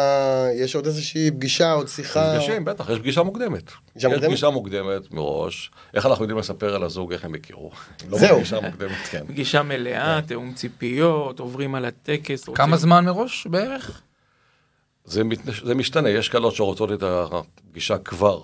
יש 0.54 0.74
עוד 0.76 0.86
איזושהי 0.86 1.30
פגישה, 1.30 1.72
עוד 1.72 1.88
שיחה? 1.88 2.34
נפגשים, 2.36 2.64
בטח, 2.64 2.90
יש 2.90 2.98
פגישה 2.98 3.22
מוקדמת. 3.22 3.62
יש 3.96 4.04
מוקדמת? 4.04 4.24
פגישה 4.24 4.50
מוקדמת 4.50 5.10
מראש. 5.12 5.70
איך 5.94 6.06
אנחנו 6.06 6.24
יודעים 6.24 6.38
לספר 6.38 6.74
על 6.74 6.82
הזוג, 6.84 7.12
איך 7.12 7.24
הם 7.24 7.34
הכירו. 7.34 7.70
לא 8.08 8.18
זהו. 8.18 8.36
פגישה 8.36 8.60
מוקדמת, 8.60 8.90
כן. 9.10 9.26
פגישה 9.26 9.62
מלאה, 9.62 10.20
תיאום 10.26 10.52
ציפיות, 10.54 11.40
עוברים 11.40 11.74
על 11.74 11.84
הטקס. 11.84 12.40
רוצים- 12.48 12.54
כמה 12.54 12.76
זמן 12.76 13.04
מראש 13.04 13.46
בערך? 13.46 14.00
זה, 15.04 15.24
מת, 15.24 15.38
זה 15.64 15.74
משתנה, 15.74 16.10
יש 16.10 16.28
כאלות 16.28 16.54
שרוצות 16.54 16.92
את 16.92 17.02
הפגישה 17.02 17.98
כבר, 17.98 18.40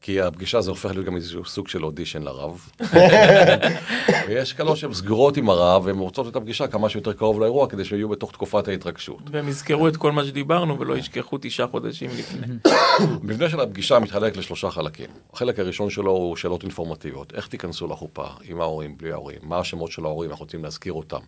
כי 0.00 0.20
הפגישה 0.20 0.60
זה 0.60 0.70
הופך 0.70 0.90
להיות 0.90 1.06
גם 1.06 1.16
איזשהו 1.16 1.44
סוג 1.44 1.68
של 1.68 1.84
אודישן 1.84 2.22
לרב. 2.22 2.70
ויש 4.28 4.52
כאלות 4.52 4.76
שהן 4.76 4.94
סגורות 4.94 5.36
עם 5.36 5.50
הרב, 5.50 5.86
והן 5.86 5.98
רוצות 5.98 6.28
את 6.28 6.36
הפגישה 6.36 6.66
כמה 6.66 6.88
שיותר 6.88 7.12
קרוב 7.12 7.40
לאירוע, 7.40 7.68
כדי 7.68 7.84
שיהיו 7.84 8.08
בתוך 8.08 8.32
תקופת 8.32 8.68
ההתרגשות. 8.68 9.18
והם 9.30 9.48
יזכרו 9.48 9.88
את 9.88 9.96
כל 9.96 10.12
מה 10.12 10.24
שדיברנו 10.24 10.78
ולא 10.80 10.96
ישכחו 10.96 11.38
תשעה 11.40 11.66
חודשים 11.66 12.10
לפני. 12.18 12.46
המבנה 13.22 13.50
של 13.50 13.60
הפגישה 13.60 13.98
מתחלק 13.98 14.36
לשלושה 14.36 14.70
חלקים. 14.70 15.10
החלק 15.32 15.58
הראשון 15.58 15.90
שלו 15.90 16.10
הוא 16.10 16.36
שאלות 16.36 16.62
אינפורמטיביות. 16.62 17.34
איך 17.34 17.46
תיכנסו 17.46 17.86
לחופה, 17.86 18.26
עם 18.48 18.60
ההורים, 18.60 18.96
בלי 18.98 19.12
ההורים, 19.12 19.38
מה 19.42 19.58
השמות 19.58 19.92
של 19.92 20.04
ההורים, 20.04 20.30
אנחנו 20.30 20.44
רוצים 20.44 20.64
להזכיר 20.64 20.92
אותם. 20.92 21.20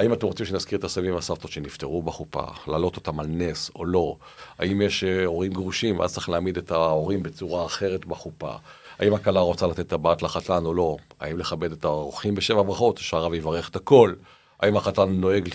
האם 0.00 0.12
אתם 0.12 0.26
רוצים 0.26 0.46
שנזכיר 0.46 0.78
את 0.78 0.84
הסבים 0.84 1.14
והסבתות 1.14 1.50
שנפטרו 1.50 2.02
בחופה, 2.02 2.42
להעלות 2.66 2.96
אותם 2.96 3.20
על 3.20 3.26
נס 3.28 3.70
או 3.76 3.84
לא? 3.84 4.16
האם 4.58 4.82
יש 4.82 5.04
אה, 5.04 5.24
הורים 5.24 5.52
גרושים, 5.52 5.98
ואז 5.98 6.14
צריך 6.14 6.28
להעמיד 6.28 6.56
את 6.56 6.70
ההורים 6.70 7.22
בצורה 7.22 7.66
אחרת 7.66 8.06
בחופה? 8.06 8.50
האם 8.98 9.14
הכלה 9.14 9.40
רוצה 9.40 9.66
לתת 9.66 9.88
טבעת 9.88 10.22
לחתן 10.22 10.64
או 10.64 10.74
לא? 10.74 10.96
האם 11.20 11.38
לכבד 11.38 11.72
את 11.72 11.84
האורחים 11.84 12.34
בשבע 12.34 12.62
ברכות, 12.62 12.98
שהרב 12.98 13.34
יברך 13.34 13.68
את 13.68 13.76
הכל? 13.76 14.12
האם 14.60 14.76
החתן 14.76 15.08
נוהג 15.08 15.48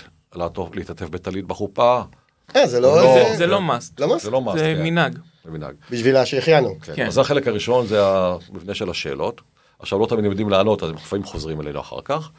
להתעטף 0.74 1.10
בטלית 1.10 1.46
בחופה? 1.46 2.02
אה, 2.56 2.68
זה 2.68 2.80
לא... 2.80 2.96
לא, 2.96 3.02
זה- 3.04 3.48
לא. 3.48 3.62
לא 4.00 4.18
זה 4.20 4.32
לא 4.32 4.42
must, 4.48 4.58
זה 4.58 4.74
כן. 4.78 4.84
מנהג. 4.84 5.20
זה 5.46 5.52
מנהג. 5.52 5.76
בשביל 5.92 6.26
שהחיינו. 6.26 6.76
כן. 6.96 7.08
אז 7.08 7.14
זה 7.14 7.22
החלק 7.22 7.48
הראשון, 7.48 7.88
זה 7.88 8.02
המבנה 8.08 8.74
של 8.74 8.90
השאלות. 8.90 9.42
עכשיו, 9.80 10.00
לא 10.00 10.06
תמיד 10.06 10.26
יודעים 10.26 10.50
לענות, 10.50 10.84
אז 10.84 10.90
הם 10.90 10.96
לפעמים 10.96 11.26
חוזרים 11.26 11.62
אלינו 11.62 11.80
אחר 11.80 12.02
כך. 12.06 12.32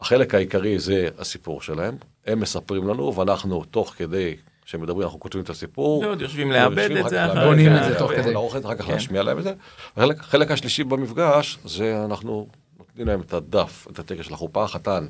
החלק 0.00 0.34
העיקרי 0.34 0.78
זה 0.78 1.08
הסיפור 1.18 1.62
שלהם. 1.62 1.96
הם 2.26 2.40
מספרים 2.40 2.88
לנו, 2.88 3.14
ואנחנו, 3.16 3.64
תוך 3.64 3.94
כדי 3.96 4.36
שהם 4.64 4.82
מדברים, 4.82 5.02
אנחנו 5.02 5.20
כותבים 5.20 5.42
את 5.44 5.50
הסיפור. 5.50 5.98
ועוד 6.00 6.20
יושבים 6.20 6.52
לעבד 6.52 6.90
את 6.90 7.08
זה 7.10 7.26
בונים. 7.44 7.76
את 7.76 7.84
זה 7.84 7.98
תוך 7.98 8.10
כדי. 8.12 8.32
לערוך 8.32 8.56
את 8.56 8.62
זה, 8.62 8.68
אחר 8.68 8.76
כך 8.76 8.84
כן. 8.84 8.92
להשמיע 8.92 9.22
להם 9.22 9.38
את 9.38 9.42
זה. 9.42 9.52
החלק- 9.96 10.50
השלישי 10.50 10.84
במפגש, 10.84 11.58
זה 11.64 12.04
אנחנו 12.04 12.46
נותנים 12.78 13.06
להם 13.06 13.20
את 13.20 13.32
הדף, 13.32 13.86
את 13.90 13.98
הטקס 13.98 14.26
של 14.26 14.34
החופה, 14.34 14.64
החתן. 14.64 15.06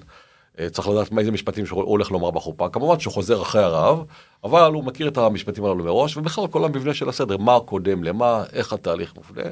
אה, 0.58 0.70
צריך 0.70 0.88
לדעת 0.88 1.08
איזה 1.18 1.30
משפטים 1.32 1.66
שהוא 1.66 1.82
הולך 1.84 2.10
לומר 2.10 2.30
בחופה. 2.30 2.68
כמובן 2.68 3.00
שהוא 3.00 3.12
חוזר 3.14 3.42
אחרי 3.42 3.62
הרב, 3.62 4.04
אבל 4.44 4.72
הוא 4.72 4.84
מכיר 4.84 5.08
את 5.08 5.18
המשפטים 5.18 5.64
הללו 5.64 5.84
מראש, 5.84 6.16
ובכלל 6.16 6.46
כל 6.46 6.64
המבנה 6.64 6.94
של 6.94 7.08
הסדר, 7.08 7.36
מה 7.36 7.60
קודם 7.60 8.04
למה, 8.04 8.44
איך 8.52 8.72
התהליך 8.72 9.14
מופנה. 9.16 9.42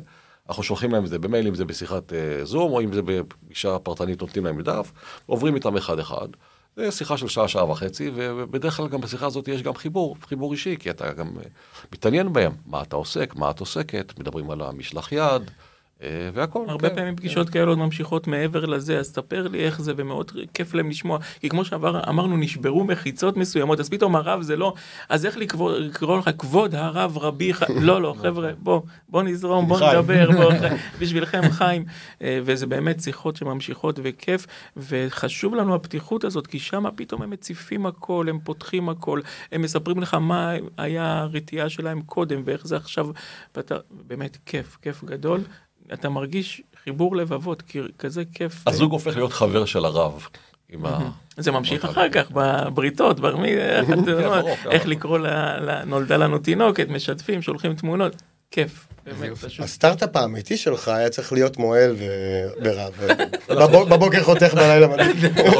אנחנו 0.48 0.62
שולחים 0.62 0.92
להם 0.92 1.04
את 1.04 1.08
זה 1.08 1.18
במייל, 1.18 1.46
אם 1.46 1.54
זה 1.54 1.64
בשיחת 1.64 2.12
אה, 2.12 2.44
זום, 2.44 2.72
או 2.72 2.80
אם 2.80 2.92
זה 2.92 3.02
בפגישה 3.02 3.78
פרטנית, 3.78 4.20
נותנים 4.20 4.44
להם 4.44 4.60
דף, 4.60 4.92
עוברים 5.26 5.54
איתם 5.54 5.76
אחד-אחד. 5.76 6.28
זה 6.76 6.90
שיחה 6.90 7.16
של 7.16 7.28
שעה, 7.28 7.48
שעה 7.48 7.70
וחצי, 7.70 8.10
ובדרך 8.14 8.76
כלל 8.76 8.88
גם 8.88 9.00
בשיחה 9.00 9.26
הזאת 9.26 9.48
יש 9.48 9.62
גם 9.62 9.74
חיבור, 9.74 10.16
חיבור 10.22 10.52
אישי, 10.52 10.76
כי 10.78 10.90
אתה 10.90 11.12
גם 11.12 11.26
אה, 11.26 11.42
מתעניין 11.92 12.32
בהם, 12.32 12.52
מה 12.66 12.82
אתה 12.82 12.96
עוסק, 12.96 13.34
מה 13.36 13.50
את 13.50 13.60
עוסקת, 13.60 14.18
מדברים 14.18 14.50
על 14.50 14.60
המשלח 14.60 15.12
יד, 15.12 15.50
והכל. 16.34 16.64
הרבה 16.68 16.88
כן. 16.88 16.94
פעמים 16.94 17.16
פגישות 17.16 17.50
כאלה 17.50 17.68
עוד 17.68 17.78
ממשיכות 17.78 18.26
מעבר 18.26 18.64
לזה, 18.64 18.98
אז 18.98 19.12
תספר 19.12 19.48
לי 19.48 19.58
איך 19.58 19.80
זה, 19.80 19.92
ומאוד 19.96 20.32
כיף 20.54 20.74
להם 20.74 20.90
לשמוע. 20.90 21.18
כי 21.40 21.48
כמו 21.48 21.64
שאמרנו, 21.64 22.36
נשברו 22.36 22.84
מחיצות 22.84 23.36
מסוימות, 23.36 23.80
אז 23.80 23.88
פתאום 23.88 24.16
הרב 24.16 24.42
זה 24.42 24.56
לא, 24.56 24.74
אז 25.08 25.26
איך 25.26 25.36
לקרוא 25.36 25.72
לקרוא 25.78 26.18
לך 26.18 26.30
כבוד 26.38 26.74
הרב 26.74 27.18
רבי 27.18 27.54
ח... 27.54 27.62
לא, 27.88 28.02
לא, 28.02 28.14
חבר'ה, 28.22 28.50
בוא, 28.58 28.80
בוא 29.08 29.22
נזרום, 29.22 29.68
בוא. 29.68 29.92
נדבר, 29.92 30.30
בוא, 30.30 30.52
בשבילכם 31.00 31.50
חיים. 31.50 31.84
אה, 32.22 32.40
וזה 32.44 32.66
באמת 32.66 33.00
שיחות 33.00 33.36
שממשיכות 33.36 34.00
וכיף, 34.02 34.46
וחשוב 34.76 35.54
לנו 35.54 35.74
הפתיחות 35.74 36.24
הזאת, 36.24 36.46
כי 36.46 36.58
שם 36.58 36.84
פתאום 36.96 37.22
הם 37.22 37.30
מציפים 37.30 37.86
הכל, 37.86 38.26
הם 38.28 38.38
פותחים 38.44 38.88
הכל, 38.88 39.20
הם 39.52 39.62
מספרים 39.62 40.00
לך 40.00 40.14
מה 40.14 40.52
היה 40.76 41.18
הרתיעה 41.18 41.68
שלהם 41.68 42.02
קודם, 42.02 42.42
ואיך 42.44 42.66
זה 42.66 42.76
עכשיו, 42.76 43.08
ואתה, 43.54 43.76
באמת 43.90 44.38
כיף, 44.46 44.78
כיף 44.82 45.04
גדול. 45.04 45.40
אתה 45.92 46.08
מרגיש 46.08 46.62
חיבור 46.84 47.16
לבבות, 47.16 47.62
כי 47.62 47.78
כזה 47.98 48.22
כיף. 48.34 48.62
הזוג 48.66 48.92
הופך 48.92 49.16
להיות 49.16 49.32
חבר 49.32 49.64
של 49.64 49.84
הרב. 49.84 50.26
עם 50.70 50.86
ה... 50.86 50.98
זה 51.36 51.50
ממשיך 51.52 51.84
אחר 51.84 52.08
כך 52.08 52.30
בבריתות, 52.30 53.20
בר 53.20 53.36
מי, 53.36 53.48
איך 53.56 53.86
אתה 54.02 54.10
יודע, 54.10 54.28
ברור, 54.40 54.56
איך. 54.70 54.86
לקרוא, 54.86 55.18
נולדה 55.86 56.16
לנו 56.16 56.38
תינוקת, 56.38 56.88
משתפים, 56.88 57.42
שולחים 57.42 57.74
תמונות, 57.74 58.16
כיף. 58.50 58.88
הסטארט-אפ 59.58 60.16
האמיתי 60.16 60.56
שלך 60.56 60.88
היה 60.88 61.08
צריך 61.10 61.32
להיות 61.32 61.56
מוהל 61.56 61.96
ו- 61.98 62.48
ורב. 62.64 62.92
בבוק- 63.60 63.88
בבוקר 63.88 64.22
חותך 64.24 64.54
בלילה 64.54 64.86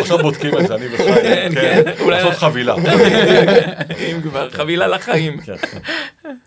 עכשיו 0.01 0.19
בודקים 0.19 0.59
את 0.59 0.67
זה, 0.69 0.75
אני 0.75 0.87
וחיים. 0.95 1.15
כן, 1.15 1.51
כן, 1.55 1.83
כן, 1.85 2.03
אולי- 2.05 2.17
לעשות 2.23 2.35
חבילה. 2.39 2.75
אם 4.11 4.21
כבר, 4.23 4.51
חבילה 4.51 4.87
לחיים. 4.87 5.41
כן. 5.41 5.55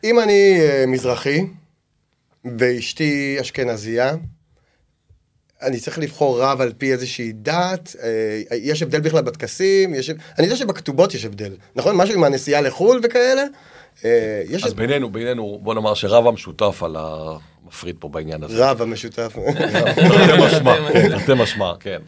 אם 0.04 0.20
אני 0.20 0.58
אה, 0.60 0.84
מזרחי 0.88 1.40
ואשתי 2.46 3.38
אשכנזייה, 3.42 4.16
אני 5.62 5.80
צריך 5.80 6.00
לבחור 6.00 6.42
רב 6.42 6.62
על 6.62 6.74
פי 6.78 6.92
איזושהי 6.92 7.32
דת, 7.36 7.96
אה, 8.04 8.58
יש 8.58 8.82
הבדל 8.82 9.00
בכלל 9.00 9.22
בטקסים, 9.22 9.94
יש... 9.94 10.10
אני 10.10 10.46
יודע 10.46 10.56
שבכתובות 10.56 11.14
יש 11.14 11.26
הבדל, 11.26 11.56
נכון? 11.76 11.96
משהו 11.96 12.16
עם 12.16 12.24
הנסיעה 12.24 12.62
לחו"ל 12.62 13.00
וכאלה? 13.04 13.44
אה, 14.06 14.42
יש 14.50 14.64
אז 14.64 14.74
בינינו, 14.74 15.10
בינינו, 15.10 15.60
בוא 15.62 15.74
נאמר 15.74 15.94
שרב 15.94 16.28
המשותף 16.28 16.84
על 16.84 16.96
המפריד 17.00 17.96
פה 18.00 18.10
בעניין 18.10 18.44
הזה. 18.44 18.70
רב 18.70 18.82
המשותף. 18.82 19.36
תרתי 19.96 20.46
משמע, 20.48 20.76
תרתי 21.10 21.32
משמע, 21.44 21.74
כן. 21.80 22.02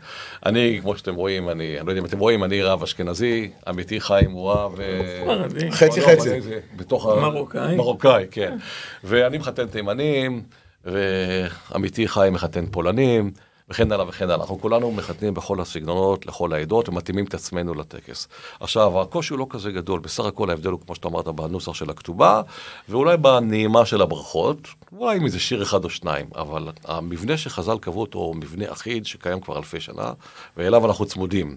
אני, 0.46 0.80
כמו 0.82 0.98
שאתם 0.98 1.16
רואים, 1.16 1.50
אני, 1.50 1.78
אני 1.78 1.86
לא 1.86 1.92
יודע 1.92 2.02
אם 2.02 2.06
אתם 2.06 2.20
רואים, 2.20 2.44
אני 2.44 2.62
רב 2.62 2.84
אשכנזי, 2.84 3.52
עמיתי 3.68 4.02
חיים 4.02 4.32
הוא 4.32 4.52
רב... 4.52 4.80
אה. 4.80 5.72
חצי 5.72 6.02
חצי. 6.02 6.30
בתוך 6.76 7.06
ה... 7.06 7.16
מרוקאי. 7.16 7.76
מרוקאי, 7.76 8.26
כן. 8.32 8.58
ואני 9.04 9.38
מחתן 9.38 9.68
תימנים, 9.68 10.44
ועמיתי 10.86 12.08
חיים 12.08 12.34
מחתן 12.34 12.66
פולנים, 12.66 13.32
וכן 13.74 13.92
הלאה 13.92 14.08
וכן 14.10 14.26
הלאה. 14.26 14.36
אנחנו 14.36 14.62
כולנו 14.62 14.92
מחתנים 14.92 15.34
בכל 15.34 15.62
הסגנונות, 15.62 16.26
לכל 16.26 16.54
העדות, 16.54 16.90
ומתאימים 16.90 17.26
את 17.26 17.34
עצמנו 17.34 17.74
לטקס. 17.74 18.28
עכשיו, 18.60 19.02
הקושי 19.02 19.34
הוא 19.34 19.40
לא 19.40 19.46
כזה 19.50 19.72
גדול, 19.72 20.00
בסך 20.00 20.26
הכל 20.26 20.50
ההבדל 20.50 20.70
הוא, 20.70 20.80
כמו 20.86 20.96
שאתה 20.96 21.08
אמרת, 21.08 21.28
בנוסח 21.28 21.74
של 21.74 21.90
הכתובה, 21.90 22.42
ואולי 22.90 23.18
בנעימה 23.18 23.86
של 23.86 24.02
הברכות, 24.02 24.58
אולי 24.98 25.18
עם 25.18 25.26
איזה 25.26 25.40
שיר 25.40 25.64
אחד 25.64 25.84
או 25.84 25.90
שניים, 25.90 26.26
אבל 26.36 26.68
המבנה 26.86 27.38
שחז"ל 27.38 27.78
קבעו 27.78 28.02
אותו 28.02 28.20
הוא 28.20 28.36
מבנה 28.36 28.72
אחיד 28.72 29.06
שקיים 29.06 29.40
כבר 29.40 29.58
אלפי 29.58 29.80
שנה, 29.80 30.14
ואליו 30.58 30.86
אנחנו 30.86 31.06
צמודים. 31.06 31.56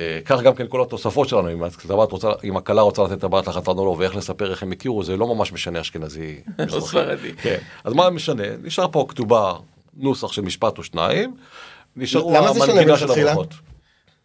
אה, 0.00 0.20
כך 0.24 0.40
גם 0.40 0.54
כן 0.54 0.66
כל 0.68 0.82
התוספות 0.82 1.28
שלנו, 1.28 1.52
אם 1.52 1.62
הבת 1.62 2.12
רוצה, 2.12 2.28
אם 2.44 2.56
הכלה 2.56 2.82
רוצה 2.82 3.02
לתת 3.02 3.20
טבעת 3.20 3.46
לחתן 3.46 3.70
או 3.70 3.84
לא, 3.84 3.94
ואיך 3.98 4.16
לספר 4.16 4.50
איך 4.50 4.62
הם 4.62 4.72
הכירו, 4.72 5.02
זה 5.02 5.16
לא 5.16 5.34
ממש 5.34 5.52
משנה 5.52 5.80
אשכנזי. 5.80 6.40
מזרחי. 6.66 6.86
ספרדי. 6.86 7.32
כן. 7.32 7.58
אז 7.84 7.92
מה 7.92 8.10
משנה? 8.10 8.44
נשאר 8.62 8.88
פה 8.92 9.06
כתובה, 9.08 9.52
נוסח 9.96 10.32
של 10.32 10.42
משפט 10.42 10.78
או 10.78 10.82
שניים, 10.82 11.36
נשארו 11.96 12.34
למה 12.34 12.52
זה 12.52 12.60
שונה 12.60 12.72
המנגינה 12.72 12.96
של 12.96 13.04
מלכתחילה? 13.04 13.32
הברכות. 13.32 13.54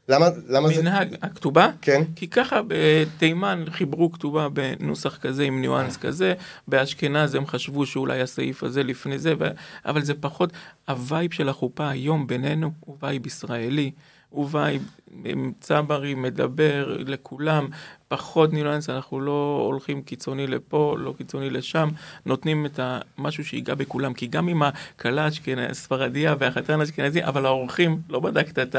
למה 0.07 0.26
למה 0.47 0.69
זה... 0.69 0.82
מנהג 0.82 1.15
הכתובה? 1.22 1.69
כן. 1.82 2.03
כי 2.15 2.28
ככה 2.28 2.61
בתימן 2.67 3.63
חיברו 3.69 4.11
כתובה 4.11 4.47
בנוסח 4.49 5.17
כזה 5.17 5.43
עם 5.43 5.61
ניואנס 5.61 5.97
כזה, 5.97 6.34
באשכנז 6.67 7.36
הם 7.36 7.47
חשבו 7.47 7.86
שאולי 7.86 8.22
הסעיף 8.22 8.63
הזה 8.63 8.84
לפני 8.84 9.19
זה, 9.19 9.34
ו... 9.39 9.47
אבל 9.86 10.01
זה 10.01 10.13
פחות, 10.13 10.53
ה 10.88 10.97
vibe 10.97 11.34
של 11.34 11.49
החופה 11.49 11.89
היום 11.89 12.28
בינינו 12.28 12.72
הוא 12.80 12.97
vibe 13.01 13.27
ישראלי, 13.28 13.91
הוא 14.32 14.47
vibe 14.51 14.91
עם 15.25 15.51
צברי 15.59 16.13
מדבר 16.13 16.97
לכולם, 16.99 17.67
פחות 18.07 18.53
ניואנס, 18.53 18.89
אנחנו 18.89 19.21
לא 19.21 19.63
הולכים 19.65 20.01
קיצוני 20.01 20.47
לפה, 20.47 20.95
לא 20.99 21.13
קיצוני 21.17 21.49
לשם, 21.49 21.89
נותנים 22.25 22.65
את 22.65 22.79
המשהו 22.84 23.45
שיגע 23.45 23.75
בכולם, 23.75 24.13
כי 24.13 24.27
גם 24.27 24.49
אם 24.49 24.61
הכלה 24.63 25.27
אשכנז, 25.27 25.75
ספרדיה 25.77 26.36
והחתן 26.39 26.82
אשכנזי, 26.82 27.23
אבל 27.23 27.45
האורחים, 27.45 28.01
לא 28.09 28.19
בדקת 28.19 28.59
את 28.59 28.75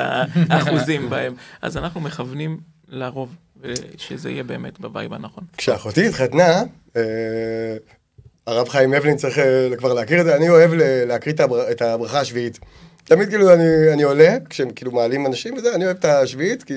האחוזים 0.51 1.09
בהם, 1.11 1.35
אז 1.63 1.77
אנחנו 1.77 2.01
מכוונים 2.01 2.61
לרוב, 2.89 3.37
שזה 3.97 4.31
יהיה 4.31 4.45
באמת 4.45 4.81
ב 4.81 4.87
vibe 4.87 5.13
הנכון. 5.13 5.45
כשאחותי 5.57 6.09
התחתנה, 6.09 6.63
אה, 6.97 7.03
הרב 8.47 8.69
חיים 8.69 8.95
אבלין 8.95 9.17
צריך 9.17 9.39
אה, 9.39 9.69
כבר 9.79 9.93
להכיר 9.93 10.21
את 10.21 10.25
זה, 10.25 10.37
אני 10.37 10.49
אוהב 10.49 10.71
להקריא 11.07 11.35
את 11.71 11.83
הברכה 11.83 12.21
השביעית. 12.21 12.59
תמיד 13.05 13.29
כאילו 13.29 13.55
אני, 13.55 13.93
אני 13.93 14.03
עולה, 14.03 14.37
כשהם 14.51 14.71
כאילו 14.71 14.93
מעלים 14.93 15.27
אנשים 15.27 15.55
וזה, 15.55 15.75
אני 15.75 15.85
אוהב 15.85 15.97
את 15.97 16.05
השביעית, 16.05 16.63
כי, 16.63 16.75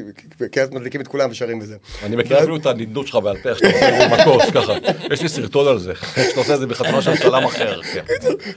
כי, 0.51 0.61
אז 0.61 0.69
מדליקים 0.69 1.01
את 1.01 1.07
כולם 1.07 1.31
ושרים 1.31 1.59
בזה. 1.59 1.77
אני 2.03 2.15
מכיר 2.15 2.39
אפילו 2.39 2.55
את 2.55 2.65
הנדנוד 2.65 3.07
שלך 3.07 3.15
בעל 3.15 3.37
פה, 3.43 3.49
איך 3.49 3.57
שאתה 3.59 3.69
עושה 3.69 3.87
את 3.89 4.09
זה 4.09 4.15
במטוס, 4.15 4.49
ככה. 4.53 4.73
יש 5.13 5.21
לי 5.21 5.29
סרטון 5.29 5.67
על 5.67 5.79
זה, 5.79 5.93
שאתה 5.95 6.39
עושה 6.39 6.53
את 6.53 6.59
זה 6.59 6.67
בחתונה 6.67 7.01
של 7.01 7.17
צלם 7.17 7.43
אחר. 7.45 7.81
כן. 7.83 8.03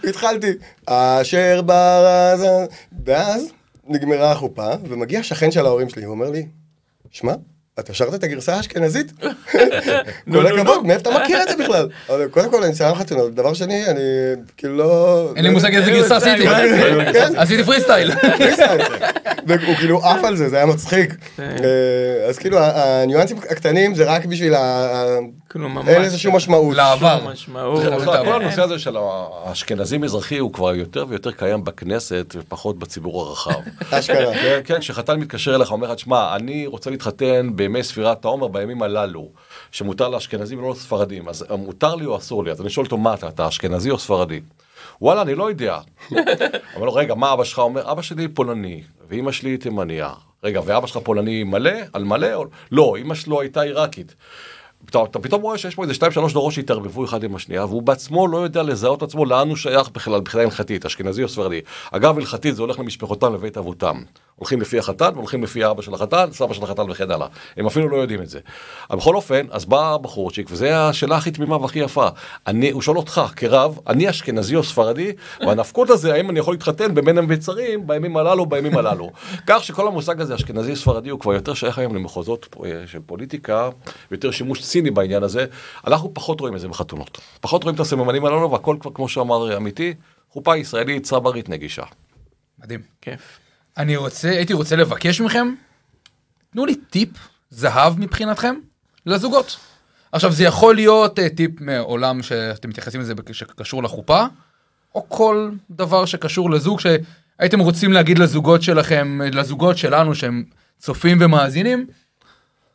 התחלתי, 0.08 0.52
אשר 0.86 1.62
ברז... 1.62 2.46
ואז 3.04 3.52
נגמרה 3.88 4.32
החופה, 4.32 4.70
ומגיע 4.88 5.22
שכן 5.22 5.50
של 5.50 5.66
ההורים 5.66 5.88
שלי, 5.88 6.04
הוא 6.04 6.10
אומר 6.14 6.30
לי, 6.30 6.46
שמע, 7.10 7.32
אתה 7.78 7.94
שרת 7.94 8.14
את 8.14 8.24
הגרסה 8.24 8.54
האשכנזית? 8.54 9.12
כל 10.32 10.46
הכבוד, 10.46 10.86
מאיפה 10.86 11.10
אתה 11.10 11.24
מכיר 11.24 11.42
את 11.42 11.48
זה 11.48 11.64
בכלל? 11.64 11.88
קודם 12.30 12.50
כל, 12.50 12.64
אני 12.64 12.74
סייר 12.74 12.94
חתונות, 12.94 13.34
דבר 13.34 13.54
שני, 13.54 13.86
אני 13.86 14.00
כאילו 14.56 14.76
לא... 14.76 15.32
אין 15.36 15.44
לי 15.44 15.50
מושג 15.50 15.74
איזה 15.74 15.90
גרסה 15.90 16.16
עשיתי. 16.16 16.46
כן. 17.12 17.32
עשיתי 17.36 17.64
פרי 17.64 17.80
סטייל. 17.80 18.10
והוא 19.46 19.74
כאילו 19.76 20.04
עף 20.04 20.24
על 20.24 20.36
זה, 20.36 20.48
זה 20.48 20.56
היה 20.56 20.66
מצחיק. 20.66 21.14
אה, 21.38 21.44
אז 22.28 22.38
כאילו, 22.38 22.58
הניואנסים 22.60 23.38
הקטנים 23.38 23.94
זה 23.94 24.04
רק 24.04 24.24
בשביל 24.24 24.54
ממש... 25.54 25.88
אין 25.88 26.02
משמעות. 26.32 26.76
לעבר. 26.76 27.18
שום 27.18 27.28
משמעות. 27.28 27.84
בכלל, 27.84 28.24
כל 28.24 28.32
כן. 28.32 28.42
הנושא 28.42 28.62
הזה 28.62 28.78
של 28.78 28.96
האשכנזי-מזרחי 28.96 30.38
הוא 30.38 30.52
כבר 30.52 30.74
יותר 30.74 31.04
ויותר 31.08 31.32
קיים 31.32 31.64
בכנסת 31.64 32.34
ופחות 32.38 32.78
בציבור 32.78 33.22
הרחב. 33.22 33.60
אשכרה. 33.90 34.34
כן, 34.34 34.60
כן, 34.64 34.80
כשחתן 34.80 35.20
מתקשר 35.20 35.54
אליך, 35.54 35.72
אומר 35.72 35.88
לך, 35.88 35.94
תשמע, 35.94 36.36
אני 36.36 36.66
רוצה 36.66 36.90
להתחתן 36.90 37.50
בימי 37.54 37.82
ספירת 37.82 38.24
העומר, 38.24 38.48
בימים 38.48 38.82
הללו, 38.82 39.28
שמותר 39.70 40.08
לאשכנזים 40.08 40.58
ולא 40.58 40.70
לספרדים, 40.70 41.28
אז 41.28 41.44
מותר 41.58 41.94
לי 41.94 42.04
או 42.04 42.16
אסור 42.16 42.44
לי? 42.44 42.50
אז 42.50 42.60
אני 42.60 42.70
שואל 42.70 42.86
אותו, 42.86 42.98
מה 42.98 43.14
אתה, 43.14 43.28
אתה 43.28 43.48
אשכנזי 43.48 43.90
או 43.90 43.98
ספרדי? 43.98 44.40
וואלה, 45.00 45.22
אני 45.22 45.34
לא 45.34 45.48
יודע. 45.48 45.78
אומר 46.74 46.86
לו, 46.86 46.94
רגע, 46.94 47.14
מה 47.14 47.32
אבא 47.32 47.44
שלך 47.44 47.58
אומר? 47.58 47.92
אבא 47.92 48.02
שלי 48.02 48.28
פולני, 48.28 48.82
ואימא 49.08 49.32
שלי 49.32 49.56
תימניה. 49.56 50.10
רגע, 50.44 50.60
ואבא 50.64 50.86
שלך 50.86 50.98
פולני 51.04 51.44
מלא? 51.44 51.72
על 51.92 52.04
מלא? 52.04 52.34
או... 52.34 52.44
לא, 52.72 52.96
אימא 52.96 53.14
שלו 53.14 53.40
הייתה 53.40 53.60
עיראקית. 53.60 54.14
אתה, 54.84 54.98
אתה 55.10 55.18
פתאום 55.18 55.42
רואה 55.42 55.58
שיש 55.58 55.74
פה 55.74 55.82
איזה 55.82 55.94
שתיים 55.94 56.12
שלוש 56.12 56.32
דורות 56.32 56.52
שהתערבבו 56.52 57.04
אחד 57.04 57.24
עם 57.24 57.34
השנייה 57.34 57.64
והוא 57.64 57.82
בעצמו 57.82 58.28
לא 58.28 58.38
יודע 58.38 58.62
לזהות 58.62 59.02
עצמו 59.02 59.24
לאן 59.24 59.48
הוא 59.48 59.56
שייך 59.56 59.88
בכלל 59.88 60.20
מבחינה 60.20 60.44
הלכתית, 60.44 60.86
אשכנזי 60.86 61.22
או 61.22 61.28
ספרדי. 61.28 61.60
אגב, 61.90 62.18
הלכתית 62.18 62.56
זה 62.56 62.62
הולך 62.62 62.78
למשפחותם 62.78 63.34
לבית 63.34 63.56
אבותם. 63.56 64.02
הולכים 64.38 64.60
לפי 64.60 64.78
החתן 64.78 65.10
והולכים 65.14 65.42
לפי 65.42 65.64
האבא 65.64 65.82
של 65.82 65.94
החתן, 65.94 66.28
סבא 66.32 66.54
של 66.54 66.62
החתן 66.62 66.90
וכן 66.90 67.10
הלאה. 67.10 67.26
הם 67.56 67.66
אפילו 67.66 67.88
לא 67.88 67.96
יודעים 67.96 68.22
את 68.22 68.28
זה. 68.28 68.40
אבל 68.90 68.98
בכל 68.98 69.14
אופן, 69.14 69.46
אז 69.50 69.64
בא 69.64 69.94
הבחורצ'יק, 69.94 70.46
וזו 70.50 70.66
השאלה 70.66 71.16
הכי 71.16 71.30
תמימה 71.30 71.56
והכי 71.56 71.78
יפה. 71.78 72.08
אני, 72.46 72.70
הוא 72.70 72.82
שואל 72.82 72.96
אותך, 72.96 73.20
כרב, 73.36 73.78
אני 73.86 74.10
אשכנזי 74.10 74.56
או 74.56 74.64
ספרדי, 74.64 75.12
והנפקות 75.46 75.90
הזה, 75.90 76.14
האם 76.14 76.30
אני 76.30 76.38
יכול 76.38 76.54
להתחתן 76.54 76.94
בבין 76.94 77.18
המצרים 77.18 77.86
בימים 77.86 78.16
הללו, 78.16 78.46
בימים 78.46 78.76
הללו. 78.76 79.10
כך 79.46 79.64
שכל 79.64 79.86
המושג 79.86 80.20
הזה, 80.20 80.34
אשכנזי 80.34 80.76
ספרדי, 80.76 81.10
הוא 81.10 81.20
כבר 81.20 81.34
יותר 81.34 81.54
שייך 81.54 81.78
היום 81.78 81.94
למחוזות 81.94 82.56
אה, 82.64 82.70
של 82.86 82.98
פוליטיקה, 83.06 83.70
ויותר 84.10 84.30
שימוש 84.30 84.62
ציני 84.62 84.90
בעניין 84.90 85.22
הזה. 85.22 85.46
אנחנו 85.86 86.14
פחות 86.14 86.40
רואים 86.40 86.54
את 86.54 86.60
זה 86.60 86.68
בחתונות. 86.68 87.20
פחות 87.40 87.62
רואים 87.62 87.74
את 87.74 87.80
הסממנים 87.80 88.24
הללו, 88.24 88.50
והכל 88.50 88.76
כבר, 88.80 88.90
כמו 88.94 89.08
שאמר 89.08 89.56
עמיתי, 89.56 89.94
חופה 90.30 90.56
ישראלית, 90.56 91.02
צברית, 91.02 91.48
נגישה. 91.48 91.84
מדהים. 92.58 92.80
כיף. 93.00 93.47
אני 93.78 93.96
רוצה, 93.96 94.28
הייתי 94.30 94.52
רוצה 94.52 94.76
לבקש 94.76 95.20
מכם, 95.20 95.54
תנו 96.52 96.66
לי 96.66 96.74
טיפ 96.74 97.08
זהב 97.50 98.00
מבחינתכם 98.00 98.54
לזוגות. 99.06 99.56
עכשיו 100.12 100.32
זה 100.32 100.44
יכול 100.44 100.74
להיות 100.74 101.18
אה, 101.18 101.28
טיפ 101.28 101.60
מעולם 101.60 102.22
שאתם 102.22 102.68
מתייחסים 102.68 103.00
לזה 103.00 103.14
שקשור 103.32 103.82
לחופה, 103.82 104.24
או 104.94 105.08
כל 105.08 105.50
דבר 105.70 106.04
שקשור 106.04 106.50
לזוג 106.50 106.80
שהייתם 106.80 107.60
רוצים 107.60 107.92
להגיד 107.92 108.18
לזוגות 108.18 108.62
שלכם, 108.62 109.20
לזוגות 109.32 109.78
שלנו 109.78 110.14
שהם 110.14 110.44
צופים 110.78 111.18
ומאזינים, 111.20 111.86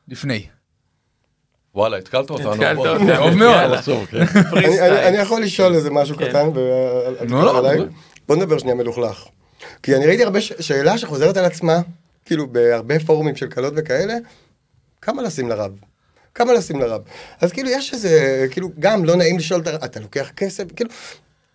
לפני. 0.07 0.47
וואלה, 1.75 1.97
התקלת 1.97 2.29
אותנו. 2.29 2.53
התקלת. 2.53 2.77
אותנו. 2.77 3.15
טוב 3.15 3.35
מאוד. 3.35 3.79
כן. 4.09 4.23
אני- 5.07 5.17
יכול 5.17 5.41
לשאול 5.41 5.73
איזה 5.73 5.89
משהו 5.89 6.17
כן. 6.17 6.29
קטן, 6.29 6.49
לא, 7.29 7.43
לא? 7.45 7.63
לא. 7.75 7.83
בוא 8.27 8.35
נדבר 8.35 8.57
שנייה 8.57 8.75
מלוכלך. 8.75 9.23
כי 9.83 9.95
אני 9.95 10.05
ראיתי 10.05 10.23
הרבה 10.23 10.41
שאלה 10.41 10.97
שחוזרת 10.97 11.37
על 11.37 11.45
עצמה, 11.45 11.79
כאילו 12.25 12.47
בהרבה 12.47 12.99
פורומים 12.99 13.35
של 13.35 13.47
כלות 13.49 13.73
וכאלה, 13.77 14.13
כמה 15.01 15.21
לשים 15.21 15.49
לרב? 15.49 15.71
כמה 16.35 16.53
לשים 16.53 16.79
לרב? 16.79 17.01
אז 17.41 17.51
כאילו 17.51 17.69
יש 17.69 17.93
איזה, 17.93 18.45
כאילו 18.51 18.69
גם 18.79 19.05
לא 19.05 19.15
נעים 19.15 19.37
לשאול, 19.37 19.61
את 19.61 19.67
ה- 19.67 19.85
אתה 19.85 19.99
לוקח 19.99 20.31
כסף, 20.35 20.63
כאילו, 20.75 20.89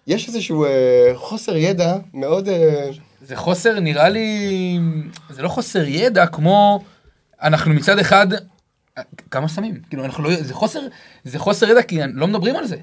יש 0.06 0.28
איזשהו 0.28 0.64
אה, 0.64 1.10
חוסר 1.14 1.56
ידע 1.56 1.96
מאוד... 2.14 2.48
אה, 2.48 2.88
זה 3.22 3.36
חוסר, 3.36 3.80
נראה 3.80 4.08
לי, 4.08 4.78
זה 5.30 5.42
לא 5.42 5.48
חוסר 5.48 5.84
ידע 5.86 6.26
כמו, 6.26 6.84
אנחנו 7.42 7.74
מצד 7.74 7.98
אחד, 7.98 8.26
כמה 9.30 9.48
שמים? 9.48 9.80
כאילו, 9.88 10.04
אנחנו 10.04 10.24
לא, 10.24 10.42
זה 10.42 10.54
חוסר, 10.54 10.80
זה 11.24 11.38
חוסר 11.38 11.68
ידע 11.68 11.82
כי 11.82 11.98
לא 12.14 12.26
מדברים 12.26 12.56
על 12.56 12.66
זה. 12.66 12.76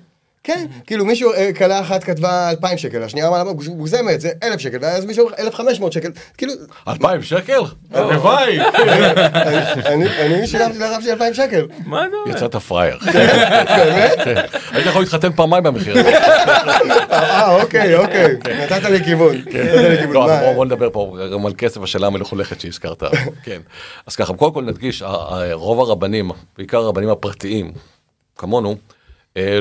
כן, 0.46 0.66
כאילו 0.88 1.06
מישהו, 1.06 1.34
אה, 1.34 1.54
כלה 1.58 1.80
אחת 1.80 2.04
כתבה 2.04 2.50
2,000 2.50 2.78
שקל, 2.78 3.04
השנייה 3.04 3.28
אמרה 3.28 3.44
מוגזמת, 3.44 4.22
זה 4.22 4.30
1,000 4.44 4.60
שקל, 4.60 4.78
ואז 4.82 5.06
מישהו 5.06 5.26
אומר 5.26 5.36
1,500 5.40 5.94
שקל, 5.94 6.10
כאילו, 6.38 6.54
אלפיים 6.88 7.22
שקל? 7.24 7.60
הלוואי. 7.94 8.60
אני 9.86 10.06
אני 10.20 10.48
שילמתי 10.48 10.80
לרב 10.80 11.02
שלי 11.02 11.12
2,000 11.12 11.34
שקל. 11.34 11.68
מה 11.86 12.06
אתה 12.06 12.16
אומר? 12.26 12.38
יצאת 12.38 12.56
פראייר. 12.56 12.98
באמת? 13.04 14.18
כן. 14.26 14.36
היית 14.72 14.86
יכול 14.86 15.02
להתחתן 15.02 15.32
פעמיים 15.34 15.64
במחיר 15.64 16.00
הזה. 16.00 16.18
אה, 17.12 17.56
אוקיי, 17.62 17.96
אוקיי, 17.96 18.36
נתת 18.64 18.84
לי 18.84 19.04
כיוון. 19.04 19.36
נתת 19.38 19.54
לי 19.90 19.98
כיוון. 19.98 20.14
לא, 20.14 20.54
בוא- 20.54 20.66
נדבר 20.66 20.90
פה 20.92 21.18
גם 21.34 21.46
על 21.46 21.54
כסף 21.58 21.84
השאלה 21.84 22.08
המלוכלכת 22.08 22.60
שהזכרת. 22.62 23.04
כן. 23.46 23.62
אז 24.08 24.16
ככה, 24.16 24.34
קודם 24.34 24.54
כל 24.54 24.64
נדגיש, 24.64 25.04
רוב 25.52 25.80
הרבנים, 25.80 26.32
בעיקר 26.58 26.78
הרבנים 26.78 27.10
הפרטיים, 27.10 27.72
כמונו, 28.38 28.70
אה, 28.70 28.76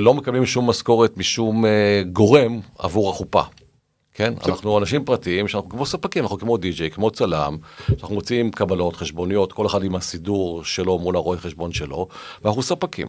לא 0.01 0.15
מקבלים 0.15 0.47
שום 0.47 0.71
משכורת 0.71 1.17
משום 1.17 1.65
אה, 1.65 2.03
גורם 2.13 2.61
עבור 2.79 3.11
החופה. 3.11 3.43
כן, 4.15 4.35
אנחנו 4.47 4.79
אנשים 4.79 5.05
פרטיים, 5.05 5.49
שאנחנו 5.49 5.71
כמו 5.71 5.87
ספקים, 5.87 6.25
אנחנו 6.25 6.39
כמו 6.39 6.57
די-ג'יי, 6.57 6.91
כמו 6.91 7.11
צלם, 7.11 7.57
שאנחנו 7.87 8.15
מוצאים 8.15 8.51
קבלות, 8.51 8.97
חשבוניות, 8.97 9.53
כל 9.53 9.67
אחד 9.67 9.85
עם 9.85 9.95
הסידור 9.95 10.65
שלו 10.65 10.99
מול 10.99 11.17
הרואה 11.17 11.39
חשבון 11.39 11.73
שלו, 11.73 12.09
ואנחנו 12.45 12.63
ספקים 12.63 13.09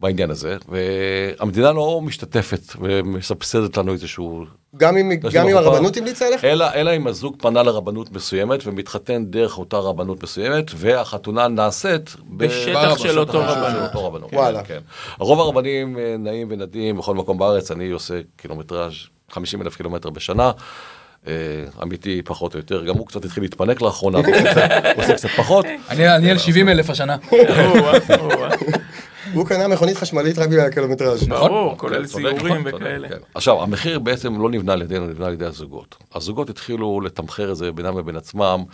בעניין 0.00 0.30
הזה, 0.30 0.56
והמדינה 0.68 1.72
לא 1.72 2.00
משתתפת 2.02 2.60
ומסבסדת 2.80 3.76
לנו 3.76 3.92
איזשהו 3.92 4.44
גם 4.76 4.96
אם 4.96 5.12
גם 5.32 5.48
אם. 5.48 5.56
הרבנות 5.56 5.96
המליצה 5.96 6.26
עליך? 6.26 6.44
אלא, 6.44 6.66
אלא 6.74 6.96
אם 6.96 7.06
הזוג 7.06 7.36
פנה 7.38 7.62
לרבנות 7.62 8.12
מסוימת 8.12 8.60
ומתחתן 8.66 9.24
דרך 9.24 9.58
אותה 9.58 9.76
רבנות 9.76 10.22
מסוימת, 10.22 10.70
והחתונה 10.76 11.48
נעשית 11.48 12.16
בשטח 12.30 12.98
של 12.98 13.18
אותו 13.18 13.38
רבנות. 13.44 13.82
אותו 13.82 14.06
רבנות. 14.06 14.32
וואלה. 14.32 14.62
כן. 14.62 14.78
רוב 15.18 15.40
הרבנים 15.40 15.98
אה, 15.98 16.14
נעים 16.18 16.46
ונדים 16.50 16.96
בכל 16.96 17.14
מקום 17.14 17.38
בארץ, 17.38 17.70
אני 17.70 17.90
עושה 17.90 18.14
קילומטראז' 18.36 18.92
50 19.30 19.62
אלף 19.62 19.76
קילומטר 19.76 20.10
בשנה. 20.10 20.50
אה, 21.26 21.32
אמיתי 21.82 22.22
פחות 22.24 22.54
או 22.54 22.58
יותר, 22.58 22.84
גם 22.84 22.94
הוא 22.96 23.06
קצת 23.06 23.24
התחיל 23.24 23.42
להתפנק 23.42 23.82
לאחרונה, 23.82 24.18
הוא 24.24 24.26
עושה 24.96 25.14
קצת- 25.14 25.28
פחות. 25.28 25.66
אני 25.90 26.14
אני 26.16 26.30
על 26.30 26.38
70 26.38 26.68
אלף 26.68 26.90
השנה. 26.90 27.16
הוא 29.34 29.46
קנה 29.46 29.68
מכונית 29.68 29.96
חשמלית 29.96 30.38
רק 30.38 30.48
בגלל 30.48 30.66
הקילומטראז'. 30.66 31.28
ברור, 31.28 31.78
כולל 31.78 32.02
כן, 32.02 32.06
צודק, 32.06 32.38
סיורים 32.38 32.64
צודק, 32.64 32.74
וכאלה. 32.74 33.08
כן. 33.08 33.18
עכשיו, 33.34 33.62
המחיר 33.62 33.98
בעצם 33.98 34.42
לא 34.42 34.50
נבנה 34.50 34.72
על 34.72 34.82
ידינו, 34.82 35.06
נבנה 35.06 35.26
על 35.26 35.32
ידי 35.32 35.44
הזוגות. 35.44 35.96
הזוגות 36.14 36.50
התחילו 36.50 37.00
לתמחר 37.00 37.50
את 37.50 37.56
זה 37.56 37.72
בינם 37.72 37.98
לבין 37.98 38.16
עצמם, 38.16 38.64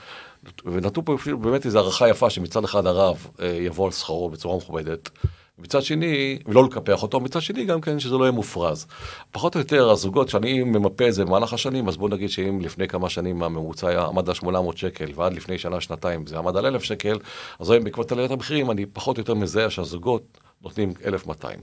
ונתנו 0.64 1.04
פה 1.04 1.14
אפילו 1.14 1.38
באמת 1.38 1.66
איזו 1.66 1.78
הערכה 1.78 2.08
יפה 2.08 2.30
שמצד 2.30 2.64
אחד 2.64 2.86
הרב 2.86 3.26
אה, 3.42 3.46
יבוא 3.46 3.86
על 3.86 3.92
שכרו 3.92 4.30
בצורה 4.30 4.56
מכובדת. 4.56 5.10
מצד 5.58 5.82
שני, 5.82 6.38
ולא 6.46 6.64
לקפח 6.64 7.02
אותו, 7.02 7.20
מצד 7.20 7.42
שני 7.42 7.64
גם 7.64 7.80
כן 7.80 7.98
שזה 7.98 8.14
לא 8.14 8.24
יהיה 8.24 8.32
מופרז. 8.32 8.86
פחות 9.32 9.54
או 9.54 9.60
יותר 9.60 9.90
הזוגות, 9.90 10.28
שאני 10.28 10.62
ממפה 10.62 11.08
את 11.08 11.14
זה 11.14 11.24
במהלך 11.24 11.52
השנים, 11.52 11.88
אז 11.88 11.96
בוא 11.96 12.08
נגיד 12.08 12.30
שאם 12.30 12.60
לפני 12.60 12.88
כמה 12.88 13.08
שנים 13.08 13.42
הממוצע 13.42 13.88
היה 13.88 14.04
עמד 14.04 14.28
על 14.28 14.34
800 14.34 14.76
שקל, 14.76 15.06
ועד 15.14 15.32
לפני 15.32 15.58
שנה, 15.58 15.80
שנתיים 15.80 16.26
זה 16.26 16.38
עמד 16.38 16.56
על 16.56 16.66
1,000 16.66 16.82
שקל, 16.82 17.18
אז 17.58 17.70
היום 17.70 17.84
בעקבות 17.84 18.12
עליית 18.12 18.30
המחירים 18.30 18.70
אני 18.70 18.86
פחות 18.86 19.16
או 19.16 19.20
יותר 19.20 19.34
מזהה 19.34 19.70
שהזוגות 19.70 20.38
נותנים 20.62 20.92
1,200. 21.04 21.58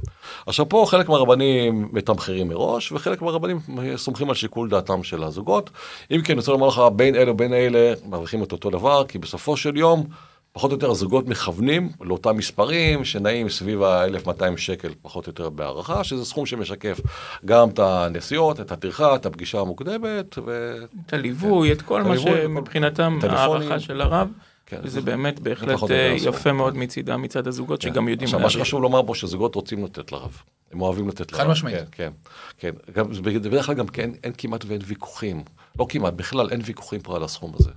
עכשיו 0.46 0.70
פה 0.70 0.86
חלק 0.88 1.10
מהרבנים 1.10 1.90
מתמחרים 1.94 2.48
מראש, 2.48 2.92
וחלק 2.92 3.22
מהרבנים 3.22 3.60
סומכים 3.96 4.30
על 4.30 4.36
שיקול 4.36 4.70
דעתם 4.70 5.04
של 5.04 5.24
הזוגות. 5.24 5.70
אם 6.12 6.22
כן, 6.22 6.34
אני 6.34 6.40
רוצה 6.40 6.52
לומר 6.52 6.68
לך, 6.68 6.82
בין 6.96 7.16
אלה 7.16 7.32
ובין 7.32 7.54
אלה 7.54 7.94
מרוויחים 8.06 8.44
את 8.44 8.52
אותו 8.52 8.70
דבר, 8.70 9.04
כי 9.08 9.18
בסופו 9.18 9.58
של 9.58 9.78
יום, 9.78 10.08
פחות 10.54 10.72
או 10.72 10.76
יותר 10.76 10.92
הזוגות 10.92 11.28
מכוונים 11.28 11.90
לאותם 12.02 12.38
מספרים 12.38 13.06
שנעים 13.06 13.50
סביב 13.50 13.84
ה-1,200 13.84 14.58
שקל, 14.58 14.90
פחות 15.02 15.28
או 15.28 15.30
יותר 15.30 15.50
בהערכה, 15.50 16.04
שזה 16.04 16.26
סכום 16.26 16.46
שמשקף 16.46 17.00
גם 17.46 17.70
את 17.70 17.80
הנסיעות, 17.80 18.60
את 18.60 18.72
הטרחה, 18.72 19.16
את 19.16 19.26
הפגישה 19.26 19.60
המוקדמת, 19.60 20.38
ו... 20.46 20.78
את 21.06 21.14
הליווי, 21.14 21.72
את 21.72 21.82
כל 21.82 22.02
את 22.02 22.06
מה 22.06 22.18
שמבחינתם. 22.18 23.20
הערכה 23.30 23.80
של 23.80 24.02
הרב, 24.02 24.28
כן, 24.76 24.80
וזה 24.84 24.90
זה- 25.00 25.02
באמת 25.02 25.40
בהחלט 25.40 25.76
פחות 25.76 25.92
או 25.92 25.96
אה. 25.96 26.16
יפה 26.30 26.52
מאוד 26.54 26.78
מצידם, 26.78 27.22
מצד 27.22 27.48
הזוגות 27.48 27.82
שגם 27.82 28.08
יודעים 28.10 28.26
עכשיו, 28.28 28.40
מה. 28.40 28.50
שחשוב 28.50 28.82
לומר 28.82 29.02
פה, 29.08 29.16
שזוגות 29.16 29.56
רוצים 29.56 29.86
לתת 29.86 30.12
לרב. 30.12 30.38
הם 30.72 30.82
אוהבים 30.82 31.08
לתת 31.10 31.32
לרב. 31.32 31.42
חד 31.42 31.48
משמעית. 31.50 31.78
כן, 31.78 31.86
כן. 31.92 32.12
כן. 32.58 32.92
גם, 32.94 33.10
בדרך 33.24 33.66
כלל 33.66 33.76
גם 33.76 33.88
כן, 33.88 34.12
אין 34.24 34.34
כמעט 34.38 34.66
ואין 34.68 34.82
ויכוחים. 34.86 35.44
לא 35.80 35.86
כמעט, 35.90 36.14
בכלל 36.14 36.50
אין 36.50 36.62
ויכוחים 36.66 37.02
פה 37.02 37.16
על 37.16 37.24
הסכום 37.24 37.52
הזה. 37.60 37.72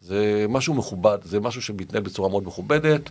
זה 0.00 0.46
משהו 0.48 0.74
מכובד, 0.74 1.18
זה 1.24 1.40
משהו 1.40 1.62
שמתנהל 1.62 2.02
בצורה 2.02 2.28
מאוד 2.28 2.44
מכובדת. 2.46 3.10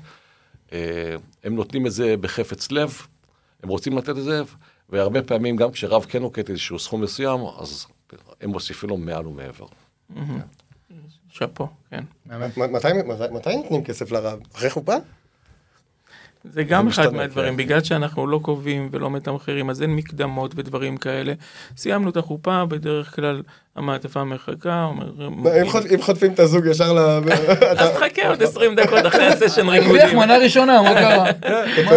אה, 0.73 1.15
הם 1.43 1.55
נותנים 1.55 1.87
את 1.87 1.91
זה 1.91 2.15
בחפץ 2.21 2.71
לב, 2.71 3.01
הם 3.63 3.69
רוצים 3.69 3.97
לתת 3.97 4.09
את 4.09 4.23
זה, 4.23 4.41
והרבה 4.89 5.21
פעמים 5.21 5.55
גם 5.55 5.71
כשרב 5.71 6.05
כן 6.09 6.21
נוקט 6.21 6.49
איזשהו 6.49 6.79
סכום 6.79 7.01
מסוים, 7.01 7.39
אז 7.59 7.85
הם 8.41 8.49
מוסיפים 8.49 8.89
לו 8.89 8.97
מעל 8.97 9.27
ומעבר. 9.27 9.65
שאפו, 10.15 10.25
כן. 10.27 10.39
מ- 12.57 12.73
מתי- 12.73 12.93
מתי- 13.31 13.55
נותנים 13.55 13.83
כסף 13.83 14.11
לרב? 14.11 14.39
אחרי 14.55 14.69
חופה? 14.69 14.95
זה 16.43 16.63
גם 16.63 16.87
אחד 16.87 17.13
מהדברים, 17.13 17.51
כן. 17.53 17.57
בגלל 17.57 17.83
שאנחנו 17.83 18.27
לא 18.27 18.39
קובעים 18.43 18.89
ולא 18.91 19.11
מתמחרים, 19.11 19.69
אז 19.69 19.81
אין 19.81 19.95
מקדמות 19.95 20.51
ודברים 20.55 20.97
כאלה. 20.97 21.33
סיימנו 21.77 22.09
את 22.09 22.17
החופה, 22.17 22.65
בדרך 22.65 23.15
כלל 23.15 23.43
המעטפה 23.75 24.23
מחכה, 24.23 24.83
אומר... 24.83 25.29
מה, 25.29 25.61
אם 25.61 25.69
חוט- 25.69 25.85
אם 25.93 26.01
חוטפים 26.01 26.33
את 26.33 26.39
הזוג 26.39 26.65
ישר 26.65 26.93
ל... 26.93 26.97
אז 27.77 27.89
תחכה 27.89 28.27
עוד 28.29 28.43
20 28.49 28.75
דקות 28.75 29.05
אחרי 29.07 29.25
הסשן 29.25 29.69
הרוויח 29.69 29.91
ריקודים. 29.91 30.17
מנה 30.17 30.37
ראשונה, 30.37 30.81
מה 30.81 30.93
קרה? 30.93 31.25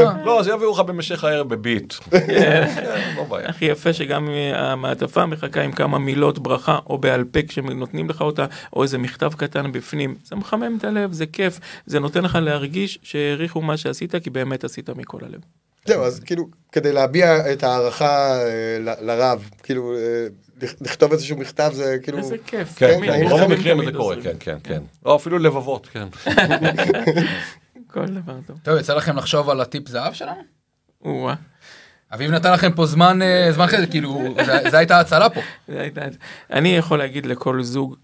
מה? 0.05 0.25
לא, 0.25 0.41
אז 0.41 0.49
יביאו 0.49 0.73
לך 0.73 0.81
במשך 0.81 1.25
הערב 1.25 1.49
בביט. 1.49 1.95
כן, 2.11 2.75
לא. 3.31 3.37
הכי 3.45 3.65
יפה 3.65 3.93
שגם 3.93 4.29
המעטפה 4.55 5.27
מחכה 5.27 5.63
עם 5.63 5.73
כמה 5.73 5.99
מילות 5.99 6.39
ברכה 6.39 6.79
או 6.87 6.99
בעל 6.99 7.25
פה 7.25 7.41
כשנותנים 7.49 8.09
לך 8.09 8.21
אותה, 8.21 8.47
או 8.73 8.83
איזה 8.83 8.99
מכתב 8.99 9.33
קטן 9.37 9.73
בפנים. 9.73 10.15
זה 10.25 10.37
מחמם 10.37 10.77
את 10.79 10.85
הלב, 10.85 11.13
זה 11.13 11.27
כיף, 11.27 11.59
זה 11.87 12.01
נותן 12.01 12.25
לך 12.25 12.39
להרגיש 12.43 12.99
שהעריכו 13.03 13.63
מה 13.63 13.77
שעשית, 13.77 14.15
כי 14.17 14.31
באמת 14.31 14.65
עשית 14.65 14.91
מכל 14.91 15.19
הלב. 15.23 15.41
זהו, 15.87 16.03
אז 16.05 16.21
כאילו, 16.21 16.45
כדי 16.73 16.93
להביע 16.93 17.53
את 17.53 17.63
ההערכה 17.63 18.39
אה, 18.43 18.45
ל- 18.81 19.07
לרב, 19.11 19.51
כאילו, 19.63 19.95
אה, 19.97 20.27
לכ- 20.63 20.75
לכתוב 20.81 21.13
איזשהו 21.13 21.37
מכתב 21.37 21.71
זה 21.75 21.97
כאילו... 22.03 22.19
איזה 22.19 22.37
כיף. 22.47 22.73
כן, 22.77 22.95
תמיד, 22.97 23.11
כן, 23.11 23.29
ברוב 23.29 23.41
תמיד, 23.45 23.53
המקרים 23.59 23.85
זה 23.85 23.93
קורה. 23.93 24.17
כן, 24.23 24.37
כן, 24.41 24.57
כן. 24.65 24.83
לא, 25.07 25.17
אפילו 25.17 25.39
לבבות, 25.39 25.87
כן. 25.87 26.09
כל 27.93 28.07
דבר 28.07 28.39
טוב. 28.47 28.59
טוב, 28.63 28.79
יצא 28.79 28.95
לכם 28.95 29.17
לחשוב 29.17 29.51
על 29.51 29.61
הטיפ 29.61 29.89
זהב 29.89 30.13
שלנו? 30.13 30.41
או-אה. 31.05 31.35
אביב 32.15 32.31
נתן 32.31 32.53
לכם 32.53 32.73
פה 32.73 32.87
זמן, 32.87 33.23
אה, 33.23 33.53
זמן 33.53 33.65
אחרי 33.65 33.81
זה, 33.81 33.87
כאילו, 33.87 34.35
זה- 34.47 34.71
זה 34.71 34.79
הייתה 34.79 34.97
ההצלה 34.97 35.29
פה. 35.31 35.41
אני 36.53 36.69
יכול 36.77 36.99
להגיד 36.99 37.27
לכל 37.27 37.63
זוג, 37.63 37.97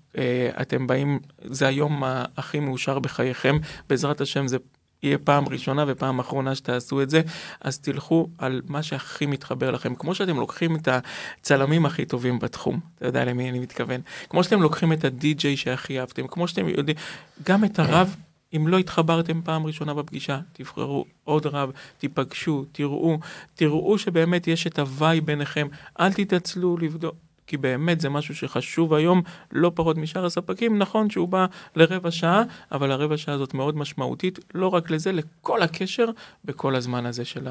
אתם 0.60 0.86
באים, 0.86 1.18
זה 1.44 1.66
היום 1.66 2.02
הכי 2.36 2.60
מאושר 2.60 2.98
בחייכם, 2.98 3.56
בעזרת 3.88 4.20
השם 4.20 4.48
זה 4.48 4.56
יהיה 5.02 5.18
פעם 5.18 5.48
ראשונה 5.48 5.84
ופעם 5.88 6.18
אחרונה 6.18 6.54
שתעשו 6.54 7.02
את 7.02 7.10
זה, 7.10 7.22
אז 7.60 7.78
תלכו 7.78 8.28
על 8.38 8.62
מה 8.68 8.82
שהכי 8.82 9.26
מתחבר 9.26 9.70
לכם. 9.70 9.94
כמו 9.94 10.14
שאתם 10.14 10.36
לוקחים 10.36 10.76
את 10.76 10.88
הצלמים 10.88 11.86
הכי 11.86 12.04
טובים 12.04 12.38
בתחום, 12.38 12.80
אתה 12.98 13.06
יודע 13.06 13.24
למי 13.24 13.50
אני 13.50 13.58
מתכוון, 13.58 14.00
כמו 14.28 14.44
שאתם 14.44 14.62
לוקחים 14.62 14.92
את 14.92 15.04
הדי-ג'יי 15.04 15.56
שהכי 15.56 16.00
אהבתם, 16.00 16.26
כמו 16.26 16.48
שאתם 16.48 16.68
יודעים, 16.68 16.96
גם 17.42 17.64
את 17.64 17.78
הרב. 17.78 18.16
אם 18.56 18.68
לא 18.68 18.78
התחברתם 18.78 19.42
פעם 19.42 19.66
ראשונה 19.66 19.94
בפגישה, 19.94 20.40
תבחרו 20.52 21.04
עוד 21.24 21.46
רב, 21.46 21.70
תיפגשו, 21.98 22.64
תראו, 22.72 23.18
תראו 23.54 23.98
שבאמת 23.98 24.46
יש 24.46 24.66
את 24.66 24.78
הוואי 24.78 25.20
ביניכם, 25.20 25.68
אל 26.00 26.12
תתעצלו 26.12 26.76
לבדוק. 26.76 27.14
כי 27.52 27.56
באמת 27.56 28.00
זה 28.00 28.08
משהו 28.08 28.34
שחשוב 28.34 28.94
היום, 28.94 29.22
לא 29.52 29.72
פחות 29.74 29.96
משאר 29.96 30.26
הספקים. 30.26 30.78
נכון 30.78 31.10
שהוא 31.10 31.28
בא 31.28 31.46
לרבע 31.76 32.10
שעה, 32.10 32.42
אבל 32.72 32.90
הרבע 32.90 33.16
שעה 33.16 33.34
הזאת 33.34 33.54
מאוד 33.54 33.76
משמעותית, 33.76 34.38
לא 34.54 34.68
רק 34.68 34.90
לזה, 34.90 35.12
לכל 35.12 35.62
הקשר 35.62 36.06
בכל 36.44 36.76
הזמן 36.76 37.06
הזה 37.06 37.24
של. 37.24 37.48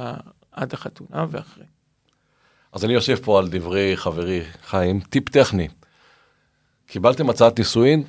עד 0.51 0.73
החתונה 0.73 1.25
ואחרי. 1.29 1.63
אז 2.73 2.85
אני 2.85 2.93
יושב 2.93 3.15
פה 3.15 3.39
על 3.39 3.49
דברי 3.49 3.97
חברי 3.97 4.41
חיים, 4.63 4.99
טיפ 4.99 5.29
טכני. 5.29 5.67
קיבלתם 6.85 7.29
הצעת 7.29 7.59
נישואין, 7.59 8.03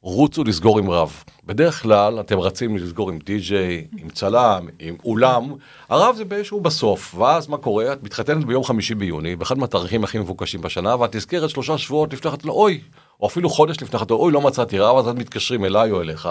רוצו 0.00 0.44
לסגור 0.44 0.78
עם 0.78 0.90
רב. 0.90 1.24
בדרך 1.46 1.82
כלל 1.82 2.20
אתם 2.20 2.38
רצים 2.38 2.76
לסגור 2.76 3.10
עם 3.10 3.18
די-ג'יי, 3.18 3.86
עם 3.98 4.08
צלם, 4.10 4.66
עם 4.78 4.96
אולם, 5.04 5.54
הרב 5.88 6.16
זה 6.16 6.24
באיזשהו 6.24 6.60
בסוף, 6.60 7.14
ואז 7.14 7.48
מה 7.48 7.56
קורה? 7.56 7.92
את 7.92 8.02
מתחתנת 8.02 8.44
ביום 8.44 8.64
חמישי 8.64 8.94
ביוני, 8.94 9.36
באחד 9.36 9.58
מהתאריכים 9.58 10.04
הכי 10.04 10.18
מבוקשים 10.18 10.60
בשנה, 10.60 10.96
ואת 10.96 11.16
נזכרת 11.16 11.50
שלושה 11.50 11.78
שבועות 11.78 12.12
לפני 12.12 12.30
חתונה, 12.30 12.52
אוי, 12.52 12.80
או 13.20 13.26
אפילו 13.26 13.50
חודש 13.50 13.82
לפני 13.82 14.00
חתונה, 14.00 14.20
אוי, 14.20 14.32
לא 14.32 14.40
מצאתי 14.40 14.78
רב, 14.78 14.96
אז 14.96 15.08
את 15.08 15.14
מתקשרים 15.14 15.64
אליי 15.64 15.90
או 15.90 16.00
אליך, 16.00 16.28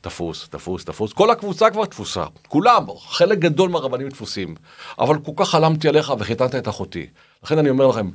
תפוס, 0.00 0.48
תפוס, 0.48 0.84
תפוס, 0.84 1.12
כל 1.12 1.30
הקבוצה 1.30 1.70
כבר 1.70 1.84
תפוסה, 1.84 2.24
כולם, 2.48 2.84
חלק 3.08 3.38
גדול 3.38 3.70
מהרבנים 3.70 4.10
תפוסים, 4.10 4.54
אבל 4.98 5.18
כל 5.18 5.32
כך 5.36 5.48
חלמתי 5.48 5.88
עליך 5.88 6.12
וחיתנת 6.18 6.54
את 6.54 6.68
אחותי. 6.68 7.06
לכן 7.44 7.58
אני 7.58 7.70
אומר 7.70 7.86
לכם, 7.86 8.10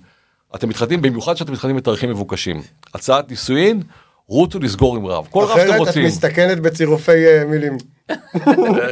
אתם 0.55 0.69
מתחתנים, 0.69 1.01
במיוחד 1.01 1.37
שאתם 1.37 1.53
מתחתנים 1.53 1.75
בתאריכים 1.75 2.09
מבוקשים. 2.09 2.61
הצעת 2.93 3.29
נישואין, 3.29 3.83
רוצו 4.27 4.59
לסגור 4.59 4.95
עם 4.95 5.05
רב. 5.05 5.27
כל 5.29 5.43
רב 5.43 5.47
שאתם 5.57 5.59
אחרת 5.69 5.75
את 5.81 5.87
רוצים. 5.87 6.05
מסתכנת 6.05 6.59
בצירופי 6.59 7.25
אה, 7.27 7.45
מילים. 7.45 7.77
אה, 8.09 8.17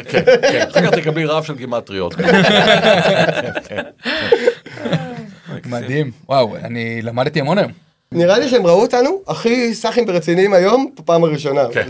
כן, 0.09 0.21
כן. 0.51 0.67
אחר 0.69 0.81
כך 0.81 0.89
תקבלי 0.99 1.25
רב 1.25 1.43
של 1.43 1.55
גימטריות. 1.55 2.15
מדהים. 5.65 6.11
וואו, 6.29 6.55
אני 6.57 7.01
למדתי 7.01 7.39
המון 7.39 7.57
היום. 7.57 7.71
נראה 8.13 8.39
לי 8.39 8.49
שהם 8.49 8.65
ראו 8.65 8.81
אותנו 8.81 9.21
הכי 9.27 9.73
סאחים 9.73 10.05
ורציניים 10.07 10.53
היום, 10.53 10.91
בפעם 10.99 11.23
הראשונה. 11.23 11.61
כן. 11.73 11.89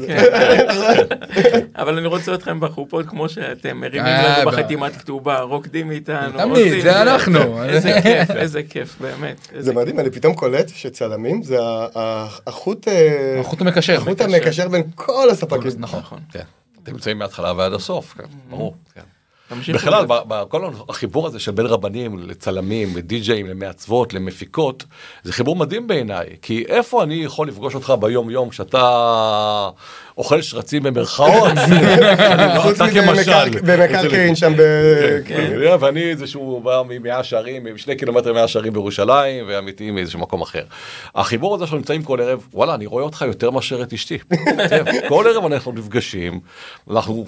אבל 1.82 1.98
אני 1.98 2.08
רוצה 2.08 2.34
אתכם 2.34 2.60
בחופות 2.60 3.06
כמו 3.08 3.30
שאתם 3.30 3.78
מרימים 3.78 4.06
אה, 4.06 4.40
לנו 4.40 4.52
בחתימת 4.52 4.96
כתובה, 4.96 5.40
רוקדים 5.40 5.92
איתנו. 5.92 6.40
תמיד, 6.40 6.82
זה 6.82 7.02
אנחנו. 7.02 7.64
איזה 7.64 8.00
כיף, 8.04 8.32
איזה 8.32 8.64
כיף, 8.64 8.96
באמת. 9.02 9.48
זה 9.60 9.74
מדהים, 9.74 10.00
אני 10.00 10.12
פתאום 10.12 10.34
קולט 10.34 10.70
שצלמים 10.70 11.44
זה 11.44 11.58
החוט 12.48 12.88
אה, 12.88 13.40
החוט 13.40 13.62
המקשר. 13.62 13.98
החוט 13.98 14.22
המקשר 14.22 14.68
בין 14.68 14.84
כל 14.96 15.30
הספקים. 15.30 15.72
נכון. 15.78 16.20
כן. 16.32 16.44
אתם 16.84 16.92
נמצאים 16.92 17.20
מההתחלה 17.20 17.54
ועד 17.58 17.74
הסוף, 17.74 18.14
כן, 18.18 18.24
ברור. 18.50 18.76
כן. 19.66 19.74
בכלל, 19.74 20.06
בזה. 20.06 20.14
ב- 20.14 20.34
ב- 20.34 20.44
כל 20.50 20.62
החיבור 20.90 21.28
הזה 21.28 21.40
של 21.40 21.52
בין 21.52 21.66
רבנים 21.66 22.20
לצלמים, 22.20 22.98
לדי-ג'אים, 22.98 23.48
למעצבות, 23.48 24.14
למפיקות, 24.14 24.84
זה 25.24 25.34
חיבור 25.34 25.56
מדהים 25.56 25.88
בעיניי. 25.88 26.28
כי 26.42 26.64
איפה 26.68 27.04
אני 27.04 27.16
יכול 27.16 27.48
לפגוש 27.48 27.76
אותך 27.76 27.94
ביום-יום 28.00 28.50
כשאתה 28.50 29.70
אוכל 30.18 30.42
שרצים 30.42 30.84
במרכאות? 30.84 31.52
לא- 32.56 32.60
חוץ 32.62 32.82
אתה 32.82 32.86
מזה 33.12 33.32
במקרקעין 33.64 34.36
שם, 34.36 34.54
ב- 34.58 35.20
כן, 35.26 35.52
ואני 35.80 36.04
איזשהו 36.04 36.62
בא 36.64 36.82
ממאה 36.90 37.24
שערים, 37.24 37.78
שני 37.78 37.96
קילומטר 37.96 38.34
מאה 38.34 38.48
שערים 38.48 38.74
בירושלים, 38.74 39.46
ואמיתי 39.48 39.92
מאיזשהו 39.92 40.20
מקום 40.20 40.42
אחר. 40.42 40.64
החיבור 41.16 41.56
הזה 41.56 41.62
שאנחנו 41.66 41.78
נמצאים 41.78 42.04
כל 42.04 42.22
ערב, 42.22 42.48
וואלה, 42.54 42.76
אני 42.76 42.86
רואה 42.86 43.04
אותך 43.04 43.22
יותר 43.28 43.52
מאשר 43.52 43.84
את 43.84 43.94
אשתי. 43.94 44.18
כן, 44.70 44.84
כל 45.10 45.26
ערב 45.28 45.46
אנחנו 45.46 45.72
נפגשים, 45.72 46.40
אנחנו... 46.92 47.26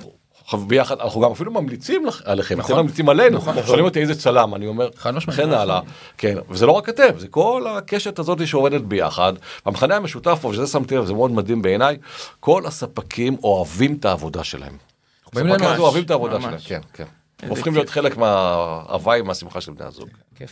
ביחד, 0.67 0.99
אנחנו 0.99 1.21
גם 1.21 1.31
אפילו 1.31 1.51
ממליצים 1.51 2.05
לך- 2.05 2.21
עליכם, 2.25 2.61
אתם 2.61 2.75
ממליצים 2.75 3.09
עלינו, 3.09 3.39
שואלים 3.65 3.85
אותי 3.85 3.99
איזה 4.01 4.15
צלם, 4.15 4.55
אני 4.55 4.67
אומר, 4.67 4.89
חד 4.95 5.11
משמעית. 5.15 5.39
וכן 5.39 5.51
הלאה, 5.51 5.79
כן, 6.17 6.35
וזה 6.49 6.65
לא 6.65 6.71
רק 6.71 6.89
אתם, 6.89 7.19
זה 7.19 7.27
כל 7.27 7.65
הקשת 7.69 8.19
הזאת 8.19 8.47
שעובדת 8.47 8.81
ביחד, 8.81 9.33
המכנה 9.65 9.95
המשותף 9.95 10.37
פה, 10.41 10.47
ושזה 10.47 10.67
שמתי 10.67 10.95
לב, 10.95 11.05
זה 11.05 11.13
מאוד 11.13 11.31
מדהים 11.31 11.61
בעיניי, 11.61 11.97
כל 12.39 12.65
הספקים 12.65 13.35
אוהבים 13.43 13.93
את 13.99 14.05
העבודה 14.05 14.43
שלהם. 14.43 14.77
באים 15.33 15.47
ספקי 15.47 15.61
ממש, 15.63 15.71
הזוג 15.71 15.79
אוהבים 15.85 16.03
את 16.03 16.11
העבודה 16.11 16.37
ממש. 16.37 16.67
שלהם, 16.67 16.81
כן, 16.93 17.03
כן. 17.37 17.47
הופכים 17.47 17.63
כיף. 17.63 17.73
להיות 17.73 17.89
חלק 17.89 18.17
מההוואי, 18.17 19.21
מהשמחה 19.21 19.61
של 19.61 19.71
בני 19.71 19.85
הזוג. 19.87 20.09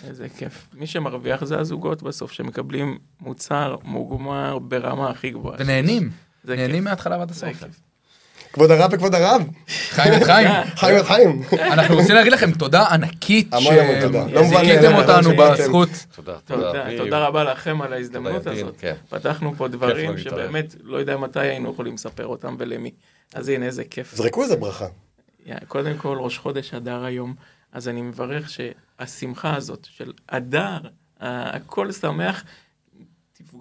איזה 0.08 0.30
כיף. 0.30 0.68
מי 0.74 0.88
שמרוויח 0.88 1.44
זה 1.44 1.60
הזוגות 1.60 2.04
בסוף, 2.04 2.32
שמקבלים 2.32 2.98
מוצר 3.22 3.76
מוגמר 3.84 4.60
ברמה 4.60 5.10
הכי 5.10 5.30
גבוהה. 5.30 5.56
ונהנים. 5.60 6.10
נהנים 6.46 6.72
כיף. 6.76 6.84
מההתחלה 6.84 7.18
ועד 7.18 7.32
הסוף. 7.32 7.48
כבוד 8.54 8.72
הרב 8.72 8.90
וכבוד 8.94 9.16
הרב, 9.16 9.42
חיים 9.68 10.14
את 10.14 10.24
חיים. 10.24 10.50
חיים 10.82 10.98
את 10.98 11.06
חיים. 11.06 11.42
אנחנו 11.60 11.96
רוצים 11.96 12.16
להגיד 12.16 12.32
לכם 12.32 12.52
תודה 12.52 12.88
ענקית. 12.88 13.54
לא 13.54 13.60
שזיכיתם 13.60 14.92
מאליו, 14.92 15.02
אותנו. 15.02 15.30
בזכות. 15.38 15.90
תודה, 16.16 16.34
תודה, 16.46 16.84
אביב. 16.84 16.98
תודה 16.98 17.20
רבה 17.20 17.44
לכם 17.44 17.82
על 17.82 17.94
ההזדמנות 17.94 18.48
הזאת. 18.48 18.76
כן. 18.80 18.96
פתחנו 19.10 19.54
פה 19.58 19.68
דברים. 19.68 20.18
שבאמת 20.18 20.76
לא 20.84 20.98
יודע 20.98 21.18
מתי 21.18 21.40
היינו 21.40 21.72
יכולים 21.72 21.94
לספר 21.94 22.28
אותם 22.28 22.56
ולמי. 22.60 22.92
אז 23.34 23.50
הנה 23.50 23.66
איזה 23.66 23.84
כיף. 23.84 24.16
זרקו 24.16 24.44
איזה 24.44 24.56
ברכה. 24.56 24.88
קודם 25.68 25.98
כל 25.98 26.18
ראש 26.20 26.38
חודש 26.38 26.74
אדר 26.74 27.04
היום, 27.04 27.34
אז 27.72 27.88
אני 27.88 28.02
מברך 28.02 28.50
שהשמחה 28.50 29.56
הזאת 29.56 29.88
של 29.92 30.14
אדר, 30.28 30.78
הכל 31.20 31.92
שמח, 31.92 32.44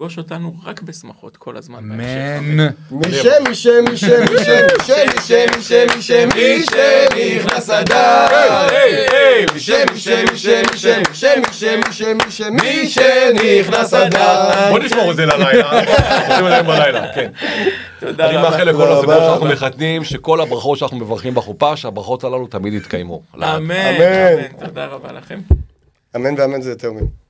תפגוש 0.00 0.18
אותנו 0.18 0.54
רק 0.64 0.82
בשמחות 0.82 1.36
כל 1.36 1.56
הזמן. 1.56 1.78
אמן. 1.78 2.66
משם, 2.90 3.30
משם, 3.50 3.70
משם, 3.92 4.22
משם, 4.34 4.66
משם, 4.80 5.06
משם, 5.18 5.46
משם, 5.58 5.86
משם, 5.98 6.28
משנכנס 6.28 7.70
אדר. 7.70 8.26
משם, 9.54 9.84
משם, 9.94 10.24
משם, 10.34 10.62
משם, 10.72 11.02
משם, 11.10 11.40
משם, 11.50 11.80
משם, 11.88 12.18
משם, 12.28 12.56
משנכנס 12.84 13.94
אדר. 13.94 14.70
בוא 14.70 14.78
נשמור 14.78 15.10
את 15.10 15.16
זה 15.16 15.26
ללילה, 15.26 15.70
עושים 16.28 16.46
את 16.46 16.50
זה 16.50 16.62
בלילה, 16.62 17.12
כן. 17.14 17.30
תודה 18.00 18.28
אני 18.28 18.36
רבה. 18.36 18.50
מאחל 18.50 18.64
לכל 18.64 18.92
הזוגות. 18.92 19.16
שאנחנו 19.18 19.46
מחתנים, 19.46 20.04
שכל 20.04 20.40
הברכות 20.40 20.78
שאנחנו 20.78 20.96
מברכים 20.96 21.34
בחופה, 21.34 21.76
שהברכות 21.76 22.24
הללו 22.24 22.46
תמיד 22.46 22.74
יתקיימו. 22.74 23.22
אמן, 23.34 23.70
אמן. 23.70 24.66
תודה 24.66 24.86
רבה 24.86 25.12
לכם. 25.12 25.40
אמן 26.16 26.34
ואמן 26.38 26.60
זה 26.60 26.70
יותר 26.70 26.92
מהם. 26.92 27.29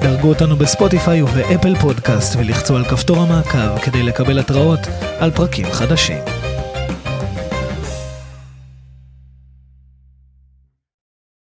דרגו 0.00 0.28
אותנו 0.28 0.56
בספוטיפיי 0.56 1.22
ובאפל 1.22 1.74
פודקאסט 1.80 2.36
ולחצו 2.38 2.76
על 2.76 2.84
כפתור 2.84 3.16
המעקב 3.18 3.78
כדי 3.78 4.02
לקבל 4.02 4.38
התראות 4.38 4.80
על 5.18 5.30
פרקים 5.30 5.66
חדשים. 5.72 6.45